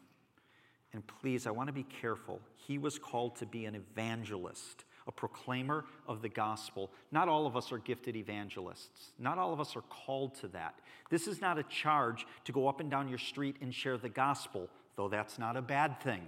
And 0.94 1.06
please, 1.08 1.48
I 1.48 1.52
want 1.52 1.68
to 1.68 1.74
be 1.74 1.84
careful. 1.84 2.40
He 2.56 2.78
was 2.78 3.00
called 3.00 3.38
to 3.38 3.48
be 3.48 3.66
an 3.66 3.74
evangelist, 3.74 4.86
a 5.08 5.12
proclaimer 5.12 5.86
of 6.08 6.22
the 6.22 6.30
gospel. 6.30 6.92
Not 7.12 7.28
all 7.28 7.46
of 7.46 7.56
us 7.56 7.72
are 7.72 7.78
gifted 7.78 8.16
evangelists. 8.16 9.12
Not 9.20 9.38
all 9.38 9.54
of 9.54 9.60
us 9.60 9.76
are 9.76 9.84
called 9.84 10.36
to 10.36 10.48
that. 10.50 10.80
This 11.10 11.28
is 11.28 11.42
not 11.42 11.58
a 11.58 11.64
charge 11.64 12.26
to 12.46 12.52
go 12.52 12.68
up 12.68 12.80
and 12.80 12.90
down 12.90 13.10
your 13.10 13.18
street 13.18 13.58
and 13.62 13.74
share 13.74 13.98
the 13.98 14.10
gospel, 14.10 14.70
though 14.96 15.10
that's 15.10 15.38
not 15.38 15.58
a 15.58 15.62
bad 15.62 16.00
thing. 16.02 16.22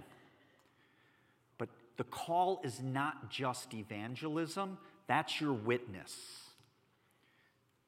But 1.58 1.68
the 1.96 2.04
call 2.04 2.60
is 2.62 2.80
not 2.82 3.30
just 3.30 3.74
evangelism, 3.74 4.78
that's 5.06 5.40
your 5.40 5.52
witness. 5.52 6.45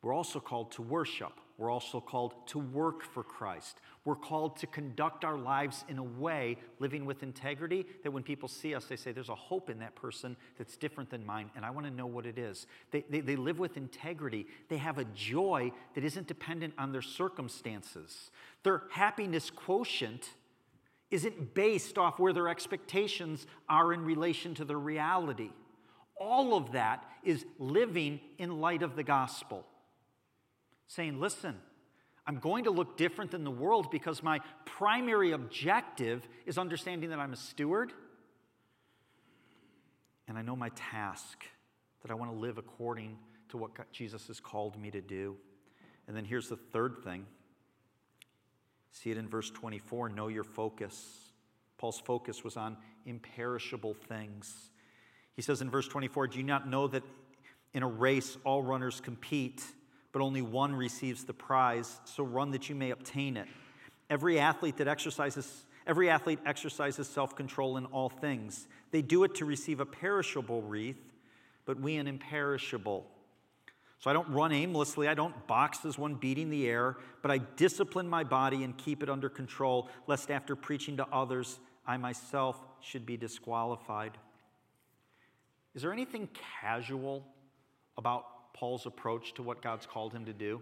We're 0.02 0.14
also 0.14 0.40
called 0.40 0.72
to 0.72 0.82
worship. 0.82 1.32
We're 1.56 1.70
also 1.70 2.00
called 2.00 2.34
to 2.48 2.58
work 2.60 3.02
for 3.02 3.24
Christ. 3.24 3.80
We're 4.04 4.14
called 4.14 4.58
to 4.58 4.68
conduct 4.68 5.24
our 5.24 5.36
lives 5.36 5.84
in 5.88 5.98
a 5.98 6.04
way, 6.04 6.56
living 6.78 7.04
with 7.04 7.24
integrity, 7.24 7.84
that 8.04 8.12
when 8.12 8.22
people 8.22 8.48
see 8.48 8.76
us, 8.76 8.84
they 8.84 8.94
say, 8.94 9.10
There's 9.10 9.28
a 9.28 9.34
hope 9.34 9.68
in 9.68 9.80
that 9.80 9.96
person 9.96 10.36
that's 10.56 10.76
different 10.76 11.10
than 11.10 11.26
mine, 11.26 11.50
and 11.56 11.64
I 11.64 11.70
want 11.70 11.86
to 11.86 11.92
know 11.92 12.06
what 12.06 12.26
it 12.26 12.38
is. 12.38 12.68
They, 12.92 13.04
they, 13.10 13.20
they 13.20 13.34
live 13.34 13.58
with 13.58 13.76
integrity. 13.76 14.46
They 14.68 14.76
have 14.76 14.98
a 14.98 15.04
joy 15.04 15.72
that 15.96 16.04
isn't 16.04 16.28
dependent 16.28 16.74
on 16.78 16.92
their 16.92 17.02
circumstances. 17.02 18.30
Their 18.62 18.84
happiness 18.92 19.50
quotient 19.50 20.30
isn't 21.10 21.54
based 21.54 21.98
off 21.98 22.20
where 22.20 22.32
their 22.32 22.48
expectations 22.48 23.48
are 23.68 23.92
in 23.92 24.04
relation 24.04 24.54
to 24.54 24.64
their 24.64 24.78
reality. 24.78 25.50
All 26.20 26.54
of 26.54 26.72
that 26.72 27.04
is 27.24 27.44
living 27.58 28.20
in 28.38 28.60
light 28.60 28.82
of 28.82 28.94
the 28.94 29.02
gospel 29.02 29.66
saying, 30.88 31.20
listen, 31.20 31.56
I'm 32.26 32.40
going 32.40 32.64
to 32.64 32.70
look 32.70 32.96
different 32.96 33.30
than 33.30 33.44
the 33.44 33.50
world 33.50 33.90
because 33.90 34.22
my 34.22 34.40
primary 34.64 35.32
objective 35.32 36.26
is 36.44 36.58
understanding 36.58 37.10
that 37.10 37.18
I'm 37.18 37.32
a 37.32 37.36
steward 37.36 37.92
and 40.26 40.36
I 40.36 40.42
know 40.42 40.54
my 40.54 40.68
task, 40.70 41.44
that 42.02 42.10
I 42.10 42.14
want 42.14 42.30
to 42.30 42.36
live 42.36 42.58
according 42.58 43.16
to 43.48 43.56
what 43.56 43.70
Jesus 43.92 44.26
has 44.26 44.40
called 44.40 44.78
me 44.78 44.90
to 44.90 45.00
do. 45.00 45.36
And 46.06 46.16
then 46.16 46.24
here's 46.24 46.48
the 46.48 46.56
third 46.56 46.98
thing 47.02 47.26
see 48.90 49.10
it 49.10 49.16
in 49.16 49.28
verse 49.28 49.50
24 49.50 50.08
know 50.08 50.28
your 50.28 50.44
focus. 50.44 51.30
Paul's 51.78 52.00
focus 52.00 52.42
was 52.42 52.56
on 52.56 52.76
imperishable 53.06 53.94
things. 53.94 54.70
He 55.34 55.42
says 55.42 55.62
in 55.62 55.70
verse 55.70 55.86
24, 55.86 56.26
Do 56.26 56.38
you 56.38 56.44
not 56.44 56.68
know 56.68 56.88
that 56.88 57.04
in 57.72 57.84
a 57.84 57.88
race 57.88 58.36
all 58.44 58.62
runners 58.62 59.00
compete? 59.00 59.62
But 60.12 60.22
only 60.22 60.42
one 60.42 60.74
receives 60.74 61.24
the 61.24 61.34
prize, 61.34 62.00
so 62.04 62.24
run 62.24 62.50
that 62.52 62.68
you 62.68 62.74
may 62.74 62.90
obtain 62.90 63.36
it. 63.36 63.46
Every 64.10 64.38
athlete 64.38 64.78
that 64.78 64.88
exercises 64.88 65.64
every 65.86 66.10
athlete 66.10 66.38
exercises 66.44 67.08
self-control 67.08 67.78
in 67.78 67.86
all 67.86 68.10
things. 68.10 68.68
They 68.90 69.00
do 69.00 69.24
it 69.24 69.34
to 69.36 69.46
receive 69.46 69.80
a 69.80 69.86
perishable 69.86 70.60
wreath, 70.60 71.00
but 71.64 71.80
we 71.80 71.96
an 71.96 72.06
imperishable. 72.06 73.06
So 73.98 74.10
I 74.10 74.12
don't 74.12 74.28
run 74.28 74.52
aimlessly, 74.52 75.08
I 75.08 75.14
don't 75.14 75.46
box 75.46 75.84
as 75.84 75.98
one 75.98 76.14
beating 76.14 76.50
the 76.50 76.68
air, 76.68 76.96
but 77.22 77.30
I 77.30 77.38
discipline 77.38 78.06
my 78.06 78.22
body 78.22 78.62
and 78.62 78.76
keep 78.76 79.02
it 79.02 79.08
under 79.08 79.28
control, 79.28 79.88
lest 80.06 80.30
after 80.30 80.54
preaching 80.54 80.98
to 80.98 81.06
others, 81.10 81.58
I 81.86 81.96
myself 81.96 82.56
should 82.80 83.06
be 83.06 83.16
disqualified. 83.16 84.12
Is 85.74 85.82
there 85.82 85.92
anything 85.92 86.28
casual 86.60 87.26
about 87.96 88.26
Paul's 88.58 88.86
approach 88.86 89.34
to 89.34 89.42
what 89.44 89.62
God's 89.62 89.86
called 89.86 90.12
him 90.12 90.24
to 90.24 90.32
do? 90.32 90.60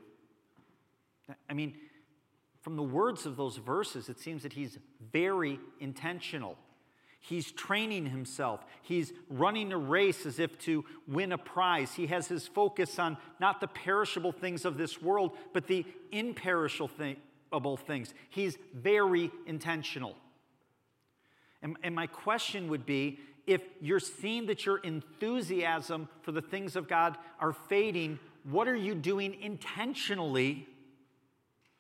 I 1.48 1.54
mean, 1.54 1.76
from 2.60 2.76
the 2.76 2.82
words 2.82 3.24
of 3.24 3.38
those 3.38 3.56
verses, 3.56 4.10
it 4.10 4.18
seems 4.18 4.42
that 4.42 4.52
he's 4.52 4.78
very 5.12 5.58
intentional. 5.80 6.58
He's 7.20 7.50
training 7.52 8.04
himself. 8.06 8.66
He's 8.82 9.14
running 9.30 9.72
a 9.72 9.78
race 9.78 10.26
as 10.26 10.38
if 10.38 10.58
to 10.60 10.84
win 11.08 11.32
a 11.32 11.38
prize. 11.38 11.94
He 11.94 12.06
has 12.08 12.28
his 12.28 12.46
focus 12.46 12.98
on 12.98 13.16
not 13.40 13.62
the 13.62 13.66
perishable 13.66 14.32
things 14.32 14.66
of 14.66 14.76
this 14.76 15.00
world, 15.00 15.32
but 15.54 15.66
the 15.66 15.86
imperishable 16.12 17.76
things. 17.78 18.12
He's 18.28 18.58
very 18.74 19.30
intentional. 19.46 20.16
And, 21.62 21.78
and 21.82 21.94
my 21.94 22.06
question 22.06 22.68
would 22.68 22.84
be 22.84 23.20
if 23.46 23.62
you're 23.80 24.00
seeing 24.00 24.46
that 24.46 24.66
your 24.66 24.78
enthusiasm 24.78 26.08
for 26.22 26.32
the 26.32 26.42
things 26.42 26.76
of 26.76 26.88
God 26.88 27.16
are 27.40 27.52
fading, 27.52 28.18
what 28.44 28.68
are 28.68 28.76
you 28.76 28.94
doing 28.94 29.40
intentionally 29.40 30.66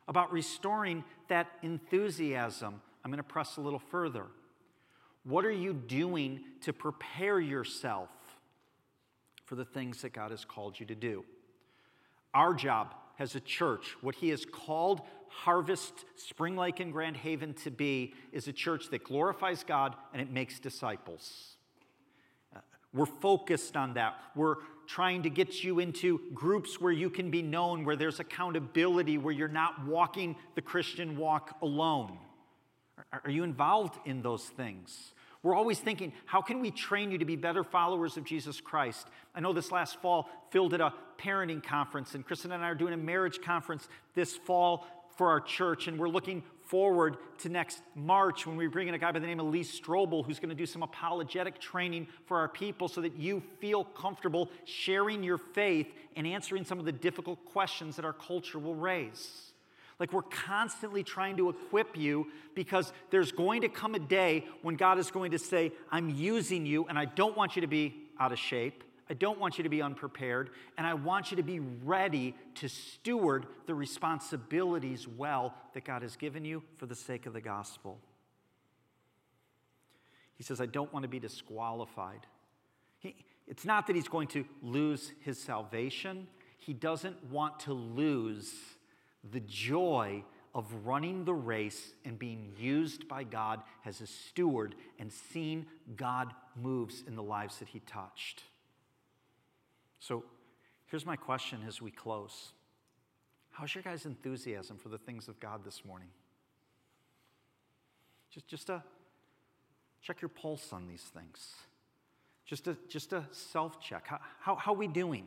about 0.08 0.32
restoring 0.32 1.04
that 1.28 1.48
enthusiasm? 1.62 2.80
I'm 3.04 3.10
going 3.10 3.18
to 3.18 3.24
press 3.24 3.56
a 3.56 3.60
little 3.60 3.78
further. 3.78 4.26
What 5.24 5.44
are 5.44 5.50
you 5.50 5.72
doing 5.72 6.40
to 6.62 6.72
prepare 6.72 7.40
yourself 7.40 8.10
for 9.44 9.56
the 9.56 9.64
things 9.64 10.02
that 10.02 10.12
God 10.12 10.30
has 10.30 10.44
called 10.44 10.78
you 10.78 10.86
to 10.86 10.94
do? 10.94 11.24
Our 12.32 12.54
job 12.54 12.94
as 13.18 13.34
a 13.34 13.40
church, 13.40 13.96
what 14.02 14.14
He 14.14 14.28
has 14.28 14.44
called 14.44 15.00
Harvest 15.28 16.04
Spring 16.16 16.56
Lake 16.56 16.80
and 16.80 16.92
Grand 16.92 17.16
Haven 17.16 17.54
to 17.54 17.70
be, 17.70 18.14
is 18.30 18.46
a 18.46 18.52
church 18.52 18.90
that 18.90 19.04
glorifies 19.04 19.64
God 19.64 19.96
and 20.12 20.22
it 20.22 20.30
makes 20.30 20.60
disciples. 20.60 21.55
We're 22.92 23.06
focused 23.06 23.76
on 23.76 23.94
that. 23.94 24.16
We're 24.34 24.56
trying 24.86 25.24
to 25.24 25.30
get 25.30 25.64
you 25.64 25.80
into 25.80 26.20
groups 26.32 26.80
where 26.80 26.92
you 26.92 27.10
can 27.10 27.30
be 27.30 27.42
known, 27.42 27.84
where 27.84 27.96
there's 27.96 28.20
accountability, 28.20 29.18
where 29.18 29.34
you're 29.34 29.48
not 29.48 29.84
walking 29.84 30.36
the 30.54 30.62
Christian 30.62 31.16
walk 31.16 31.56
alone. 31.62 32.18
Are 33.12 33.30
you 33.30 33.42
involved 33.42 33.98
in 34.06 34.22
those 34.22 34.44
things? 34.44 35.12
We're 35.42 35.54
always 35.54 35.78
thinking, 35.78 36.12
how 36.24 36.40
can 36.40 36.60
we 36.60 36.70
train 36.70 37.12
you 37.12 37.18
to 37.18 37.24
be 37.24 37.36
better 37.36 37.62
followers 37.62 38.16
of 38.16 38.24
Jesus 38.24 38.60
Christ? 38.60 39.06
I 39.34 39.40
know 39.40 39.52
this 39.52 39.70
last 39.70 40.00
fall 40.00 40.28
filled 40.50 40.74
at 40.74 40.80
a 40.80 40.92
parenting 41.18 41.62
conference, 41.62 42.14
and 42.14 42.24
Kristen 42.24 42.52
and 42.52 42.64
I 42.64 42.68
are 42.68 42.74
doing 42.74 42.94
a 42.94 42.96
marriage 42.96 43.40
conference 43.40 43.88
this 44.14 44.36
fall 44.36 44.86
for 45.16 45.28
our 45.28 45.40
church, 45.40 45.86
and 45.86 45.98
we're 45.98 46.08
looking 46.08 46.42
forward 46.66 47.16
to 47.38 47.48
next 47.48 47.80
March 47.94 48.46
when 48.46 48.56
we 48.56 48.66
bring 48.66 48.88
in 48.88 48.94
a 48.94 48.98
guy 48.98 49.12
by 49.12 49.18
the 49.18 49.26
name 49.26 49.40
of 49.40 49.46
Lee 49.46 49.62
Strobel 49.62 50.24
who's 50.24 50.38
going 50.38 50.50
to 50.50 50.54
do 50.54 50.66
some 50.66 50.82
apologetic 50.82 51.58
training 51.60 52.06
for 52.26 52.38
our 52.38 52.48
people 52.48 52.88
so 52.88 53.00
that 53.00 53.16
you 53.16 53.42
feel 53.60 53.84
comfortable 53.84 54.50
sharing 54.64 55.22
your 55.22 55.38
faith 55.38 55.86
and 56.16 56.26
answering 56.26 56.64
some 56.64 56.78
of 56.78 56.84
the 56.84 56.92
difficult 56.92 57.44
questions 57.44 57.96
that 57.96 58.04
our 58.04 58.12
culture 58.12 58.58
will 58.58 58.74
raise. 58.74 59.52
Like 59.98 60.12
we're 60.12 60.22
constantly 60.22 61.02
trying 61.02 61.36
to 61.38 61.48
equip 61.48 61.96
you 61.96 62.26
because 62.54 62.92
there's 63.10 63.32
going 63.32 63.62
to 63.62 63.68
come 63.68 63.94
a 63.94 63.98
day 63.98 64.44
when 64.62 64.76
God 64.76 64.98
is 64.98 65.10
going 65.10 65.30
to 65.30 65.38
say, 65.38 65.72
I'm 65.90 66.10
using 66.10 66.66
you 66.66 66.86
and 66.88 66.98
I 66.98 67.06
don't 67.06 67.36
want 67.36 67.56
you 67.56 67.62
to 67.62 67.68
be 67.68 67.94
out 68.20 68.32
of 68.32 68.38
shape. 68.38 68.84
I 69.08 69.14
don't 69.14 69.38
want 69.38 69.56
you 69.56 69.64
to 69.64 69.70
be 69.70 69.82
unprepared, 69.82 70.50
and 70.76 70.86
I 70.86 70.94
want 70.94 71.30
you 71.30 71.36
to 71.36 71.42
be 71.42 71.60
ready 71.60 72.34
to 72.56 72.68
steward 72.68 73.46
the 73.66 73.74
responsibilities 73.74 75.06
well 75.06 75.54
that 75.74 75.84
God 75.84 76.02
has 76.02 76.16
given 76.16 76.44
you 76.44 76.62
for 76.76 76.86
the 76.86 76.94
sake 76.94 77.26
of 77.26 77.32
the 77.32 77.40
gospel. 77.40 77.98
He 80.34 80.42
says, 80.42 80.60
I 80.60 80.66
don't 80.66 80.92
want 80.92 81.04
to 81.04 81.08
be 81.08 81.20
disqualified. 81.20 82.26
He, 82.98 83.14
it's 83.46 83.64
not 83.64 83.86
that 83.86 83.94
he's 83.96 84.08
going 84.08 84.28
to 84.28 84.44
lose 84.60 85.12
his 85.20 85.38
salvation, 85.38 86.26
he 86.58 86.72
doesn't 86.72 87.30
want 87.30 87.60
to 87.60 87.72
lose 87.72 88.52
the 89.30 89.40
joy 89.40 90.24
of 90.52 90.66
running 90.84 91.24
the 91.24 91.34
race 91.34 91.92
and 92.04 92.18
being 92.18 92.52
used 92.58 93.06
by 93.06 93.22
God 93.22 93.60
as 93.84 94.00
a 94.00 94.06
steward 94.06 94.74
and 94.98 95.12
seeing 95.12 95.66
God 95.96 96.32
moves 96.60 97.04
in 97.06 97.14
the 97.14 97.22
lives 97.22 97.58
that 97.58 97.68
he 97.68 97.80
touched. 97.80 98.42
So 100.00 100.24
here's 100.86 101.06
my 101.06 101.16
question 101.16 101.60
as 101.66 101.80
we 101.80 101.90
close 101.90 102.52
How's 103.50 103.74
your 103.74 103.82
guys' 103.82 104.04
enthusiasm 104.04 104.76
for 104.76 104.90
the 104.90 104.98
things 104.98 105.28
of 105.28 105.40
God 105.40 105.64
this 105.64 105.82
morning? 105.82 106.08
Just, 108.30 108.46
just 108.46 108.66
to 108.66 108.82
check 110.02 110.20
your 110.20 110.28
pulse 110.28 110.74
on 110.74 110.86
these 110.86 111.00
things. 111.00 111.54
Just 112.44 112.68
a, 112.68 112.76
just 112.88 113.14
a 113.14 113.24
self 113.30 113.80
check. 113.80 114.06
How, 114.06 114.20
how, 114.40 114.56
how 114.56 114.72
are 114.72 114.76
we 114.76 114.88
doing? 114.88 115.24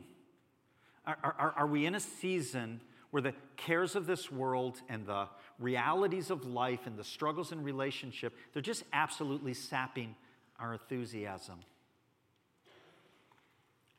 Are, 1.08 1.18
are, 1.24 1.54
are 1.58 1.68
we 1.68 1.88
in 1.88 1.96
a 1.96 2.00
season 2.00 2.82
where 3.10 3.22
the 3.22 3.34
cares 3.58 3.96
of 3.96 4.06
this 4.06 4.32
world 4.32 4.80
and 4.88 5.08
the 5.08 5.28
realities 5.58 6.30
of 6.30 6.46
life 6.46 6.82
and 6.86 6.98
the 6.98 7.04
struggles 7.04 7.52
in 7.52 7.64
relationship, 7.64 8.36
they're 8.54 8.62
just 8.62 8.84
absolutely 8.94 9.54
sapping 9.54 10.16
our 10.60 10.74
enthusiasm. 10.74 11.60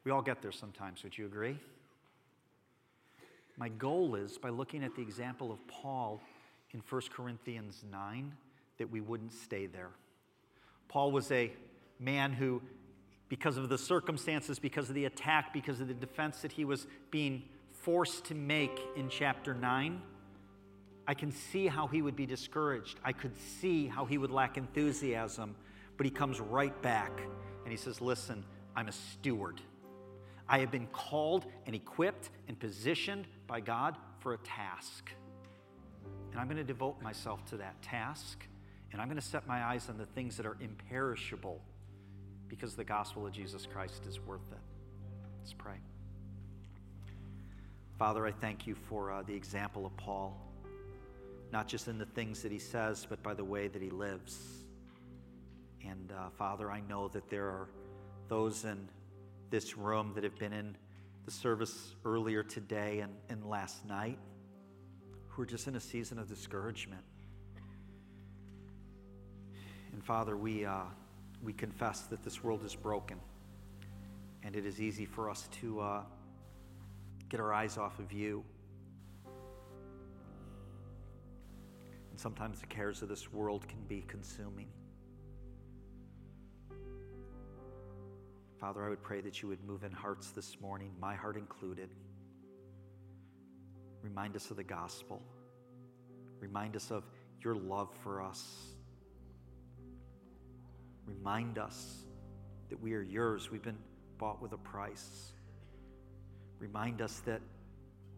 We 0.04 0.10
all 0.10 0.22
get 0.22 0.40
there 0.40 0.52
sometimes, 0.52 1.02
would 1.02 1.16
you 1.16 1.26
agree? 1.26 1.58
My 3.56 3.68
goal 3.68 4.14
is 4.14 4.38
by 4.38 4.48
looking 4.48 4.82
at 4.82 4.94
the 4.94 5.02
example 5.02 5.52
of 5.52 5.58
Paul 5.66 6.22
in 6.72 6.80
1 6.88 7.02
Corinthians 7.14 7.84
9 7.90 8.32
that 8.78 8.90
we 8.90 9.00
wouldn't 9.02 9.32
stay 9.32 9.66
there. 9.66 9.90
Paul 10.88 11.12
was 11.12 11.30
a 11.30 11.52
man 11.98 12.32
who, 12.32 12.62
because 13.28 13.58
of 13.58 13.68
the 13.68 13.76
circumstances, 13.76 14.58
because 14.58 14.88
of 14.88 14.94
the 14.94 15.04
attack, 15.04 15.52
because 15.52 15.80
of 15.80 15.88
the 15.88 15.94
defense 15.94 16.40
that 16.40 16.52
he 16.52 16.64
was 16.64 16.86
being 17.10 17.42
forced 17.82 18.24
to 18.26 18.34
make 18.34 18.80
in 18.96 19.10
chapter 19.10 19.52
9, 19.52 20.00
I 21.06 21.14
can 21.14 21.32
see 21.32 21.66
how 21.66 21.86
he 21.86 22.00
would 22.02 22.16
be 22.16 22.24
discouraged. 22.24 22.98
I 23.04 23.12
could 23.12 23.36
see 23.36 23.86
how 23.86 24.04
he 24.04 24.16
would 24.16 24.30
lack 24.30 24.56
enthusiasm. 24.56 25.54
But 25.96 26.06
he 26.06 26.10
comes 26.10 26.40
right 26.40 26.80
back 26.82 27.12
and 27.64 27.70
he 27.70 27.76
says, 27.76 28.00
Listen, 28.00 28.44
I'm 28.74 28.88
a 28.88 28.92
steward. 28.92 29.60
I 30.50 30.58
have 30.58 30.72
been 30.72 30.88
called 30.88 31.46
and 31.64 31.76
equipped 31.76 32.30
and 32.48 32.58
positioned 32.58 33.28
by 33.46 33.60
God 33.60 33.96
for 34.18 34.34
a 34.34 34.38
task. 34.38 35.12
And 36.32 36.40
I'm 36.40 36.48
going 36.48 36.56
to 36.56 36.64
devote 36.64 37.00
myself 37.00 37.44
to 37.46 37.56
that 37.58 37.80
task. 37.82 38.44
And 38.90 39.00
I'm 39.00 39.06
going 39.06 39.20
to 39.20 39.26
set 39.26 39.46
my 39.46 39.62
eyes 39.62 39.88
on 39.88 39.96
the 39.96 40.06
things 40.06 40.36
that 40.36 40.46
are 40.46 40.56
imperishable 40.60 41.62
because 42.48 42.74
the 42.74 42.82
gospel 42.82 43.24
of 43.24 43.32
Jesus 43.32 43.64
Christ 43.64 44.06
is 44.08 44.18
worth 44.18 44.50
it. 44.50 44.58
Let's 45.38 45.52
pray. 45.52 45.76
Father, 47.96 48.26
I 48.26 48.32
thank 48.32 48.66
you 48.66 48.74
for 48.74 49.12
uh, 49.12 49.22
the 49.22 49.34
example 49.34 49.86
of 49.86 49.96
Paul, 49.96 50.36
not 51.52 51.68
just 51.68 51.86
in 51.86 51.96
the 51.96 52.06
things 52.06 52.42
that 52.42 52.50
he 52.50 52.58
says, 52.58 53.06
but 53.08 53.22
by 53.22 53.34
the 53.34 53.44
way 53.44 53.68
that 53.68 53.80
he 53.80 53.90
lives. 53.90 54.64
And 55.86 56.10
uh, 56.10 56.30
Father, 56.36 56.72
I 56.72 56.80
know 56.88 57.06
that 57.08 57.30
there 57.30 57.46
are 57.46 57.68
those 58.28 58.64
in 58.64 58.88
this 59.50 59.76
room 59.76 60.12
that 60.14 60.24
have 60.24 60.38
been 60.38 60.52
in 60.52 60.76
the 61.24 61.30
service 61.30 61.94
earlier 62.04 62.42
today 62.42 63.00
and, 63.00 63.12
and 63.28 63.44
last 63.44 63.84
night 63.84 64.18
who 65.28 65.42
are 65.42 65.46
just 65.46 65.66
in 65.66 65.76
a 65.76 65.80
season 65.80 66.18
of 66.18 66.28
discouragement. 66.28 67.02
And 69.92 70.02
Father, 70.02 70.36
we, 70.36 70.64
uh, 70.64 70.82
we 71.42 71.52
confess 71.52 72.02
that 72.02 72.22
this 72.22 72.42
world 72.42 72.64
is 72.64 72.74
broken, 72.74 73.18
and 74.42 74.56
it 74.56 74.64
is 74.64 74.80
easy 74.80 75.04
for 75.04 75.28
us 75.28 75.48
to. 75.60 75.80
Uh, 75.80 76.02
get 77.30 77.40
our 77.40 77.54
eyes 77.54 77.78
off 77.78 77.98
of 78.00 78.12
you. 78.12 78.44
And 82.10 82.18
sometimes 82.18 82.60
the 82.60 82.66
cares 82.66 83.02
of 83.02 83.08
this 83.08 83.32
world 83.32 83.66
can 83.68 83.80
be 83.88 84.04
consuming. 84.08 84.66
Father, 88.60 88.84
I 88.84 88.90
would 88.90 89.02
pray 89.02 89.22
that 89.22 89.40
you 89.40 89.48
would 89.48 89.64
move 89.64 89.84
in 89.84 89.92
hearts 89.92 90.32
this 90.32 90.60
morning, 90.60 90.92
my 91.00 91.14
heart 91.14 91.38
included. 91.38 91.88
Remind 94.02 94.36
us 94.36 94.50
of 94.50 94.58
the 94.58 94.64
gospel. 94.64 95.22
Remind 96.40 96.76
us 96.76 96.90
of 96.90 97.04
your 97.42 97.54
love 97.54 97.88
for 98.02 98.20
us. 98.20 98.46
Remind 101.06 101.56
us 101.56 102.04
that 102.68 102.80
we 102.80 102.92
are 102.92 103.02
yours. 103.02 103.50
We've 103.50 103.62
been 103.62 103.78
bought 104.18 104.42
with 104.42 104.52
a 104.52 104.58
price. 104.58 105.32
Remind 106.58 107.00
us 107.00 107.20
that 107.20 107.40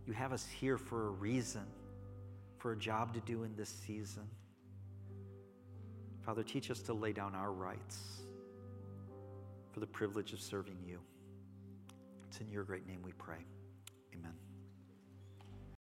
you 0.06 0.12
have 0.12 0.32
us 0.32 0.44
here 0.58 0.76
for 0.76 1.06
a 1.06 1.10
reason, 1.10 1.64
for 2.58 2.72
a 2.72 2.76
job 2.76 3.14
to 3.14 3.20
do 3.20 3.44
in 3.44 3.54
this 3.54 3.68
season. 3.86 4.26
Father, 6.26 6.42
teach 6.42 6.68
us 6.68 6.80
to 6.82 6.92
lay 6.92 7.12
down 7.12 7.36
our 7.36 7.52
rights 7.52 8.22
for 9.72 9.80
the 9.80 9.86
privilege 9.86 10.32
of 10.32 10.40
serving 10.40 10.78
you. 10.84 11.00
It's 12.28 12.40
in 12.40 12.48
your 12.48 12.64
great 12.64 12.86
name 12.86 13.02
we 13.02 13.12
pray. 13.12 13.44
Amen. 14.14 14.34